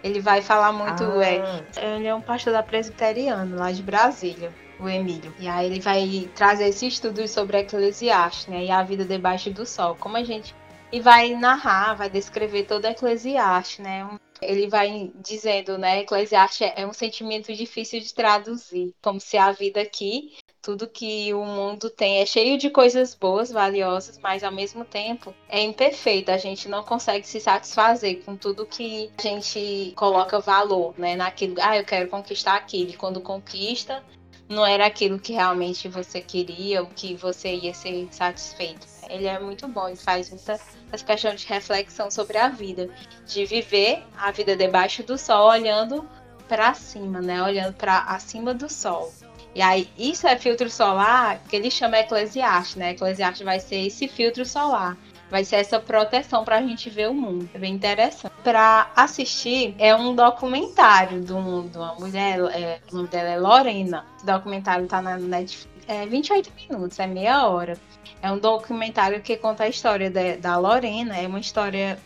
Ele 0.05 0.21
vai 0.21 0.43
falar 0.43 0.73
muito. 0.73 1.03
É, 1.21 1.41
Ah, 1.77 1.97
ele 1.97 2.07
é 2.07 2.15
um 2.15 2.21
pastor 2.21 2.53
da 2.53 2.63
presbiteriano 2.63 3.57
lá 3.57 3.73
de 3.73 3.83
Brasília, 3.83 4.53
o 4.79 4.89
Emílio. 4.89 5.33
E 5.39 5.49
aí 5.49 5.67
ele 5.67 5.81
vai 5.81 6.31
trazer 6.35 6.69
esse 6.69 6.87
estudo 6.87 7.27
sobre 7.27 7.59
Eclesiastes, 7.59 8.47
né? 8.49 8.65
E 8.65 8.71
a 8.71 8.83
vida 8.83 9.05
debaixo 9.05 9.51
do 9.51 9.65
sol. 9.67 9.97
Como 9.99 10.17
a 10.17 10.23
gente. 10.23 10.55
E 10.93 11.01
vai 11.01 11.35
narrar, 11.35 11.95
vai 11.95 12.11
descrever 12.11 12.65
toda 12.65 12.91
Eclesiastes, 12.91 13.79
né? 13.79 14.07
Ele 14.43 14.69
vai 14.69 15.11
dizendo, 15.15 15.79
né? 15.79 16.01
Eclesiastes 16.01 16.61
é 16.61 16.83
é 16.83 16.87
um 16.87 16.93
sentimento 16.93 17.53
difícil 17.55 17.99
de 18.01 18.13
traduzir. 18.13 18.95
Como 19.01 19.19
se 19.19 19.39
a 19.39 19.51
vida 19.53 19.81
aqui, 19.81 20.35
tudo 20.61 20.87
que 20.87 21.33
o 21.33 21.45
mundo 21.45 21.89
tem 21.89 22.19
é 22.19 22.27
cheio 22.27 22.59
de 22.59 22.69
coisas 22.69 23.15
boas, 23.15 23.51
valiosas, 23.51 24.19
mas 24.19 24.45
ao 24.45 24.53
mesmo 24.53 24.85
tempo 24.85 25.35
é 25.49 25.63
imperfeito. 25.63 26.31
A 26.31 26.37
gente 26.37 26.69
não 26.69 26.85
consegue 26.85 27.27
se 27.27 27.41
satisfazer 27.41 28.23
com 28.23 28.37
tudo 28.37 28.67
que 28.67 29.11
a 29.19 29.23
gente 29.23 29.93
coloca 29.97 30.41
valor, 30.41 30.95
né? 30.99 31.17
Naquilo, 31.17 31.57
ah, 31.61 31.77
eu 31.79 31.85
quero 31.85 32.09
conquistar 32.11 32.57
aquilo. 32.57 32.91
E 32.91 32.97
quando 32.97 33.21
conquista, 33.21 34.05
não 34.49 34.67
era 34.67 34.87
aquilo 34.87 35.19
que 35.19 35.33
realmente 35.33 35.89
você 35.89 36.21
queria, 36.21 36.83
o 36.83 36.87
que 36.87 37.15
você 37.15 37.55
ia 37.55 37.73
ser 37.73 38.07
satisfeito. 38.13 38.87
Ele 39.13 39.27
é 39.27 39.39
muito 39.39 39.69
bom, 39.69 39.89
ele 39.89 39.97
faz 39.97 40.31
muita 40.31 40.59
essa 40.91 41.05
questão 41.05 41.35
de 41.35 41.47
reflexão 41.47 42.11
sobre 42.11 42.39
a 42.39 42.49
vida, 42.49 42.89
de 43.27 43.45
viver 43.45 44.05
a 44.19 44.31
vida 44.31 44.57
debaixo 44.57 45.03
do 45.03 45.17
sol, 45.19 45.49
olhando 45.49 46.09
para 46.49 46.75
cima, 46.75 47.21
né? 47.21 47.43
Olhando 47.43 47.75
para 47.75 47.99
acima 48.01 48.53
do 48.53 48.69
sol. 48.69 49.13
E 49.55 49.61
aí, 49.61 49.89
isso 49.99 50.27
é 50.27 50.37
filtro 50.37 50.71
solar 50.71 51.39
que 51.49 51.55
ele 51.57 51.71
chama 51.71 51.99
Eclesiastes, 51.99 52.77
né? 52.77 52.93
Eclesiastes 52.93 53.45
vai 53.45 53.61
ser 53.61 53.87
esse 53.87 54.09
filtro 54.09 54.45
solar. 54.47 54.97
Vai 55.31 55.45
ser 55.45 55.57
essa 55.57 55.81
proteção 55.81 56.45
para 56.45 56.57
a 56.59 56.63
gente 56.63 56.91
ver 56.91 57.09
o 57.09 57.15
mundo. 57.15 57.49
É 57.55 57.59
bem 57.59 57.75
interessante. 57.75 58.33
Para 58.45 58.91
assistir, 58.95 59.75
é 59.79 59.95
um 59.95 60.15
documentário 60.15 61.19
um- 61.35 61.69
de 61.69 61.79
uma 61.79 61.95
mulher, 61.95 62.39
é, 62.53 62.81
o 62.91 62.97
nome 62.97 63.09
dela 63.09 63.29
é 63.31 63.39
Lorena. 63.39 64.05
Esse 64.17 64.27
documentário 64.27 64.87
tá 64.87 65.01
na 65.01 65.17
Netflix. 65.17 65.72
É 65.87 66.07
28 66.07 66.51
minutos, 66.69 66.99
é 66.99 67.07
meia 67.07 67.47
hora. 67.47 67.77
É 68.21 68.31
um 68.31 68.39
documentário 68.39 69.21
que 69.21 69.37
conta 69.37 69.65
a 69.65 69.69
história 69.69 70.11
da, 70.11 70.37
da 70.37 70.57
Lorena. 70.57 71.17
É 71.17 71.27
uma 71.27 71.41
história 71.41 71.99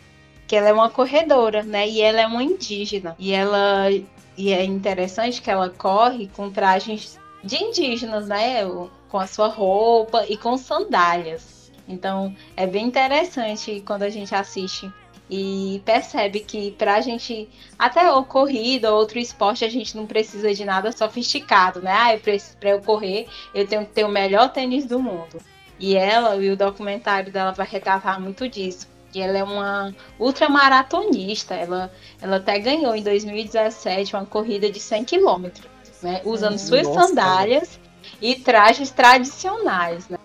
que 0.47 0.55
ela 0.55 0.69
é 0.69 0.73
uma 0.73 0.89
corredora, 0.89 1.61
né? 1.63 1.87
E 1.87 2.01
ela 2.01 2.21
é 2.21 2.27
uma 2.27 2.43
indígena. 2.43 3.15
E 3.19 3.33
ela 3.33 3.89
e 4.37 4.53
é 4.53 4.63
interessante 4.63 5.41
que 5.41 5.49
ela 5.49 5.69
corre 5.69 6.27
com 6.27 6.49
trajes 6.49 7.19
de 7.43 7.63
indígenas, 7.63 8.27
né? 8.27 8.63
Com 9.09 9.19
a 9.19 9.27
sua 9.27 9.47
roupa 9.47 10.25
e 10.27 10.37
com 10.37 10.57
sandálias. 10.57 11.71
Então 11.87 12.35
é 12.55 12.67
bem 12.67 12.85
interessante 12.85 13.81
quando 13.85 14.03
a 14.03 14.09
gente 14.09 14.33
assiste 14.33 14.91
e 15.29 15.81
percebe 15.85 16.39
que 16.39 16.71
pra 16.71 17.01
gente, 17.01 17.49
até 17.77 18.09
o 18.11 18.23
corrida 18.23 18.91
ou 18.91 18.99
outro 18.99 19.19
esporte, 19.19 19.65
a 19.65 19.69
gente 19.69 19.95
não 19.97 20.05
precisa 20.05 20.53
de 20.53 20.63
nada 20.63 20.91
sofisticado, 20.91 21.81
né? 21.81 21.91
Ah, 21.91 22.19
pra 22.59 22.69
eu 22.69 22.81
correr, 22.81 23.27
eu 23.53 23.67
tenho 23.67 23.85
que 23.85 23.91
ter 23.91 24.05
o 24.05 24.09
melhor 24.09 24.51
tênis 24.51 24.85
do 24.85 24.99
mundo. 24.99 25.37
E 25.79 25.95
ela, 25.95 26.35
e 26.37 26.49
o 26.49 26.57
documentário 26.57 27.31
dela 27.31 27.51
vai 27.51 27.67
retratar 27.67 28.19
muito 28.19 28.47
disso. 28.47 28.87
E 29.13 29.21
ela 29.21 29.37
é 29.37 29.43
uma 29.43 29.93
ultramaratonista. 30.19 31.53
Ela, 31.55 31.91
ela 32.21 32.37
até 32.37 32.57
ganhou 32.59 32.95
em 32.95 33.03
2017 33.03 34.15
uma 34.15 34.25
corrida 34.25 34.69
de 34.71 34.79
100 34.79 35.03
quilômetros, 35.05 35.67
né? 36.01 36.21
Usando 36.25 36.55
Hum, 36.55 36.57
suas 36.57 36.87
nossa. 36.87 37.07
sandálias 37.09 37.79
e 38.21 38.35
trajes 38.35 38.91
tradicionais, 38.91 40.07
né? 40.09 40.17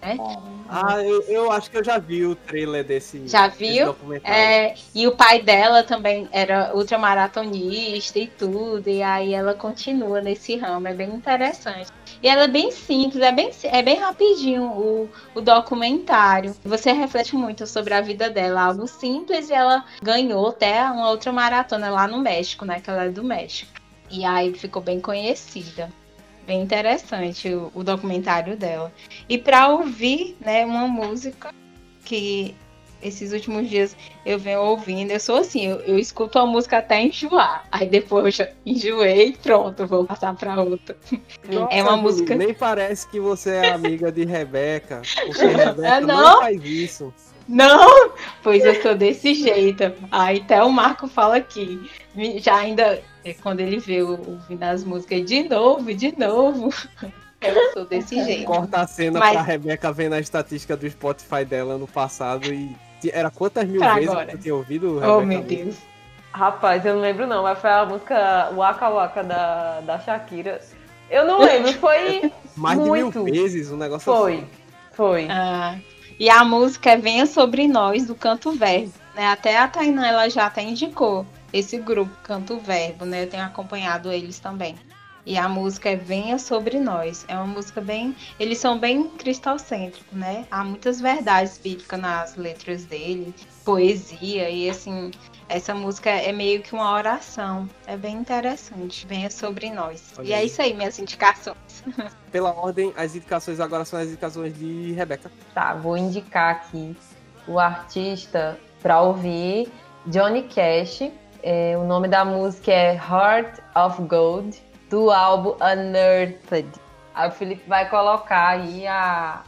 Ah, 0.69 1.03
eu, 1.03 1.23
eu 1.23 1.53
acho 1.53 1.71
que 1.71 1.77
eu 1.77 1.85
já 1.85 1.99
vi 1.99 2.25
o 2.25 2.35
trailer 2.35 2.85
desse, 2.85 3.29
Já 3.29 3.49
desse 3.49 3.59
viu? 3.59 3.87
documentário. 3.87 4.37
É, 4.37 4.75
e 4.95 5.07
o 5.07 5.13
pai 5.13 5.43
dela 5.43 5.83
também 5.83 6.29
era 6.33 6.75
ultramaratonista 6.75 8.19
e 8.19 8.27
tudo, 8.27 8.89
e 8.89 9.03
aí 9.03 9.35
ela 9.35 9.55
continua 9.55 10.21
nesse 10.21 10.57
ramo, 10.57 10.89
é 10.89 10.95
bem 10.95 11.11
interessante. 11.11 11.91
E 12.23 12.29
ela 12.29 12.45
é 12.45 12.49
bem 12.49 12.71
simples, 12.71 13.23
é 13.23 13.33
bem, 13.33 13.51
é 13.65 13.83
bem 13.83 13.99
rapidinho 13.99 14.63
o, 14.63 15.11
o 15.35 15.41
documentário. 15.41 16.55
Você 16.65 16.93
reflete 16.93 17.35
muito 17.35 17.67
sobre 17.67 17.95
a 17.95 18.01
vida 18.01 18.31
dela, 18.31 18.63
algo 18.63 18.87
simples, 18.87 19.51
e 19.51 19.53
ela 19.53 19.85
ganhou 20.01 20.49
até 20.49 20.85
uma 20.85 21.11
outra 21.11 21.33
maratona 21.33 21.91
lá 21.91 22.07
no 22.07 22.19
México, 22.19 22.65
né? 22.65 22.81
Que 22.81 22.89
ela 22.89 23.05
é 23.05 23.09
do 23.11 23.25
México. 23.25 23.73
E 24.09 24.25
aí 24.25 24.55
ficou 24.55 24.81
bem 24.81 25.01
conhecida. 25.01 25.91
Bem 26.47 26.61
interessante 26.63 27.49
o, 27.55 27.71
o 27.75 27.85
documentário 27.85 28.57
dela. 28.57 28.93
E 29.29 29.39
para 29.39 29.69
ouvir, 29.69 30.37
né, 30.41 30.65
uma 30.67 30.89
música 30.89 31.51
que 32.05 32.55
esses 33.01 33.33
últimos 33.33 33.69
dias 33.69 33.97
eu 34.25 34.39
venho 34.39 34.61
ouvindo. 34.61 35.11
Eu 35.11 35.19
sou 35.21 35.37
assim, 35.37 35.67
eu, 35.67 35.81
eu 35.81 35.99
escuto 35.99 36.39
a 36.39 36.47
música 36.47 36.79
até 36.79 37.01
enjoar. 37.03 37.65
Aí 37.71 37.89
depois 37.89 38.25
eu 38.25 38.31
já 38.31 38.49
enjoei 38.67 39.29
e 39.29 39.37
pronto, 39.37 39.87
vou 39.87 40.05
passar 40.05 40.35
pra 40.35 40.61
outra. 40.63 40.97
Nossa, 41.49 41.75
é 41.75 41.83
uma 41.83 41.97
música- 41.97 42.35
Nem 42.35 42.55
parece 42.55 43.07
que 43.09 43.19
você 43.21 43.51
é 43.51 43.71
amiga 43.73 44.11
de 44.13 44.25
Rebeca. 44.25 45.03
Porque 45.27 45.43
Rebeca 45.47 45.89
É, 45.89 46.01
não? 46.01 46.07
não? 46.09 46.39
faz 46.41 46.65
isso. 46.65 47.13
Não, 47.49 48.13
pois 48.43 48.65
eu 48.65 48.81
sou 48.81 48.95
desse 48.95 49.35
jeito. 49.35 49.93
Aí 50.13 50.39
até 50.39 50.63
o 50.63 50.71
Marco 50.71 51.09
fala 51.09 51.37
aqui. 51.37 51.91
Já 52.39 52.55
ainda, 52.57 53.03
é, 53.25 53.35
quando 53.35 53.61
ele 53.61 53.79
vê 53.79 54.03
o- 54.03 54.11
ouvindo 54.29 54.63
as 54.63 54.85
músicas 54.85 55.25
de 55.25 55.49
novo, 55.49 55.93
de 55.95 56.19
novo. 56.19 56.69
Eu 57.41 57.73
sou 57.73 57.85
desse 57.85 58.23
jeito. 58.25 58.45
Corta 58.45 58.83
a 58.83 58.87
cena 58.87 59.19
Mas- 59.19 59.33
pra 59.33 59.43
Rebeca 59.43 59.93
vendo 59.93 60.13
a 60.13 60.21
estatística 60.21 60.77
do 60.77 60.89
Spotify 60.89 61.45
dela 61.45 61.77
no 61.77 61.87
passado 61.89 62.53
e. 62.53 62.71
Era 63.13 63.31
quantas 63.33 63.67
mil 63.69 63.81
Pra 63.81 63.95
vezes 63.95 64.09
agora. 64.11 64.27
que 64.27 64.33
você 64.33 64.39
tinha 64.39 64.55
ouvido? 64.55 64.97
Oh, 64.99 65.19
Rebeca, 65.19 65.25
meu 65.27 65.43
Deus. 65.43 65.75
Rapaz, 66.33 66.87
eu 66.87 66.95
não 66.95 67.01
lembro 67.03 67.27
não, 67.27 67.43
mas 67.43 67.59
foi 67.59 67.71
a 67.71 67.85
música 67.85 68.51
Waka 68.55 68.89
Waka 68.89 69.23
da, 69.25 69.81
da 69.81 69.99
Shakira. 69.99 70.61
Eu 71.11 71.27
não 71.27 71.41
lembro, 71.41 71.73
foi. 71.75 72.33
Mais 72.57 72.79
de 72.79 72.85
Muito. 72.87 73.25
mil 73.25 73.35
vezes, 73.35 73.71
um 73.73 73.77
negócio 73.77 74.05
Foi. 74.13 74.35
assim. 74.35 74.47
Foi. 74.93 75.27
Ah, 75.29 75.77
e 76.19 76.31
a 76.31 76.45
música 76.45 76.91
é 76.93 76.97
Venha 76.97 77.27
Sobre 77.27 77.67
Nós, 77.67 78.07
do 78.07 78.15
Canto 78.15 78.53
Verbo. 78.53 78.93
Né? 79.17 79.27
Até 79.27 79.59
a 79.59 79.67
Tainá 79.67 80.07
ela 80.09 80.29
já 80.31 80.47
até 80.47 80.63
indicou 80.63 81.27
esse 81.53 81.79
grupo, 81.79 82.13
Canto 82.23 82.59
Verbo, 82.59 83.05
né? 83.05 83.25
Eu 83.25 83.29
tenho 83.29 83.45
acompanhado 83.45 84.11
eles 84.11 84.39
também. 84.39 84.77
E 85.25 85.39
a 85.39 85.49
música 85.49 85.91
é 85.91 85.97
Venha 85.97 86.37
Sobre 86.37 86.81
Nós. 86.81 87.25
É 87.29 87.37
uma 87.37 87.47
música 87.47 87.81
bem. 87.81 88.17
Eles 88.41 88.59
são 88.59 88.79
bem 88.79 89.09
cristocêntricos, 89.09 90.13
né? 90.13 90.47
Há 90.51 90.65
muitas 90.65 91.01
verdades 91.01 91.59
bíblicas 91.59 92.01
nas 92.01 92.37
letras 92.37 92.85
dele, 92.85 93.33
poesia, 93.65 94.51
e 94.51 94.69
assim. 94.69 95.13
Essa 95.49 95.75
música 95.75 96.11
é 96.11 96.33
meio 96.33 96.63
que 96.63 96.73
uma 96.73 96.93
oração. 96.93 97.69
É 97.87 97.97
bem 97.97 98.17
interessante. 98.17 99.07
Venha 99.07 99.31
sobre 99.31 99.71
nós. 99.71 100.13
Olha 100.19 100.27
e 100.27 100.33
é 100.33 100.37
aí. 100.37 100.47
isso 100.47 100.61
aí, 100.61 100.75
minhas 100.75 100.99
indicações. 100.99 101.85
Pela 102.33 102.51
ordem, 102.53 102.93
as 102.97 103.15
indicações 103.15 103.61
agora 103.61 103.85
são 103.85 104.01
as 104.01 104.09
indicações 104.09 104.59
de 104.59 104.93
Rebeca. 104.93 105.31
Tá, 105.55 105.75
vou 105.75 105.97
indicar 105.97 106.53
aqui 106.53 106.97
o 107.47 107.59
artista 107.59 108.59
pra 108.81 109.03
ouvir, 109.03 109.71
Johnny 110.07 110.43
Cash. 110.45 111.13
É, 111.43 111.77
o 111.77 111.85
nome 111.85 112.07
da 112.07 112.25
música 112.25 112.71
é 112.71 112.95
Heart 112.95 113.59
of 113.75 114.01
Gold, 114.03 114.63
do 114.89 115.11
álbum 115.11 115.57
Unearthed. 115.61 116.69
Aí 117.15 117.29
o 117.29 117.33
Felipe 117.33 117.69
vai 117.69 117.89
colocar 117.91 118.49
aí 118.49 118.87
a. 118.87 119.43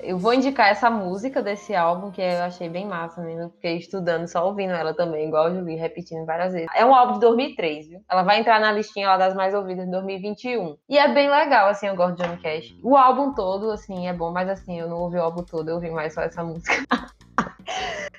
Eu 0.00 0.16
vou 0.16 0.32
indicar 0.32 0.68
essa 0.68 0.88
música 0.90 1.42
desse 1.42 1.74
álbum, 1.74 2.10
que 2.10 2.20
eu 2.20 2.42
achei 2.42 2.68
bem 2.68 2.86
massa 2.86 3.20
mesmo. 3.20 3.50
Fiquei 3.50 3.78
estudando, 3.78 4.28
só 4.28 4.46
ouvindo 4.46 4.72
ela 4.72 4.94
também, 4.94 5.26
igual 5.26 5.48
eu 5.48 5.56
Julie, 5.56 5.76
repetindo 5.76 6.24
várias 6.24 6.52
vezes. 6.52 6.68
É 6.74 6.84
um 6.84 6.94
álbum 6.94 7.14
de 7.14 7.20
2003, 7.20 7.88
viu? 7.88 8.00
Ela 8.08 8.22
vai 8.22 8.38
entrar 8.38 8.60
na 8.60 8.70
listinha 8.70 9.08
lá 9.08 9.16
das 9.16 9.34
mais 9.34 9.54
ouvidas 9.54 9.86
de 9.86 9.90
2021. 9.90 10.76
E 10.88 10.98
é 10.98 11.12
bem 11.12 11.28
legal, 11.28 11.68
assim, 11.68 11.88
eu 11.88 11.96
gosto 11.96 12.16
de 12.16 12.22
Johnny 12.22 12.40
Cash. 12.40 12.76
O 12.82 12.96
álbum 12.96 13.32
todo, 13.32 13.70
assim, 13.70 14.06
é 14.06 14.12
bom, 14.12 14.30
mas 14.32 14.48
assim, 14.48 14.78
eu 14.78 14.88
não 14.88 14.98
ouvi 14.98 15.16
o 15.16 15.22
álbum 15.22 15.42
todo, 15.42 15.68
eu 15.68 15.74
ouvi 15.76 15.90
mais 15.90 16.14
só 16.14 16.22
essa 16.22 16.44
música. 16.44 16.74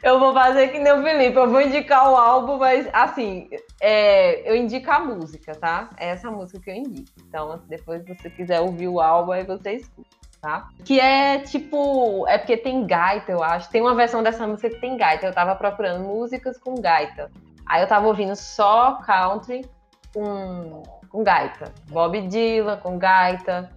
eu 0.03 0.19
vou 0.19 0.33
fazer 0.33 0.69
que 0.69 0.79
nem 0.79 0.93
o 0.93 1.03
Felipe, 1.03 1.37
eu 1.37 1.49
vou 1.49 1.61
indicar 1.61 2.11
o 2.11 2.15
álbum, 2.15 2.57
mas 2.57 2.87
assim, 2.93 3.49
é, 3.81 4.49
eu 4.49 4.55
indico 4.55 4.89
a 4.91 4.99
música, 4.99 5.53
tá? 5.55 5.89
É 5.97 6.09
essa 6.09 6.31
música 6.31 6.59
que 6.59 6.69
eu 6.69 6.75
indico. 6.75 7.11
Então, 7.27 7.61
depois 7.67 8.03
se 8.03 8.15
você 8.15 8.29
quiser 8.29 8.61
ouvir 8.61 8.87
o 8.87 8.99
álbum, 8.99 9.31
aí 9.31 9.43
você 9.43 9.73
escuta. 9.73 10.19
Tá? 10.41 10.69
Que 10.85 11.01
é 11.01 11.39
tipo. 11.39 12.25
É 12.25 12.37
porque 12.37 12.55
tem 12.55 12.87
gaita, 12.87 13.29
eu 13.29 13.43
acho. 13.43 13.69
Tem 13.69 13.81
uma 13.81 13.93
versão 13.93 14.23
dessa 14.23 14.47
música 14.47 14.69
que 14.69 14.79
tem 14.79 14.95
gaita. 14.95 15.25
Eu 15.25 15.33
tava 15.33 15.53
procurando 15.53 16.05
músicas 16.05 16.57
com 16.57 16.75
gaita. 16.75 17.29
Aí 17.65 17.81
eu 17.81 17.87
tava 17.87 18.07
ouvindo 18.07 18.33
só 18.37 19.01
country 19.05 19.69
com, 20.13 20.81
com 21.09 21.23
gaita. 21.25 21.73
Bob 21.89 22.21
Dylan 22.21 22.77
com 22.77 22.97
gaita. 22.97 23.69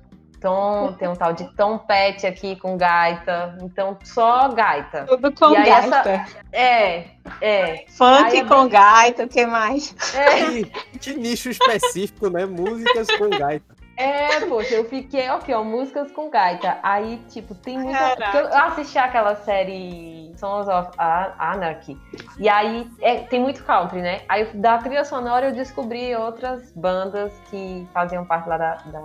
Tom, 0.43 0.93
tem 0.99 1.09
um 1.09 1.15
tal 1.15 1.33
de 1.33 1.45
Tom 1.57 1.79
Petty 1.79 2.27
aqui 2.27 2.57
com 2.57 2.77
gaita. 2.77 3.57
Então, 3.63 3.97
só 4.05 4.49
gaita. 4.49 5.05
Tudo 5.07 5.33
com 5.33 5.53
E 5.53 5.57
aí 5.57 5.71
essa- 5.71 6.03
gaita. 6.03 6.27
É, 6.53 7.05
é. 7.41 7.85
Funk 7.97 8.25
Aí 8.33 8.39
é 8.39 8.45
com 8.45 8.61
bem- 8.63 8.69
gaita, 8.69 9.25
o 9.25 9.29
que 9.29 9.47
mais? 9.47 9.95
é. 10.15 10.99
Que, 10.99 11.15
nicho 11.15 11.49
específico, 11.49 12.29
né? 12.29 12.45
Músicas 12.45 13.07
com 13.17 13.31
gaita. 13.31 13.73
É, 13.95 14.41
poxa, 14.47 14.75
eu 14.75 14.89
fiquei, 14.89 15.29
ok, 15.31 15.55
ó, 15.55 15.63
músicas 15.63 16.11
com 16.13 16.29
gaita. 16.31 16.79
Aí, 16.83 17.19
tipo, 17.29 17.55
tem 17.55 17.79
muita. 17.79 18.17
Eu 18.35 18.49
assisti 18.65 18.99
aquela 18.99 19.37
série 19.37 20.33
Sons 20.37 20.67
of 20.67 20.91
Anarchy. 21.39 21.97
E 22.39 22.49
aí 22.49 22.91
é, 23.01 23.19
tem 23.19 23.39
muito 23.39 23.63
country, 23.63 24.01
né? 24.01 24.23
Aí 24.29 24.47
da 24.55 24.79
trilha 24.79 25.05
sonora 25.05 25.49
eu 25.51 25.53
descobri 25.53 26.17
outras 26.17 26.73
bandas 26.73 27.33
que 27.51 27.87
faziam 27.93 28.25
parte 28.25 28.49
lá 28.49 28.57
da, 28.57 28.75
da, 28.87 29.01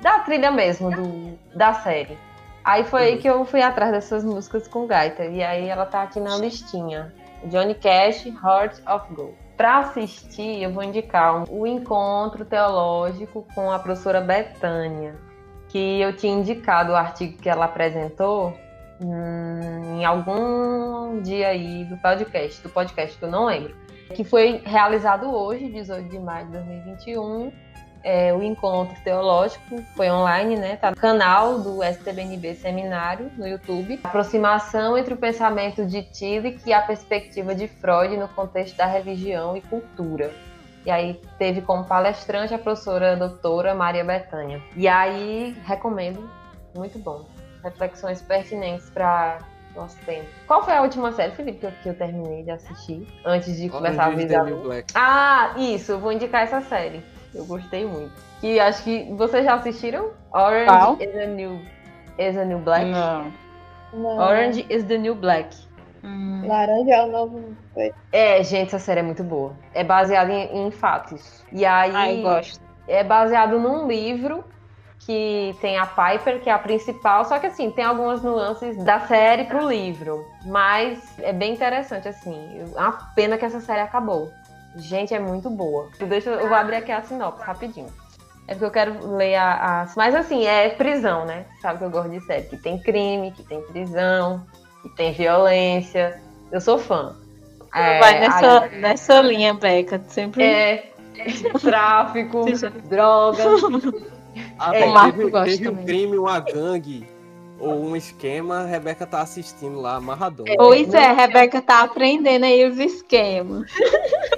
da 0.00 0.20
trilha 0.20 0.50
mesmo, 0.50 0.90
do, 0.90 1.38
da 1.56 1.72
série. 1.74 2.16
Aí 2.64 2.84
foi 2.84 3.02
aí 3.02 3.18
que 3.18 3.28
eu 3.28 3.44
fui 3.44 3.60
atrás 3.60 3.92
dessas 3.92 4.24
músicas 4.24 4.66
com 4.66 4.86
gaita. 4.86 5.24
E 5.24 5.42
aí 5.42 5.68
ela 5.68 5.84
tá 5.86 6.02
aqui 6.02 6.18
na 6.18 6.36
listinha. 6.36 7.12
Johnny 7.44 7.74
Cash, 7.74 8.24
Heart 8.26 8.80
of 8.88 9.12
Gold. 9.14 9.34
Para 9.56 9.78
assistir, 9.80 10.62
eu 10.62 10.72
vou 10.72 10.82
indicar 10.82 11.36
um- 11.36 11.44
o 11.60 11.66
encontro 11.66 12.44
teológico 12.44 13.46
com 13.54 13.70
a 13.70 13.78
professora 13.78 14.20
Betânia, 14.20 15.14
que 15.68 16.00
eu 16.00 16.16
tinha 16.16 16.32
indicado 16.32 16.92
o 16.92 16.96
artigo 16.96 17.36
que 17.38 17.48
ela 17.48 17.66
apresentou 17.66 18.52
hum, 19.00 19.98
em 20.00 20.04
algum 20.04 21.20
dia 21.22 21.48
aí 21.48 21.84
do 21.84 21.96
podcast, 21.98 22.62
do 22.62 22.68
podcast 22.70 23.18
que 23.18 23.24
eu 23.24 23.30
não 23.30 23.44
lembro, 23.44 23.74
que 24.14 24.24
foi 24.24 24.62
realizado 24.64 25.30
hoje, 25.32 25.68
18 25.68 26.08
de 26.08 26.18
maio 26.18 26.46
de 26.46 26.52
2021. 26.52 27.52
É, 28.04 28.34
o 28.34 28.42
encontro 28.42 28.94
teológico 29.02 29.82
foi 29.96 30.10
online, 30.10 30.56
né? 30.56 30.76
Tá 30.76 30.90
no 30.90 30.96
canal 30.96 31.58
do 31.60 31.82
STBNB 31.82 32.54
Seminário 32.54 33.30
no 33.34 33.48
YouTube. 33.48 33.98
Aproximação 34.04 34.98
entre 34.98 35.14
o 35.14 35.16
pensamento 35.16 35.86
de 35.86 36.02
Tillich 36.02 36.60
e 36.66 36.72
a 36.74 36.82
perspectiva 36.82 37.54
de 37.54 37.66
Freud 37.66 38.14
no 38.18 38.28
contexto 38.28 38.76
da 38.76 38.84
religião 38.84 39.56
e 39.56 39.62
cultura. 39.62 40.30
E 40.84 40.90
aí 40.90 41.18
teve 41.38 41.62
como 41.62 41.84
palestrante 41.84 42.52
a 42.52 42.58
professora 42.58 43.16
doutora 43.16 43.74
Maria 43.74 44.04
Bethânia. 44.04 44.60
E 44.76 44.86
aí 44.86 45.56
recomendo, 45.64 46.28
muito 46.76 46.98
bom. 46.98 47.24
Reflexões 47.62 48.20
pertinentes 48.20 48.90
para 48.90 49.38
nosso 49.74 49.96
tempo. 50.04 50.28
Qual 50.46 50.62
foi 50.62 50.74
a 50.74 50.82
última 50.82 51.10
série, 51.12 51.32
Felipe, 51.32 51.60
que 51.60 51.66
eu, 51.66 51.72
que 51.82 51.88
eu 51.88 51.94
terminei 51.94 52.42
de 52.42 52.50
assistir 52.50 53.08
antes 53.24 53.56
de 53.56 53.70
começar 53.70 54.04
a 54.04 54.06
avisar? 54.08 54.46
Ah, 54.94 55.54
isso, 55.56 55.98
vou 55.98 56.12
indicar 56.12 56.42
essa 56.42 56.60
série. 56.60 57.02
Eu 57.34 57.44
gostei 57.44 57.84
muito. 57.84 58.12
Que 58.40 58.60
acho 58.60 58.82
que 58.84 59.12
vocês 59.14 59.44
já 59.44 59.54
assistiram? 59.54 60.10
Orange 60.32 60.66
Qual? 60.66 60.92
is 61.00 61.12
the 61.12 61.26
New 61.26 61.60
is 62.18 62.34
the 62.34 62.44
New 62.44 62.58
Black. 62.58 62.84
Não. 62.84 63.32
Não. 63.92 64.18
Orange 64.18 64.66
is 64.68 64.84
the 64.84 64.98
New 64.98 65.14
Black. 65.14 65.56
Hum. 66.02 66.46
Laranja 66.46 66.94
é 66.94 67.02
o 67.02 67.06
novo. 67.10 67.56
É, 68.12 68.42
gente, 68.42 68.68
essa 68.68 68.78
série 68.78 69.00
é 69.00 69.02
muito 69.02 69.24
boa. 69.24 69.54
É 69.72 69.82
baseada 69.82 70.32
em, 70.32 70.66
em 70.66 70.70
fatos. 70.70 71.44
E 71.50 71.64
aí 71.64 71.94
Ai, 71.94 72.20
gosto. 72.20 72.60
é 72.86 73.02
baseado 73.02 73.58
num 73.58 73.88
livro 73.88 74.44
que 75.06 75.54
tem 75.60 75.78
a 75.78 75.86
Piper, 75.86 76.40
que 76.40 76.48
é 76.48 76.52
a 76.52 76.58
principal, 76.58 77.24
só 77.24 77.38
que 77.38 77.46
assim, 77.46 77.70
tem 77.70 77.84
algumas 77.84 78.22
nuances 78.22 78.76
da 78.84 79.00
série 79.00 79.44
pro 79.44 79.68
livro. 79.68 80.24
Mas 80.46 81.18
é 81.20 81.32
bem 81.32 81.52
interessante, 81.52 82.08
assim. 82.08 82.62
É 82.74 82.80
uma 82.80 82.92
pena 83.14 83.36
que 83.36 83.44
essa 83.44 83.60
série 83.60 83.80
acabou. 83.80 84.30
Gente, 84.76 85.14
é 85.14 85.18
muito 85.20 85.48
boa. 85.50 85.88
Deixa, 85.98 86.30
eu 86.30 86.48
vou 86.48 86.56
abrir 86.56 86.76
aqui 86.76 86.90
a 86.92 87.02
sinopse 87.02 87.42
rapidinho. 87.44 87.88
É 88.46 88.52
porque 88.52 88.64
eu 88.66 88.70
quero 88.70 89.16
ler 89.16 89.36
a, 89.36 89.82
a- 89.82 89.92
Mas 89.96 90.14
assim, 90.14 90.44
é 90.46 90.68
prisão, 90.70 91.24
né? 91.24 91.46
Sabe 91.62 91.78
que 91.78 91.84
eu 91.84 91.90
gosto 91.90 92.10
de 92.10 92.20
série. 92.26 92.42
Que 92.46 92.56
tem 92.56 92.78
crime, 92.78 93.30
que 93.32 93.42
tem 93.42 93.62
prisão, 93.62 94.44
que 94.82 94.88
tem 94.90 95.12
violência. 95.12 96.20
Eu 96.52 96.60
sou 96.60 96.78
fã. 96.78 97.16
É, 97.74 97.98
Vai 97.98 98.20
nessa, 98.20 98.60
aí- 98.64 98.80
nessa 98.80 99.20
linha, 99.22 99.54
Beca. 99.54 100.02
Sempre. 100.08 100.44
é, 100.44 100.92
tráfico, 101.60 102.44
drogas. 102.88 103.62
Ah, 104.58 104.74
É, 104.76 104.80
bom, 104.84 104.90
o 104.90 104.94
Marco 104.94 105.18
teve, 105.18 105.30
gosta 105.30 105.46
teve 105.56 105.68
um 105.68 105.84
crime, 105.84 106.18
uma 106.18 106.40
gangue 106.40 107.08
ou 107.58 107.82
um 107.82 107.96
esquema, 107.96 108.62
a 108.62 108.66
Rebeca 108.66 109.06
tá 109.06 109.22
assistindo 109.22 109.80
lá, 109.80 109.94
amarradona. 109.96 110.52
Pois 110.56 110.92
é, 110.92 111.12
Rebeca 111.12 111.62
tá 111.62 111.82
aprendendo 111.82 112.44
aí 112.44 112.68
os 112.68 112.78
esquemas. 112.78 113.70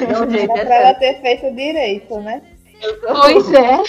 Não, 0.00 0.28
gente, 0.30 0.50
Era 0.50 0.60
é 0.60 0.64
pra 0.64 0.74
ela 0.76 0.94
ter 0.94 1.20
feito 1.20 1.54
direito, 1.54 2.20
né? 2.20 2.42
Pois 3.02 3.52
é. 3.52 3.82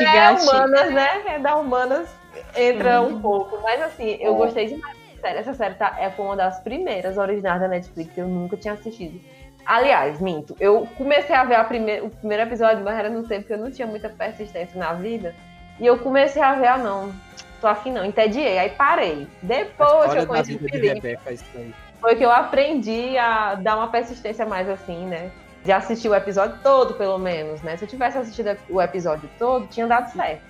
Ela 0.00 0.30
é 0.30 0.42
humanas, 0.42 0.92
né? 0.92 1.08
É 1.26 1.38
da 1.38 1.56
humanas 1.56 2.08
entra 2.56 3.00
Uhum. 3.02 3.08
um 3.16 3.20
pouco. 3.20 3.58
Mas 3.62 3.80
assim, 3.82 4.16
eu 4.20 4.34
É. 4.34 4.36
gostei 4.36 4.66
demais 4.66 4.96
dessa 4.96 5.20
série. 5.20 5.38
Essa 5.38 5.54
série 5.54 5.74
tá, 5.74 5.96
é, 5.98 6.10
foi 6.10 6.24
uma 6.24 6.36
das 6.36 6.60
primeiras 6.60 7.18
originais 7.18 7.60
da 7.60 7.68
Netflix 7.68 8.12
que 8.12 8.20
eu 8.20 8.28
nunca 8.28 8.56
tinha 8.56 8.74
assistido. 8.74 9.20
Aliás, 9.66 10.20
minto, 10.20 10.56
eu 10.58 10.88
comecei 10.96 11.34
a 11.36 11.44
ver 11.44 11.56
a 11.56 11.64
primeira, 11.64 12.04
o 12.04 12.10
primeiro 12.10 12.42
episódio, 12.44 12.82
mas 12.82 12.98
era 12.98 13.10
no 13.10 13.24
tempo 13.26 13.46
que 13.46 13.52
eu 13.52 13.58
não 13.58 13.70
tinha 13.70 13.86
muita 13.86 14.08
persistência 14.08 14.78
na 14.78 14.94
vida. 14.94 15.34
E 15.78 15.86
eu 15.86 15.98
comecei 15.98 16.42
a 16.42 16.54
ver, 16.54 16.66
ah 16.68 16.78
não, 16.78 17.12
tô 17.60 17.66
afim 17.66 17.92
não, 17.92 18.04
entediei, 18.04 18.58
aí 18.58 18.70
parei. 18.70 19.26
Depois 19.42 20.14
eu 20.14 20.26
conheci 20.26 20.54
o 20.54 20.58
de 20.58 20.68
Felipe, 20.68 20.94
Rebeca 20.94 21.30
é 21.30 21.32
isso 21.34 21.44
aí. 21.54 21.74
Foi 22.00 22.16
que 22.16 22.24
eu 22.24 22.30
aprendi 22.30 23.16
a 23.18 23.54
dar 23.54 23.76
uma 23.76 23.88
persistência 23.88 24.46
mais 24.46 24.68
assim, 24.68 25.06
né? 25.06 25.30
De 25.64 25.70
assistir 25.70 26.08
o 26.08 26.14
episódio 26.14 26.58
todo, 26.62 26.94
pelo 26.94 27.18
menos, 27.18 27.60
né? 27.62 27.76
Se 27.76 27.84
eu 27.84 27.88
tivesse 27.88 28.16
assistido 28.16 28.56
o 28.68 28.80
episódio 28.80 29.28
todo, 29.38 29.66
tinha 29.66 29.86
dado 29.86 30.10
certo. 30.12 30.42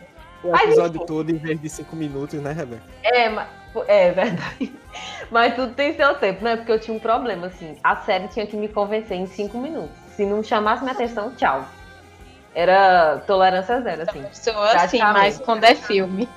O 0.43 0.53
Mas, 0.53 0.63
episódio 0.63 0.97
enfim. 0.97 1.07
todo 1.07 1.31
em 1.31 1.37
vez 1.37 1.61
de 1.61 1.69
cinco 1.69 1.97
minutos, 1.97 2.41
né, 2.41 2.53
Rebeca? 2.53 2.83
É, 3.03 3.29
mas, 3.29 3.49
é 3.87 4.11
verdade. 4.13 4.73
Mas 5.31 5.55
tudo 5.55 5.75
tem 5.75 5.95
seu 5.95 6.15
tempo, 6.15 6.43
né? 6.43 6.57
Porque 6.57 6.73
eu 6.73 6.79
tinha 6.79 6.97
um 6.97 7.01
problema, 7.01 7.49
assim. 7.49 7.77
A 7.83 7.97
série 7.97 8.29
tinha 8.29 8.47
que 8.47 8.57
me 8.57 8.69
convencer 8.69 9.17
em 9.17 9.27
cinco 9.27 9.59
minutos. 9.59 9.97
Se 10.17 10.25
não 10.25 10.43
chamasse 10.43 10.83
minha 10.83 10.95
atenção, 10.95 11.35
tchau. 11.37 11.65
Era 12.55 13.19
tolerância 13.27 13.81
zero, 13.81 14.03
assim. 14.03 14.25
Sou 14.33 14.61
assim, 14.63 14.99
mas 14.99 15.39
quando 15.39 15.65
é 15.65 15.75
filme. 15.75 16.29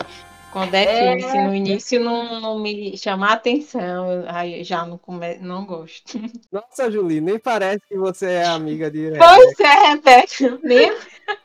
Quando 0.54 0.76
é, 0.76 0.84
É. 0.84 1.18
filme, 1.18 1.24
se 1.24 1.42
no 1.42 1.56
início 1.56 2.00
não, 2.00 2.40
não 2.40 2.60
me 2.60 2.96
chamar 2.96 3.32
a 3.32 3.34
atenção, 3.34 4.24
aí 4.28 4.60
eu 4.60 4.64
já 4.64 4.86
não, 4.86 5.00
come, 5.00 5.36
não 5.42 5.66
gosto. 5.66 6.20
Nossa, 6.52 6.92
Julie, 6.92 7.20
nem 7.20 7.40
parece 7.40 7.82
que 7.90 7.98
você 7.98 8.34
é 8.34 8.46
amiga 8.46 8.92
de 8.92 9.06
Rebeca. 9.06 9.26
Pois 9.26 9.60
é, 9.60 9.88
Rebeca. 9.90 10.60
Nem 10.62 10.96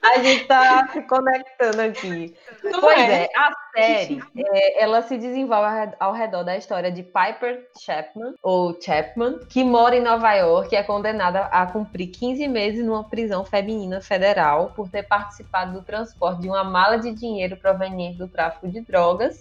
A 0.02 0.18
gente 0.18 0.44
tá 0.44 0.88
se 0.92 1.00
conectando 1.02 1.80
aqui. 1.80 2.34
não 2.64 2.80
Pois 2.80 2.98
é. 2.98 3.24
é, 3.24 3.28
a 3.34 3.52
série, 3.74 4.20
é, 4.36 4.82
ela 4.82 5.00
se 5.02 5.16
desenvolve 5.16 5.94
ao 5.98 6.12
redor 6.12 6.42
da 6.42 6.56
história 6.56 6.90
de 6.90 7.02
Piper 7.02 7.66
Chapman, 7.78 8.34
ou 8.42 8.78
Chapman, 8.80 9.38
que 9.48 9.62
mora 9.64 9.96
em 9.96 10.02
Nova 10.02 10.34
York 10.34 10.74
e 10.74 10.76
é 10.76 10.82
condenada 10.82 11.42
a 11.46 11.64
cumprir 11.66 12.08
15 12.08 12.46
meses 12.48 12.84
numa 12.84 13.04
prisão 13.04 13.44
feminina 13.44 14.00
federal 14.00 14.72
por 14.74 14.88
ter 14.90 15.04
participado 15.04 15.72
do 15.72 15.82
transporte 15.82 16.42
de 16.42 16.48
uma 16.48 16.64
mala 16.64 16.98
de 16.98 17.12
dinheiro 17.12 17.56
proveniente 17.56 18.18
do 18.18 18.28
tráfico 18.28 18.68
de 18.68 18.80
drogas, 18.80 18.97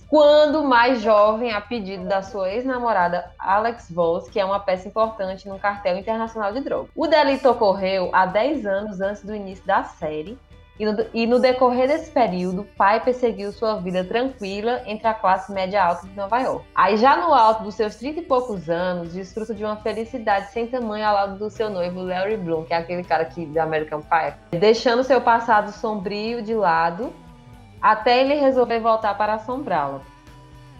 quando 0.07 0.63
mais 0.63 1.01
jovem, 1.01 1.51
a 1.51 1.61
pedido 1.61 2.05
da 2.05 2.21
sua 2.21 2.51
ex-namorada 2.51 3.31
Alex 3.39 3.91
Voss, 3.91 4.29
que 4.29 4.39
é 4.39 4.45
uma 4.45 4.59
peça 4.59 4.87
importante 4.87 5.47
no 5.47 5.59
cartel 5.59 5.97
internacional 5.97 6.53
de 6.53 6.61
drogas. 6.61 6.89
O 6.95 7.07
delito 7.07 7.49
ocorreu 7.49 8.09
há 8.13 8.25
10 8.25 8.65
anos 8.65 9.01
antes 9.01 9.23
do 9.23 9.35
início 9.35 9.65
da 9.65 9.83
série, 9.83 10.37
e 10.79 10.85
no, 10.85 11.05
e 11.13 11.25
no 11.25 11.39
decorrer 11.39 11.87
desse 11.87 12.11
período, 12.11 12.63
Piper 12.63 13.13
seguiu 13.13 13.51
sua 13.51 13.75
vida 13.75 14.03
tranquila 14.03 14.83
entre 14.85 15.07
a 15.07 15.13
classe 15.13 15.51
média 15.51 15.83
alta 15.83 16.05
de 16.05 16.15
Nova 16.15 16.39
York. 16.39 16.65
Aí, 16.75 16.97
já 16.97 17.17
no 17.17 17.33
alto 17.33 17.63
dos 17.63 17.73
seus 17.73 17.95
30 17.95 18.19
e 18.19 18.23
poucos 18.23 18.69
anos, 18.69 19.13
desfruta 19.13 19.55
de 19.55 19.63
uma 19.63 19.77
felicidade 19.77 20.51
sem 20.51 20.67
tamanho 20.67 21.05
ao 21.05 21.15
lado 21.15 21.39
do 21.39 21.49
seu 21.49 21.69
noivo 21.69 22.01
Larry 22.01 22.37
Bloom, 22.37 22.63
que 22.63 22.73
é 22.73 22.77
aquele 22.77 23.03
cara 23.03 23.25
que 23.25 23.45
da 23.47 23.63
American 23.63 24.01
Pie, 24.01 24.59
deixando 24.59 25.03
seu 25.03 25.19
passado 25.19 25.71
sombrio 25.71 26.43
de 26.43 26.53
lado, 26.53 27.11
até 27.81 28.21
ele 28.21 28.35
resolver 28.35 28.79
voltar 28.79 29.15
para 29.15 29.35
assombrá-la. 29.35 30.01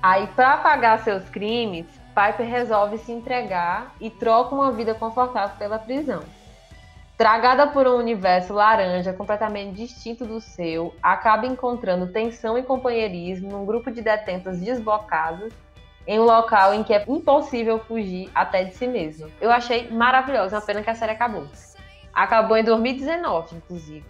Aí, 0.02 0.28
para 0.28 0.58
pagar 0.58 1.00
seus 1.00 1.28
crimes, 1.30 1.86
Piper 2.16 2.48
resolve 2.48 2.98
se 2.98 3.12
entregar 3.12 3.94
e 4.00 4.10
troca 4.10 4.56
uma 4.56 4.72
vida 4.72 4.94
confortável 4.96 5.56
pela 5.58 5.78
prisão. 5.78 6.24
Tragada 7.18 7.68
por 7.68 7.88
um 7.88 7.98
universo 7.98 8.54
laranja 8.54 9.12
completamente 9.12 9.76
distinto 9.76 10.24
do 10.24 10.40
seu, 10.40 10.94
acaba 11.02 11.48
encontrando 11.48 12.12
tensão 12.12 12.58
e 12.58 12.64
companheirismo 12.64 13.50
num 13.50 13.66
grupo 13.66 13.92
de 13.92 14.02
detentas 14.02 14.60
desbocadas 14.60 15.52
em 16.08 16.20
um 16.20 16.24
local 16.24 16.74
em 16.74 16.84
que 16.84 16.94
é 16.94 17.04
impossível 17.08 17.80
fugir 17.80 18.30
até 18.34 18.64
de 18.64 18.76
si 18.76 18.88
mesmo. 18.88 19.30
Eu 19.42 19.52
achei 19.52 19.90
maravilhoso, 19.90 20.56
é 20.56 20.58
uma 20.58 20.66
pena 20.66 20.82
que 20.82 20.90
a 20.90 20.96
série 20.96 21.12
acabou. 21.12 21.48
Acabou 22.14 22.56
em 22.56 22.64
2019, 22.64 23.58
inclusive. 23.58 24.06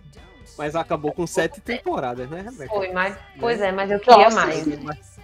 Mas 0.58 0.76
acabou 0.76 1.12
com 1.12 1.28
sete 1.28 1.62
temporadas, 1.62 2.30
né, 2.30 2.42
Rebeca? 2.42 2.74
Foi, 2.74 2.92
mas 2.92 3.16
pois 3.40 3.62
é, 3.62 3.72
mas 3.72 3.92
eu 3.92 4.00
queria 4.00 4.26
Nossa, 4.26 4.46
mais. 4.46 4.68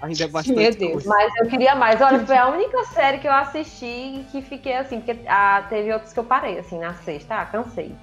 Ainda 0.02 0.24
é 0.24 0.28
bastante 0.28 0.58
Meu 0.58 0.76
Deus. 0.76 0.92
coisa. 0.92 1.10
Mas 1.10 1.36
eu 1.38 1.48
queria 1.48 1.76
mais. 1.76 2.02
Olha, 2.02 2.26
foi 2.26 2.38
a 2.38 2.48
única 2.50 2.84
série 2.86 3.18
que 3.18 3.28
eu 3.28 3.34
assisti 3.34 3.86
e 3.86 4.28
que 4.32 4.42
fiquei 4.42 4.76
assim, 4.76 5.00
porque 5.00 5.22
ah, 5.28 5.66
teve 5.70 5.92
outras 5.92 6.14
que 6.14 6.20
eu 6.20 6.24
parei, 6.24 6.60
assim, 6.60 6.78
na 6.78 6.94
sexta, 6.94 7.36
ah, 7.36 7.46
cansei. 7.46 7.96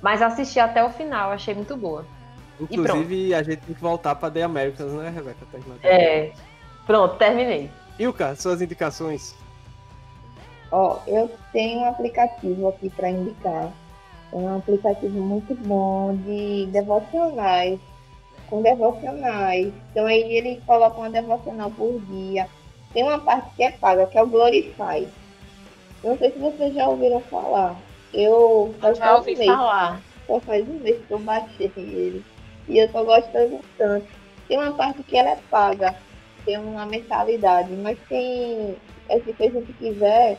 Mas 0.00 0.22
assisti 0.22 0.58
até 0.58 0.82
o 0.82 0.90
final, 0.90 1.30
achei 1.30 1.54
muito 1.54 1.76
boa. 1.76 2.06
Inclusive, 2.58 3.34
a 3.34 3.42
gente 3.42 3.60
tem 3.60 3.74
que 3.74 3.80
voltar 3.80 4.14
pra 4.14 4.30
The 4.30 4.42
Americans, 4.42 4.92
né, 4.92 5.10
Rebeca? 5.10 5.46
Terminar. 5.50 5.76
É. 5.82 6.32
Pronto, 6.86 7.16
terminei. 7.16 7.70
Ilka, 7.98 8.34
suas 8.36 8.62
indicações. 8.62 9.34
Ó, 10.72 10.98
eu 11.06 11.30
tenho 11.52 11.80
um 11.80 11.88
aplicativo 11.88 12.68
aqui 12.68 12.90
para 12.90 13.10
indicar 13.10 13.70
É 14.32 14.36
um 14.36 14.56
aplicativo 14.56 15.20
muito 15.20 15.54
bom 15.66 16.16
de 16.16 16.66
devocionais, 16.66 17.80
com 18.48 18.62
devocionais. 18.62 19.72
Então 19.90 20.06
aí 20.06 20.22
ele 20.36 20.62
coloca 20.66 20.98
uma 20.98 21.10
devocional 21.10 21.70
por 21.70 22.00
dia. 22.02 22.48
Tem 22.92 23.02
uma 23.02 23.18
parte 23.18 23.54
que 23.56 23.62
é 23.62 23.70
paga, 23.72 24.06
que 24.06 24.18
é 24.18 24.22
o 24.22 24.26
Glorify. 24.26 25.06
Não 26.02 26.16
sei 26.16 26.30
se 26.32 26.38
vocês 26.38 26.74
já 26.74 26.88
ouviram 26.88 27.20
falar. 27.20 27.76
Eu 28.12 28.74
já 28.96 29.16
ouvi 29.16 29.36
falar. 29.36 30.00
Só 30.26 30.40
faz 30.40 30.68
um 30.68 30.74
mês 30.74 30.98
que 31.06 31.12
eu 31.12 31.18
baixei 31.18 31.70
ele. 31.76 32.24
E 32.68 32.78
eu 32.78 32.90
tô 32.90 33.04
gostando 33.04 33.60
tanto. 33.76 34.06
Tem 34.48 34.58
uma 34.58 34.72
parte 34.72 35.02
que 35.02 35.16
ela 35.16 35.30
é 35.30 35.38
paga, 35.50 35.94
tem 36.44 36.58
uma 36.58 36.86
mensalidade, 36.86 37.72
mas 37.72 37.98
tem. 38.08 38.76
É, 39.08 39.18
se 39.20 39.34
a 39.38 39.50
gente 39.50 39.72
quiser, 39.74 40.38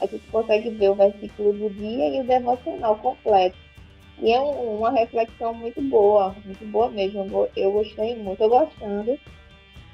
a 0.00 0.06
gente 0.06 0.26
consegue 0.28 0.70
ver 0.70 0.90
o 0.90 0.94
versículo 0.94 1.52
do 1.52 1.70
dia 1.70 2.16
e 2.16 2.20
o 2.20 2.24
devocional 2.24 2.96
completo. 2.96 3.56
E 4.20 4.32
é 4.32 4.40
um, 4.40 4.78
uma 4.78 4.90
reflexão 4.90 5.54
muito 5.54 5.80
boa, 5.82 6.34
muito 6.44 6.64
boa 6.66 6.90
mesmo. 6.90 7.48
Eu, 7.56 7.72
gostei 7.72 8.16
muito, 8.16 8.42
eu 8.42 8.48
gostando. 8.48 9.18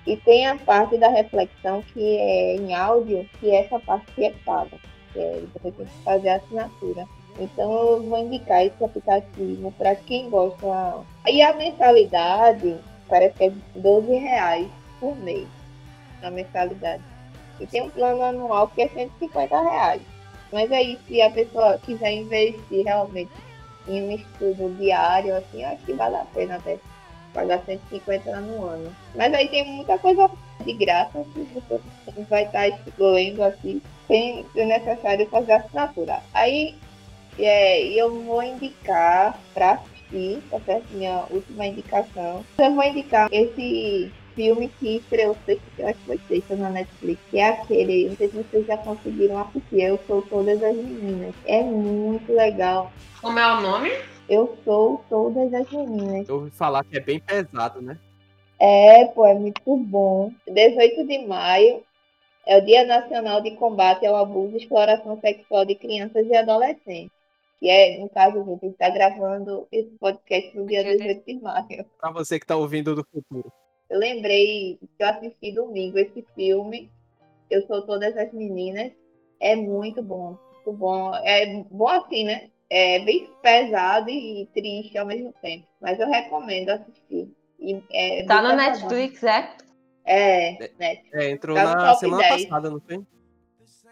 E 0.07 0.17
tem 0.19 0.47
a 0.47 0.57
parte 0.57 0.99
da 0.99 1.09
reflexão 1.09 1.83
que 1.83 2.17
é 2.17 2.57
em 2.57 2.75
áudio, 2.75 3.29
que 3.41 3.51
é 3.51 3.65
essa 3.65 3.79
parte 3.79 4.11
que 4.13 4.25
é 4.25 4.35
paga. 4.45 4.79
Que 5.13 5.19
é, 5.19 5.43
você 5.53 5.71
tem 5.71 5.87
que 5.87 6.03
fazer 6.03 6.29
a 6.31 6.37
assinatura. 6.37 7.07
Então 7.39 7.73
eu 7.73 8.03
vou 8.03 8.19
indicar 8.19 8.65
esse 8.65 8.83
aplicativo 8.83 9.73
para 9.73 9.95
quem 9.97 10.31
gosta. 10.31 11.05
E 11.27 11.43
a 11.43 11.55
mensalidade 11.55 12.77
parece 13.09 13.37
que 13.37 13.45
é 13.45 13.53
12 13.77 14.15
reais 14.15 14.69
por 15.01 15.17
mês. 15.17 15.49
A 16.23 16.31
mensalidade. 16.31 17.03
E 17.61 17.67
tem 17.67 17.83
um 17.83 17.91
plano 17.91 18.23
anual 18.23 18.69
que 18.69 18.83
é 18.83 18.89
150 18.89 19.61
reais. 19.61 20.03
Mas 20.53 20.71
aí 20.71 20.99
se 21.07 21.21
a 21.21 21.31
pessoa 21.31 21.79
quiser 21.79 22.13
investir 22.13 22.85
realmente 22.85 23.33
em 23.89 24.03
um 24.03 24.13
estudo 24.13 24.75
diário, 24.77 25.37
assim, 25.37 25.65
acho 25.65 25.85
que 25.85 25.93
vale 25.93 26.17
a 26.17 26.25
pena 26.33 26.57
até 26.57 26.79
pagar 27.33 27.63
150 27.65 28.41
no 28.41 28.65
ano. 28.65 28.95
Mas 29.15 29.35
aí 29.35 29.49
tem 29.49 29.65
muita 29.65 29.99
coisa 29.99 30.31
de 30.65 30.73
graça 30.73 31.25
que 31.35 31.47
você 31.55 31.81
vai 32.31 32.45
estar 32.45 32.65
lendo 32.99 33.43
assim, 33.43 33.83
sem 34.07 34.47
ser 34.53 34.67
necessário 34.67 35.29
fazer 35.29 35.53
assinatura. 35.53 36.21
Aí 36.33 36.77
é, 37.39 37.83
eu 37.89 38.23
vou 38.23 38.43
indicar 38.43 39.39
para 39.53 39.73
assistir, 39.73 40.41
tá 40.51 40.61
certo? 40.61 40.87
Minha 40.93 41.25
última 41.31 41.67
indicação. 41.67 42.45
Eu 42.59 42.75
vou 42.75 42.85
indicar 42.85 43.29
esse 43.33 44.13
filme 44.35 44.69
que 44.79 44.97
estreou 44.97 45.37
eu 45.79 45.89
acho 45.89 45.99
que 45.99 46.07
foi 46.07 46.21
sexta 46.29 46.57
na 46.57 46.71
Netflix, 46.71 47.21
que 47.31 47.39
é 47.39 47.49
aquele, 47.49 48.09
não 48.09 48.17
sei 48.17 48.29
se 48.29 48.37
vocês 48.37 48.67
já 48.67 48.77
conseguiram 48.77 49.39
assistir, 49.39 49.83
Eu 49.83 49.99
Sou 50.07 50.23
Todas 50.23 50.63
as 50.63 50.77
Meninas. 50.77 51.35
É 51.47 51.63
muito 51.63 52.33
legal. 52.33 52.93
Como 53.21 53.39
é 53.39 53.57
o 53.57 53.61
nome? 53.61 53.91
Eu 54.29 54.57
Sou 54.65 55.05
Todas 55.09 55.53
as 55.53 55.71
Meninas. 55.71 56.29
Eu 56.29 56.37
ouvi 56.37 56.51
falar 56.51 56.85
que 56.85 56.97
é 56.97 57.01
bem 57.01 57.21
pesado, 57.21 57.81
né? 57.81 57.99
É, 58.59 59.07
pô, 59.07 59.27
é 59.27 59.35
muito 59.35 59.77
bom. 59.77 60.33
18 60.47 61.07
de 61.07 61.27
maio 61.27 61.83
é 62.47 62.59
o 62.59 62.65
Dia 62.65 62.85
Nacional 62.85 63.41
de 63.41 63.53
Combate 63.53 64.07
ao 64.07 64.17
Abuso 64.17 64.55
e 64.55 64.59
Exploração 64.59 65.19
Sexual 65.21 65.65
de 65.65 65.75
Crianças 65.75 66.27
e 66.27 66.37
Adolescentes. 66.37 67.11
Que 67.59 67.69
é, 67.69 67.99
no 67.99 68.09
caso, 68.09 68.41
a 68.41 68.45
gente 68.45 68.67
está 68.67 68.91
gravando 68.91 69.67
esse 69.73 69.91
podcast 69.99 70.57
no 70.57 70.67
dia 70.67 70.85
18 70.85 71.25
de 71.27 71.41
maio. 71.41 71.87
Para 71.99 72.11
você 72.11 72.39
que 72.39 72.45
está 72.45 72.57
ouvindo 72.57 72.95
do 72.95 73.05
futuro. 73.05 73.51
Eu 73.95 74.01
lembrei 74.01 74.77
que 74.99 75.05
eu 75.05 75.07
assisti 75.07 75.53
domingo 75.53 75.97
esse 75.97 76.27
filme. 76.35 76.91
Eu 77.49 77.65
sou 77.69 77.83
todas 77.83 78.17
as 78.17 78.33
meninas. 78.33 78.91
É 79.39 79.55
muito 79.55 80.03
bom, 80.03 80.37
muito 80.53 80.73
bom. 80.73 81.15
É 81.15 81.63
bom 81.71 81.87
assim, 81.87 82.25
né? 82.25 82.51
É 82.69 82.99
bem 83.05 83.31
pesado 83.41 84.11
e 84.11 84.49
triste 84.53 84.99
ao 84.99 85.07
mesmo 85.07 85.33
tempo. 85.41 85.69
Mas 85.81 86.01
eu 86.01 86.09
recomendo 86.09 86.71
assistir. 86.71 87.33
E, 87.61 87.81
é 87.93 88.25
tá 88.25 88.43
na 88.43 88.57
Netflix, 88.57 89.23
é? 89.23 89.57
É, 90.05 90.59
Netflix. 90.77 91.15
É, 91.15 91.31
entrou 91.31 91.55
tá 91.55 91.65
na 91.65 91.95
semana 91.95 92.23
10. 92.25 92.47
passada, 92.47 92.71
não 92.71 92.81
foi? 92.81 93.01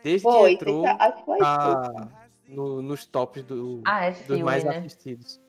Desde 0.02 0.22
foi, 0.22 0.48
que 0.48 0.54
entrou, 0.64 0.84
acho 0.84 1.16
que 1.18 1.24
foi 1.24 1.38
tá 1.38 2.08
no, 2.48 2.82
nos 2.82 3.06
tops 3.06 3.44
do, 3.44 3.82
ah, 3.84 4.06
é 4.06 4.12
filme, 4.14 4.40
dos 4.40 4.42
mais 4.42 4.64
né? 4.64 4.78
assistidos. 4.78 5.40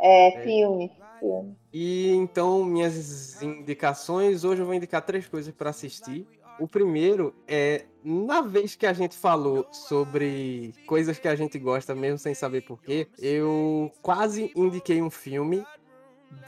É, 0.00 0.36
é, 0.36 0.42
filme, 0.42 0.90
filme. 1.20 1.56
E 1.72 2.10
então, 2.10 2.64
minhas 2.64 3.42
indicações, 3.42 4.44
hoje 4.44 4.62
eu 4.62 4.66
vou 4.66 4.74
indicar 4.74 5.02
três 5.02 5.26
coisas 5.28 5.54
para 5.54 5.70
assistir. 5.70 6.26
O 6.58 6.68
primeiro 6.68 7.34
é, 7.46 7.84
na 8.04 8.40
vez 8.40 8.74
que 8.74 8.86
a 8.86 8.92
gente 8.92 9.16
falou 9.16 9.66
sobre 9.72 10.74
coisas 10.86 11.18
que 11.18 11.28
a 11.28 11.34
gente 11.34 11.58
gosta 11.58 11.94
mesmo 11.94 12.18
sem 12.18 12.34
saber 12.34 12.62
porquê, 12.62 13.08
eu 13.18 13.90
quase 14.02 14.52
indiquei 14.54 15.00
um 15.00 15.10
filme 15.10 15.64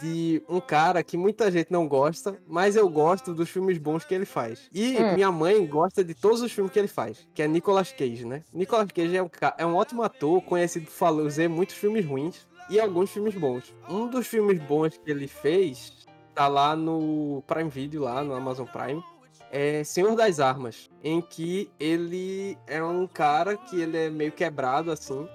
de 0.01 0.43
um 0.49 0.61
cara 0.61 1.03
que 1.03 1.17
muita 1.17 1.51
gente 1.51 1.71
não 1.71 1.89
gosta, 1.89 2.41
mas 2.47 2.77
eu 2.77 2.89
gosto 2.89 3.35
dos 3.35 3.51
filmes 3.51 3.79
bons 3.79 4.05
que 4.05 4.15
ele 4.15 4.25
faz. 4.25 4.69
E 4.73 4.97
hum. 4.97 5.15
minha 5.15 5.33
mãe 5.33 5.67
gosta 5.67 6.05
de 6.05 6.15
todos 6.15 6.41
os 6.41 6.53
filmes 6.53 6.73
que 6.73 6.79
ele 6.79 6.89
faz, 6.89 7.27
que 7.35 7.43
é 7.43 7.49
Nicolas 7.49 7.93
Cage, 7.93 8.25
né? 8.25 8.45
Nicolas 8.53 8.89
Cage 8.93 9.17
é 9.17 9.23
um, 9.23 9.31
é 9.59 9.67
um 9.67 9.75
ótimo 9.75 10.03
ator, 10.03 10.41
conhecido 10.43 10.87
por 10.87 10.93
fazer 10.93 11.49
muitos 11.49 11.75
filmes 11.75 12.05
ruins, 12.07 12.47
e 12.69 12.81
alguns 12.81 13.11
filmes 13.11 13.35
bons. 13.35 13.75
Um 13.89 14.09
dos 14.09 14.27
filmes 14.27 14.59
bons 14.63 14.97
que 14.97 15.11
ele 15.11 15.29
fez 15.29 16.07
tá 16.35 16.49
lá 16.49 16.75
no 16.75 17.43
Prime 17.47 17.71
Video, 17.71 18.03
lá 18.03 18.23
no 18.23 18.35
Amazon 18.35 18.67
Prime. 18.67 19.03
É 19.51 19.85
Senhor 19.85 20.17
das 20.17 20.41
Armas, 20.41 20.91
em 21.05 21.21
que 21.21 21.71
ele 21.79 22.57
é 22.67 22.83
um 22.83 23.07
cara 23.07 23.57
que 23.57 23.81
ele 23.81 23.99
é 23.99 24.09
meio 24.09 24.33
quebrado 24.33 24.91
assim, 24.91 25.29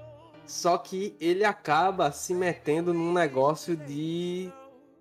só 0.47 0.77
que 0.77 1.15
ele 1.19 1.43
acaba 1.43 2.11
se 2.11 2.33
metendo 2.33 2.93
num 2.93 3.13
negócio 3.13 3.75
de 3.75 4.51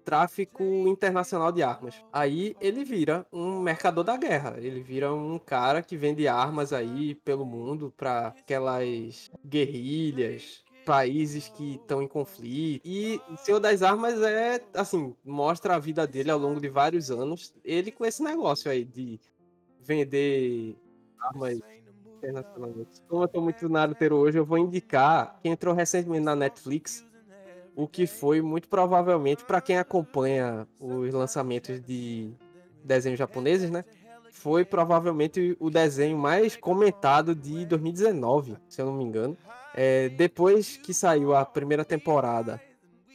tráfico 0.04 0.62
internacional 0.86 1.50
de 1.50 1.64
armas. 1.64 1.94
Aí 2.12 2.54
ele 2.60 2.84
vira 2.84 3.26
um 3.32 3.60
mercador 3.60 4.04
da 4.04 4.16
guerra. 4.16 4.54
Ele 4.58 4.80
vira 4.80 5.12
um 5.12 5.36
cara 5.36 5.82
que 5.82 5.96
vende 5.96 6.28
armas 6.28 6.72
aí 6.72 7.16
pelo 7.16 7.44
mundo 7.44 7.92
para 7.96 8.28
aquelas 8.28 9.30
guerrilhas, 9.44 10.64
países 10.86 11.48
que 11.48 11.74
estão 11.74 12.00
em 12.00 12.06
conflito. 12.06 12.80
E 12.86 13.20
Senhor 13.38 13.58
das 13.58 13.82
Armas 13.82 14.22
é, 14.22 14.62
assim, 14.72 15.14
mostra 15.24 15.74
a 15.74 15.78
vida 15.80 16.06
dele 16.06 16.30
ao 16.30 16.38
longo 16.38 16.60
de 16.60 16.68
vários 16.68 17.10
anos. 17.10 17.52
Ele 17.64 17.90
com 17.90 18.06
esse 18.06 18.22
negócio 18.22 18.70
aí 18.70 18.84
de 18.84 19.20
vender 19.82 20.76
armas 21.18 21.58
internacionalmente. 22.18 23.02
Como 23.08 23.24
eu 23.24 23.28
tô 23.28 23.40
muito 23.40 23.68
Naruto 23.68 24.14
hoje, 24.14 24.38
eu 24.38 24.44
vou 24.44 24.58
indicar 24.58 25.38
que 25.42 25.48
entrou 25.48 25.74
recentemente 25.74 26.24
na 26.24 26.36
Netflix, 26.36 27.04
o 27.74 27.88
que 27.88 28.06
foi 28.06 28.40
muito 28.40 28.68
provavelmente 28.68 29.44
para 29.44 29.60
quem 29.60 29.78
acompanha 29.78 30.68
os 30.78 31.12
lançamentos 31.12 31.80
de 31.80 32.30
desenhos 32.84 33.18
japoneses, 33.18 33.70
né? 33.70 33.84
Foi 34.36 34.64
provavelmente 34.64 35.56
o 35.58 35.70
desenho 35.70 36.18
mais 36.18 36.56
comentado 36.56 37.34
de 37.34 37.64
2019, 37.64 38.56
se 38.68 38.80
eu 38.80 38.86
não 38.86 38.94
me 38.94 39.02
engano. 39.02 39.36
É, 39.74 40.10
depois 40.10 40.76
que 40.76 40.92
saiu 40.92 41.34
a 41.34 41.44
primeira 41.44 41.84
temporada, 41.84 42.60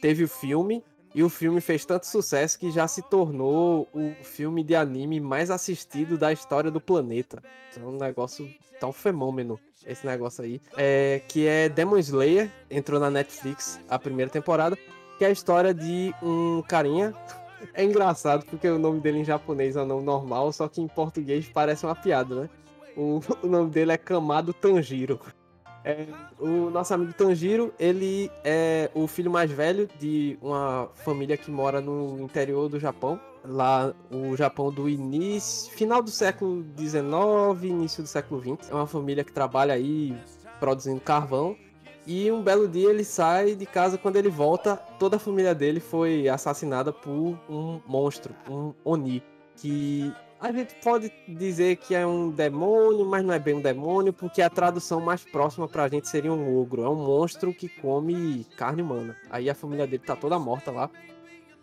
teve 0.00 0.24
o 0.24 0.28
filme, 0.28 0.84
e 1.14 1.22
o 1.22 1.28
filme 1.28 1.60
fez 1.60 1.84
tanto 1.84 2.06
sucesso 2.06 2.58
que 2.58 2.70
já 2.70 2.88
se 2.88 3.02
tornou 3.02 3.88
o 3.92 4.12
filme 4.22 4.64
de 4.64 4.74
anime 4.74 5.20
mais 5.20 5.50
assistido 5.50 6.18
da 6.18 6.32
história 6.32 6.70
do 6.70 6.80
planeta. 6.80 7.42
Então, 7.70 7.90
um 7.90 7.98
negócio 7.98 8.48
tão 8.80 8.92
fenômeno 8.92 9.60
esse 9.86 10.04
negócio 10.04 10.42
aí. 10.42 10.60
É, 10.76 11.22
que 11.28 11.46
é 11.46 11.68
Demon 11.68 11.98
Slayer, 11.98 12.50
entrou 12.70 12.98
na 12.98 13.10
Netflix 13.10 13.78
a 13.88 13.98
primeira 13.98 14.30
temporada, 14.30 14.76
que 15.18 15.24
é 15.24 15.28
a 15.28 15.30
história 15.30 15.72
de 15.72 16.12
um 16.22 16.62
carinha. 16.62 17.14
É 17.74 17.84
engraçado 17.84 18.44
porque 18.46 18.68
o 18.68 18.78
nome 18.78 19.00
dele 19.00 19.18
em 19.18 19.24
japonês 19.24 19.76
é 19.76 19.82
um 19.82 19.86
nome 19.86 20.04
normal, 20.04 20.52
só 20.52 20.68
que 20.68 20.80
em 20.80 20.88
português 20.88 21.48
parece 21.52 21.84
uma 21.86 21.94
piada, 21.94 22.42
né? 22.42 22.50
O, 22.96 23.20
o 23.42 23.46
nome 23.46 23.70
dele 23.70 23.92
é 23.92 23.96
Kamado 23.96 24.52
Tanjiro. 24.52 25.20
É, 25.84 26.06
o 26.38 26.70
nosso 26.70 26.94
amigo 26.94 27.12
Tanjiro, 27.12 27.74
ele 27.78 28.30
é 28.44 28.88
o 28.94 29.06
filho 29.08 29.30
mais 29.30 29.50
velho 29.50 29.88
de 29.98 30.38
uma 30.40 30.88
família 30.94 31.36
que 31.36 31.50
mora 31.50 31.80
no 31.80 32.20
interior 32.20 32.68
do 32.68 32.78
Japão. 32.78 33.18
Lá, 33.44 33.92
o 34.08 34.36
Japão 34.36 34.70
do 34.70 34.88
início, 34.88 35.72
final 35.72 36.00
do 36.00 36.10
século 36.10 36.64
XIX, 36.78 37.64
início 37.64 38.02
do 38.02 38.08
século 38.08 38.40
XX. 38.40 38.70
É 38.70 38.74
uma 38.74 38.86
família 38.86 39.24
que 39.24 39.32
trabalha 39.32 39.74
aí 39.74 40.16
produzindo 40.60 41.00
carvão. 41.00 41.56
E 42.06 42.30
um 42.32 42.42
belo 42.42 42.66
dia 42.66 42.90
ele 42.90 43.04
sai 43.04 43.54
de 43.54 43.64
casa, 43.64 43.96
quando 43.96 44.16
ele 44.16 44.28
volta, 44.28 44.76
toda 44.98 45.16
a 45.16 45.20
família 45.20 45.54
dele 45.54 45.78
foi 45.78 46.28
assassinada 46.28 46.92
por 46.92 47.38
um 47.48 47.80
monstro, 47.86 48.34
um 48.48 48.74
Oni, 48.84 49.22
que 49.56 50.12
a 50.40 50.50
gente 50.50 50.74
pode 50.82 51.12
dizer 51.28 51.76
que 51.76 51.94
é 51.94 52.04
um 52.04 52.28
demônio, 52.28 53.06
mas 53.06 53.24
não 53.24 53.32
é 53.32 53.38
bem 53.38 53.54
um 53.54 53.60
demônio, 53.60 54.12
porque 54.12 54.42
a 54.42 54.50
tradução 54.50 55.00
mais 55.00 55.22
próxima 55.22 55.68
pra 55.68 55.86
gente 55.86 56.08
seria 56.08 56.32
um 56.32 56.58
ogro. 56.58 56.82
É 56.82 56.88
um 56.88 56.96
monstro 56.96 57.54
que 57.54 57.68
come 57.68 58.44
carne 58.56 58.82
humana. 58.82 59.16
Aí 59.30 59.48
a 59.48 59.54
família 59.54 59.86
dele 59.86 60.02
tá 60.04 60.16
toda 60.16 60.40
morta 60.40 60.72
lá. 60.72 60.90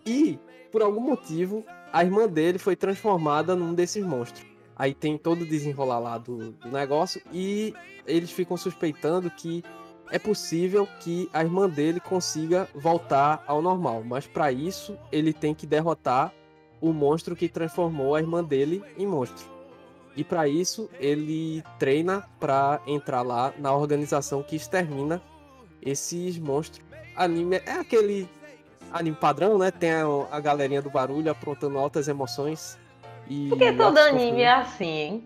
E, 0.06 0.40
por 0.72 0.82
algum 0.82 1.02
motivo, 1.02 1.66
a 1.92 2.06
irmã 2.06 2.26
dele 2.26 2.58
foi 2.58 2.78
transformada 2.78 3.54
num 3.54 3.74
desses 3.74 4.06
monstros. 4.06 4.48
Aí 4.78 4.94
tem 4.94 5.18
todo 5.18 5.42
o 5.42 5.46
desenrolar 5.46 6.00
lá 6.00 6.18
do, 6.18 6.54
do 6.54 6.72
negócio 6.72 7.22
e 7.34 7.74
eles 8.08 8.32
ficam 8.32 8.56
suspeitando 8.56 9.30
que 9.30 9.62
é 10.12 10.20
possível 10.20 10.88
que 11.00 11.30
a 11.34 11.44
irmã 11.44 11.70
dele 11.70 12.00
consiga 12.00 12.68
voltar 12.74 13.44
ao 13.46 13.62
normal, 13.62 14.04
mas 14.04 14.26
para 14.26 14.52
isso 14.52 14.98
ele 15.12 15.34
tem 15.34 15.54
que 15.54 15.68
derrotar 15.68 16.34
o 16.82 16.92
monstro 16.94 17.36
que 17.36 17.48
transformou 17.50 18.16
a 18.16 18.20
irmã 18.20 18.44
dele 18.44 18.84
em 18.98 19.06
monstro. 19.06 19.46
E 20.16 20.24
para 20.24 20.48
isso 20.48 20.90
ele 21.00 21.64
treina 21.78 22.28
para 22.40 22.82
entrar 22.88 23.22
lá 23.22 23.54
na 23.58 23.74
organização 23.74 24.42
que 24.42 24.56
extermina 24.56 25.22
esses 25.82 26.38
monstros. 26.38 26.86
Anime 27.16 27.62
é 27.66 27.74
aquele 27.74 28.28
anime 28.92 29.16
padrão, 29.16 29.58
né? 29.58 29.72
Tem 29.72 29.92
a, 29.92 30.06
a 30.32 30.40
galerinha 30.40 30.82
do 30.82 30.90
barulho 30.90 31.32
aprontando 31.32 31.78
altas 31.78 32.08
emoções. 32.08 32.78
E 33.30 33.50
Porque 33.50 33.72
todo 33.72 33.98
altos 33.98 34.04
anime 34.04 34.42
é 34.42 34.52
assim, 34.52 34.86
hein? 34.86 35.24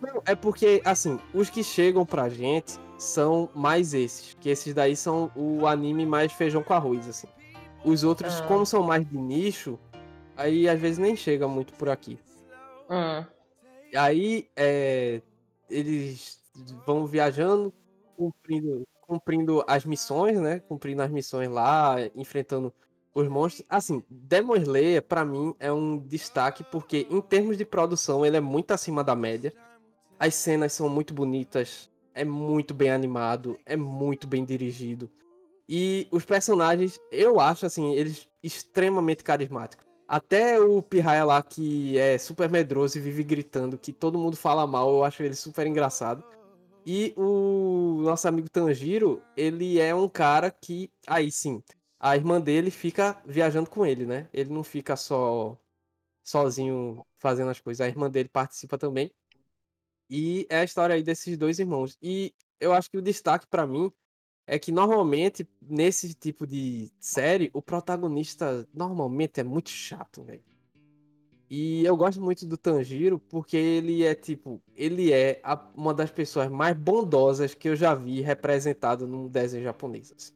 Não, 0.00 0.22
é 0.26 0.34
porque, 0.34 0.82
assim, 0.84 1.18
os 1.32 1.48
que 1.48 1.64
chegam 1.64 2.04
pra 2.04 2.28
gente 2.28 2.78
são 2.98 3.48
mais 3.54 3.94
esses. 3.94 4.34
Que 4.40 4.48
esses 4.50 4.72
daí 4.74 4.96
são 4.96 5.30
o 5.34 5.66
anime 5.66 6.06
mais 6.06 6.32
feijão 6.32 6.62
com 6.62 6.72
arroz, 6.74 7.08
assim. 7.08 7.28
Os 7.84 8.02
outros, 8.04 8.40
Ah. 8.40 8.46
como 8.46 8.64
são 8.66 8.82
mais 8.82 9.08
de 9.08 9.16
nicho, 9.16 9.78
aí 10.36 10.68
às 10.68 10.80
vezes 10.80 10.98
nem 10.98 11.14
chega 11.14 11.46
muito 11.46 11.72
por 11.74 11.88
aqui. 11.88 12.18
Hum. 12.90 13.24
Aí 13.96 14.48
é, 14.56 15.20
eles 15.70 16.40
vão 16.86 17.06
viajando, 17.06 17.72
cumprindo, 18.16 18.86
cumprindo 19.02 19.64
as 19.66 19.84
missões, 19.84 20.38
né? 20.40 20.60
Cumprindo 20.60 21.02
as 21.02 21.10
missões 21.10 21.48
lá, 21.48 21.96
enfrentando 22.14 22.72
os 23.14 23.28
monstros. 23.28 23.64
Assim, 23.68 24.02
Demon 24.10 24.56
Slayer, 24.56 25.02
pra 25.02 25.24
mim, 25.24 25.54
é 25.60 25.72
um 25.72 25.96
destaque 25.98 26.64
porque, 26.64 27.06
em 27.10 27.20
termos 27.20 27.56
de 27.56 27.64
produção, 27.64 28.26
ele 28.26 28.36
é 28.36 28.40
muito 28.40 28.72
acima 28.72 29.02
da 29.04 29.14
média. 29.14 29.54
As 30.18 30.34
cenas 30.34 30.72
são 30.72 30.88
muito 30.88 31.14
bonitas, 31.14 31.90
é 32.16 32.24
muito 32.24 32.72
bem 32.72 32.90
animado, 32.90 33.58
é 33.66 33.76
muito 33.76 34.26
bem 34.26 34.44
dirigido. 34.44 35.10
E 35.68 36.08
os 36.10 36.24
personagens, 36.24 36.98
eu 37.12 37.38
acho, 37.38 37.66
assim, 37.66 37.94
eles 37.94 38.26
extremamente 38.42 39.22
carismáticos. 39.22 39.84
Até 40.08 40.58
o 40.58 40.80
Pirraia 40.80 41.24
lá, 41.24 41.42
que 41.42 41.98
é 41.98 42.16
super 42.16 42.48
medroso 42.48 42.96
e 42.96 43.00
vive 43.00 43.22
gritando, 43.22 43.76
que 43.76 43.92
todo 43.92 44.18
mundo 44.18 44.36
fala 44.36 44.66
mal, 44.66 44.88
eu 44.88 45.04
acho 45.04 45.22
ele 45.22 45.34
super 45.34 45.66
engraçado. 45.66 46.24
E 46.86 47.12
o 47.16 48.00
nosso 48.02 48.26
amigo 48.28 48.48
Tanjiro, 48.48 49.20
ele 49.36 49.78
é 49.78 49.94
um 49.94 50.08
cara 50.08 50.50
que, 50.50 50.90
aí 51.06 51.30
sim, 51.30 51.62
a 52.00 52.16
irmã 52.16 52.40
dele 52.40 52.70
fica 52.70 53.20
viajando 53.26 53.68
com 53.68 53.84
ele, 53.84 54.06
né? 54.06 54.28
Ele 54.32 54.50
não 54.54 54.62
fica 54.62 54.96
só 54.96 55.58
sozinho 56.22 57.04
fazendo 57.18 57.50
as 57.50 57.60
coisas, 57.60 57.84
a 57.84 57.88
irmã 57.88 58.08
dele 58.08 58.28
participa 58.28 58.78
também. 58.78 59.10
E 60.08 60.46
é 60.48 60.58
a 60.58 60.64
história 60.64 60.94
aí 60.94 61.02
desses 61.02 61.36
dois 61.36 61.58
irmãos. 61.58 61.96
E 62.02 62.32
eu 62.60 62.72
acho 62.72 62.90
que 62.90 62.96
o 62.98 63.02
destaque 63.02 63.46
pra 63.46 63.66
mim 63.66 63.90
é 64.46 64.58
que 64.58 64.70
normalmente 64.70 65.46
nesse 65.60 66.14
tipo 66.14 66.46
de 66.46 66.90
série 67.00 67.50
o 67.52 67.60
protagonista 67.60 68.66
normalmente 68.72 69.40
é 69.40 69.44
muito 69.44 69.70
chato, 69.70 70.22
velho. 70.22 70.44
E 71.48 71.84
eu 71.84 71.96
gosto 71.96 72.20
muito 72.20 72.44
do 72.44 72.56
Tanjiro 72.56 73.18
porque 73.20 73.56
ele 73.56 74.04
é 74.04 74.14
tipo, 74.14 74.60
ele 74.74 75.12
é 75.12 75.40
a- 75.44 75.70
uma 75.76 75.94
das 75.94 76.10
pessoas 76.10 76.50
mais 76.50 76.76
bondosas 76.76 77.54
que 77.54 77.68
eu 77.68 77.76
já 77.76 77.94
vi 77.94 78.20
representado 78.20 79.06
num 79.06 79.28
desenho 79.28 79.62
japonês. 79.64 80.12
assim. 80.16 80.32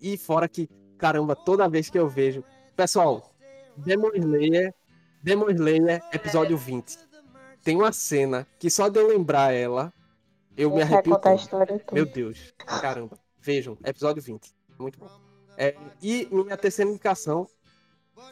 E 0.00 0.16
fora 0.18 0.48
que, 0.48 0.68
caramba, 0.98 1.34
toda 1.34 1.68
vez 1.68 1.88
que 1.88 1.98
eu 1.98 2.08
vejo, 2.08 2.44
pessoal, 2.76 3.34
Demon 3.76 4.10
Slayer, 4.14 4.74
Demon 5.22 5.50
Slayer 5.50 6.02
episódio 6.12 6.56
20. 6.58 6.98
Tem 7.62 7.76
uma 7.76 7.92
cena 7.92 8.46
que 8.58 8.70
só 8.70 8.88
de 8.88 8.98
eu 8.98 9.06
lembrar 9.06 9.52
ela, 9.52 9.92
eu 10.56 10.70
me 10.70 10.76
Vai 10.76 10.84
arrepio 10.84 11.14
contar 11.14 11.30
a 11.30 11.34
história. 11.34 11.84
Meu 11.92 12.06
Deus, 12.06 12.52
caramba. 12.80 13.18
Vejam, 13.40 13.76
episódio 13.84 14.22
20. 14.22 14.52
Muito 14.78 14.98
bom. 14.98 15.08
É, 15.56 15.74
e 16.02 16.28
minha 16.30 16.56
terceira 16.56 16.90
indicação 16.90 17.46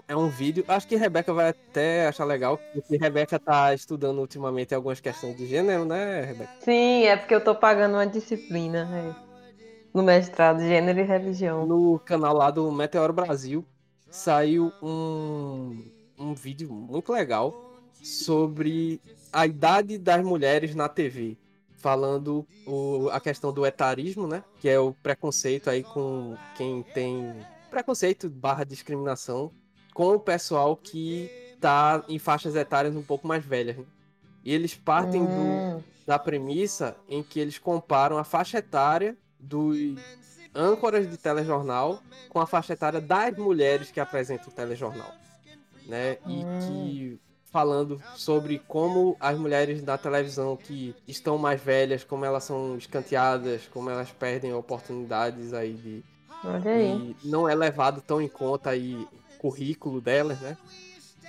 é 0.07 0.17
um 0.17 0.29
vídeo. 0.29 0.65
Acho 0.69 0.87
que 0.87 0.97
Rebeca 0.97 1.33
vai 1.33 1.51
até 1.51 2.07
achar 2.07 2.25
legal, 2.25 2.59
porque 2.73 2.97
Rebeca 2.97 3.39
tá 3.39 3.75
estudando 3.75 4.19
ultimamente 4.19 4.75
algumas 4.75 5.01
questões 5.01 5.37
de 5.37 5.47
gênero, 5.47 5.85
né, 5.85 6.23
Rebeca? 6.23 6.53
Sim, 6.61 7.05
é 7.05 7.17
porque 7.17 7.35
eu 7.35 7.43
tô 7.43 7.55
pagando 7.55 7.95
uma 7.95 8.07
disciplina 8.07 8.89
é, 8.93 9.29
no 9.93 10.03
mestrado 10.03 10.59
de 10.59 10.69
Gênero 10.69 11.01
e 11.01 11.03
Religião. 11.03 11.67
No 11.67 11.99
canal 11.99 12.35
lá 12.35 12.51
do 12.51 12.71
Meteoro 12.71 13.13
Brasil 13.13 13.65
saiu 14.11 14.73
um, 14.83 15.85
um 16.19 16.35
vídeo 16.35 16.71
muito 16.71 17.13
legal 17.13 17.55
sobre 18.03 19.01
a 19.33 19.47
idade 19.47 19.99
das 19.99 20.25
mulheres 20.25 20.75
na 20.75 20.89
TV. 20.89 21.37
Falando 21.77 22.45
o, 22.67 23.09
a 23.13 23.21
questão 23.21 23.53
do 23.53 23.65
etarismo, 23.65 24.27
né? 24.27 24.43
Que 24.61 24.69
é 24.69 24.81
o 24.81 24.93
preconceito 24.93 25.71
aí 25.71 25.85
com 25.85 26.37
quem 26.57 26.83
tem 26.83 27.33
preconceito 27.71 28.29
barra 28.29 28.65
discriminação 28.65 29.53
com 29.95 30.09
o 30.15 30.19
pessoal 30.19 30.75
que 30.77 31.31
tá 31.61 32.03
em 32.09 32.19
faixas 32.19 32.57
etárias 32.57 32.97
um 32.97 33.03
pouco 33.03 33.29
mais 33.29 33.45
velhas. 33.45 33.77
né? 33.77 33.85
E 34.45 34.53
eles 34.53 34.75
partem 34.75 35.25
do, 35.25 35.31
Hum, 35.31 35.83
da 36.07 36.19
premissa 36.19 36.97
em 37.09 37.23
que 37.23 37.39
eles 37.39 37.59
comparam 37.59 38.19
a 38.19 38.25
faixa 38.25 38.59
etária 38.59 39.17
dos 39.39 39.77
âncoras 40.55 41.09
de 41.09 41.17
telejornal 41.17 42.03
com 42.29 42.41
a 42.41 42.47
faixa 42.47 42.73
etária 42.73 43.01
das 43.01 43.37
mulheres 43.37 43.91
que 43.93 44.01
apresentam 44.01 44.49
o 44.49 44.53
telejornal, 44.53 45.13
né? 45.87 46.19
E 46.27 46.45
Hum. 46.45 46.59
que 46.67 47.21
falando 47.51 48.01
sobre 48.15 48.59
como 48.67 49.17
as 49.19 49.39
mulheres 49.39 49.83
da 49.83 49.97
televisão 49.97 50.57
que 50.57 50.95
estão 51.07 51.39
mais 51.39 51.61
velhas, 51.61 52.05
como 52.05 52.25
elas 52.25 52.45
são 52.45 52.77
escanteadas, 52.77 53.69
como 53.73 53.91
elas 53.91 54.11
perdem 54.11 54.53
oportunidades 54.53 55.53
aí 55.53 55.73
de 55.75 56.05
olha 56.45 56.71
aí, 56.71 57.17
e 57.23 57.29
não 57.29 57.49
é 57.49 57.55
levado 57.55 58.01
tão 58.01 58.21
em 58.21 58.29
conta 58.29 58.71
aí 58.71 58.95
o 58.95 59.39
currículo 59.39 60.01
delas, 60.01 60.41
né? 60.41 60.57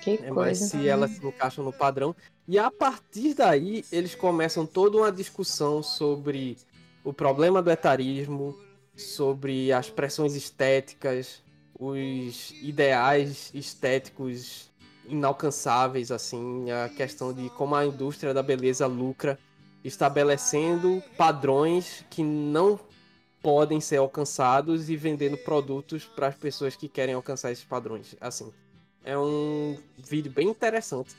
que 0.01 0.11
É 0.11 0.30
coisa. 0.30 0.65
se 0.65 0.88
elas 0.88 1.11
se 1.11 1.26
encaixam 1.26 1.63
no 1.63 1.74
padrão. 1.74 2.15
E 2.47 2.57
a 2.57 2.72
partir 2.72 3.34
daí, 3.34 3.86
eles 3.91 4.15
começam 4.15 4.65
toda 4.65 4.97
uma 4.97 5.11
discussão 5.11 5.84
sobre 5.84 6.57
o 7.03 7.13
problema 7.13 7.61
do 7.61 7.70
etarismo, 7.70 8.57
sobre 8.95 9.72
as 9.72 9.89
pressões 9.89 10.36
estéticas, 10.36 11.43
os 11.78 12.51
ideais 12.61 13.51
estéticos 13.53 14.68
inalcançáveis, 15.10 16.12
assim, 16.12 16.70
a 16.72 16.89
questão 16.89 17.34
de 17.34 17.49
como 17.51 17.76
a 17.76 17.86
indústria 17.86 18.34
da 18.34 18.43
beleza 18.43 18.88
lucra, 18.88 19.38
estabelecendo 19.84 21.01
padrões 21.18 22.05
que 22.10 22.24
não 22.24 22.80
podem 23.41 23.80
ser 23.80 23.97
alcançados 23.97 24.89
e 24.89 24.95
vendendo 24.95 25.38
produtos 25.38 26.05
para 26.05 26.28
as 26.28 26.36
pessoas 26.36 26.76
que 26.76 26.88
querem 26.88 27.16
alcançar 27.16 27.51
esses 27.51 27.64
padrões. 27.64 28.16
Assim, 28.20 28.51
é 29.03 29.18
um 29.18 29.78
vídeo 29.97 30.32
bem 30.32 30.49
interessante. 30.49 31.16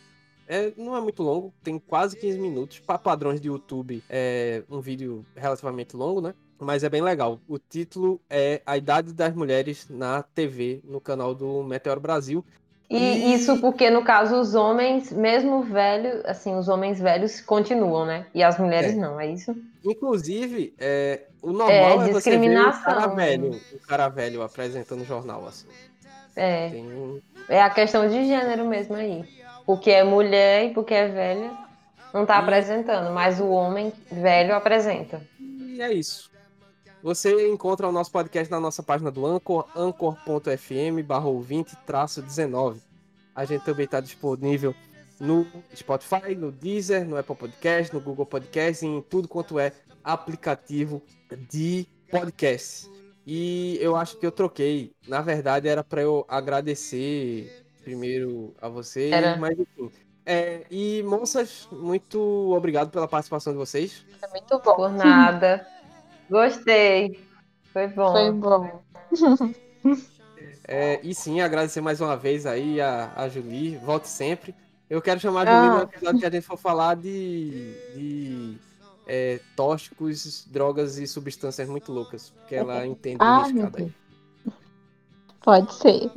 É, 0.46 0.72
não 0.76 0.96
é 0.96 1.00
muito 1.00 1.22
longo, 1.22 1.54
tem 1.62 1.78
quase 1.78 2.16
15 2.16 2.38
minutos. 2.38 2.78
Para 2.80 2.98
padrões 2.98 3.40
de 3.40 3.48
YouTube, 3.48 4.02
é 4.10 4.64
um 4.68 4.80
vídeo 4.80 5.24
relativamente 5.34 5.96
longo, 5.96 6.20
né? 6.20 6.34
Mas 6.58 6.84
é 6.84 6.88
bem 6.88 7.00
legal. 7.00 7.40
O 7.48 7.58
título 7.58 8.20
é 8.28 8.60
A 8.66 8.76
Idade 8.76 9.14
das 9.14 9.34
Mulheres 9.34 9.88
na 9.88 10.22
TV, 10.22 10.80
no 10.84 11.00
canal 11.00 11.34
do 11.34 11.62
Meteoro 11.62 12.00
Brasil. 12.00 12.44
E 12.90 12.96
E- 12.96 13.34
isso 13.34 13.60
porque, 13.60 13.88
no 13.88 14.02
caso, 14.02 14.34
os 14.40 14.54
homens, 14.56 15.12
mesmo 15.12 15.62
velhos, 15.62 16.24
assim, 16.24 16.56
os 16.56 16.68
homens 16.68 16.98
velhos 17.00 17.40
continuam, 17.40 18.04
né? 18.04 18.26
E 18.34 18.42
as 18.42 18.58
mulheres 18.58 18.94
É. 18.94 18.96
não, 18.96 19.20
é 19.20 19.28
isso? 19.28 19.54
Inclusive, 19.84 20.74
é, 20.78 21.22
o 21.40 21.52
normal 21.52 21.70
É, 21.70 21.94
é, 21.94 21.96
você 21.98 22.02
ver 22.02 22.10
o 22.10 22.14
discriminação, 22.14 22.82
cara 22.82 23.06
velho, 23.06 23.60
o 23.72 23.78
cara 23.86 24.08
velho 24.08 24.42
apresentando 24.42 25.04
jornal, 25.04 25.46
assim. 25.46 25.68
É, 26.34 26.68
Tem 26.70 27.22
é 27.48 27.62
a 27.62 27.70
questão 27.70 28.08
de 28.08 28.24
gênero 28.26 28.66
mesmo 28.66 28.94
aí. 28.96 29.24
Porque 29.66 29.90
é 29.90 30.02
mulher 30.02 30.64
e 30.66 30.74
porque 30.74 30.94
é 30.94 31.06
velha, 31.08 31.52
não 32.12 32.26
tá 32.26 32.36
E- 32.36 32.38
apresentando, 32.40 33.12
mas 33.12 33.38
o 33.40 33.48
homem 33.50 33.92
velho 34.10 34.54
apresenta. 34.54 35.20
E 35.38 35.80
é 35.80 35.92
isso. 35.92 36.29
Você 37.02 37.48
encontra 37.48 37.88
o 37.88 37.92
nosso 37.92 38.10
podcast 38.10 38.50
na 38.50 38.60
nossa 38.60 38.82
página 38.82 39.10
do 39.10 39.24
Anchor, 39.24 39.66
anchor.fm 39.74 41.02
barra 41.04 41.26
ouvinte 41.26 41.74
traço 41.86 42.20
19. 42.20 42.80
A 43.34 43.44
gente 43.46 43.64
também 43.64 43.86
está 43.86 44.00
disponível 44.00 44.74
no 45.18 45.46
Spotify, 45.74 46.34
no 46.36 46.52
Deezer, 46.52 47.06
no 47.06 47.16
Apple 47.16 47.36
Podcast, 47.36 47.94
no 47.94 48.00
Google 48.00 48.26
Podcast, 48.26 48.84
em 48.84 49.00
tudo 49.00 49.28
quanto 49.28 49.58
é 49.58 49.72
aplicativo 50.04 51.02
de 51.50 51.86
podcast. 52.10 52.90
E 53.26 53.78
eu 53.80 53.96
acho 53.96 54.18
que 54.18 54.26
eu 54.26 54.32
troquei. 54.32 54.92
Na 55.08 55.22
verdade, 55.22 55.68
era 55.68 55.82
para 55.82 56.02
eu 56.02 56.26
agradecer 56.28 57.64
primeiro 57.82 58.54
a 58.60 58.68
vocês, 58.68 59.10
Era. 59.10 59.36
mas 59.36 59.58
enfim. 59.58 59.90
É, 60.26 60.66
e, 60.70 61.02
moças, 61.02 61.66
muito 61.72 62.20
obrigado 62.54 62.90
pela 62.90 63.08
participação 63.08 63.52
de 63.52 63.58
vocês. 63.58 64.04
É 64.22 64.28
muito 64.28 64.58
bom. 64.58 64.74
Por 64.74 64.92
nada. 64.92 65.66
Gostei. 66.30 67.20
Foi 67.72 67.88
bom. 67.88 68.12
Foi 68.12 68.30
bom. 68.32 68.82
É, 70.66 71.00
e 71.02 71.14
sim, 71.14 71.40
agradecer 71.40 71.80
mais 71.80 72.00
uma 72.00 72.16
vez 72.16 72.46
aí 72.46 72.80
a, 72.80 73.12
a 73.16 73.28
Julie, 73.28 73.76
volte 73.78 74.08
sempre. 74.08 74.54
Eu 74.88 75.02
quero 75.02 75.18
chamar 75.20 75.46
a 75.48 75.52
Julie 75.52 75.68
Ah. 75.70 75.74
no 75.76 75.82
episódio 75.82 76.20
que 76.20 76.26
a 76.26 76.30
gente 76.30 76.46
for 76.46 76.56
falar 76.56 76.94
de, 76.96 77.74
de 77.94 78.58
é, 79.06 79.40
tóxicos, 79.56 80.46
drogas 80.48 80.98
e 80.98 81.06
substâncias 81.06 81.68
muito 81.68 81.92
loucas. 81.92 82.30
Porque 82.30 82.54
ela 82.54 82.86
entende 82.86 83.18
Ah, 83.20 83.42
cada 83.52 83.78
aí. 83.78 83.92
Deus. 84.44 84.54
Pode 85.42 85.74
ser. 85.74 86.10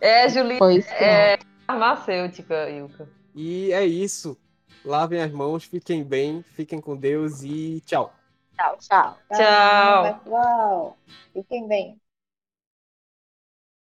É, 0.00 0.28
Julie, 0.28 0.58
Pois 0.58 0.86
é 0.88 1.38
farmacêutica, 1.66 2.68
Ilka. 2.70 3.08
E 3.34 3.72
é 3.72 3.84
isso. 3.84 4.36
Lavem 4.84 5.20
as 5.20 5.30
mãos, 5.30 5.64
fiquem 5.64 6.02
bem, 6.02 6.44
fiquem 6.54 6.80
com 6.80 6.96
Deus 6.96 7.42
e 7.42 7.82
tchau. 7.86 8.12
Tchau, 8.60 8.76
tchau. 8.76 9.18
Tá, 9.28 9.36
Tchau. 9.36 10.14
Pessoal, 10.20 10.98
fiquem 11.32 11.66
bem. 11.66 11.98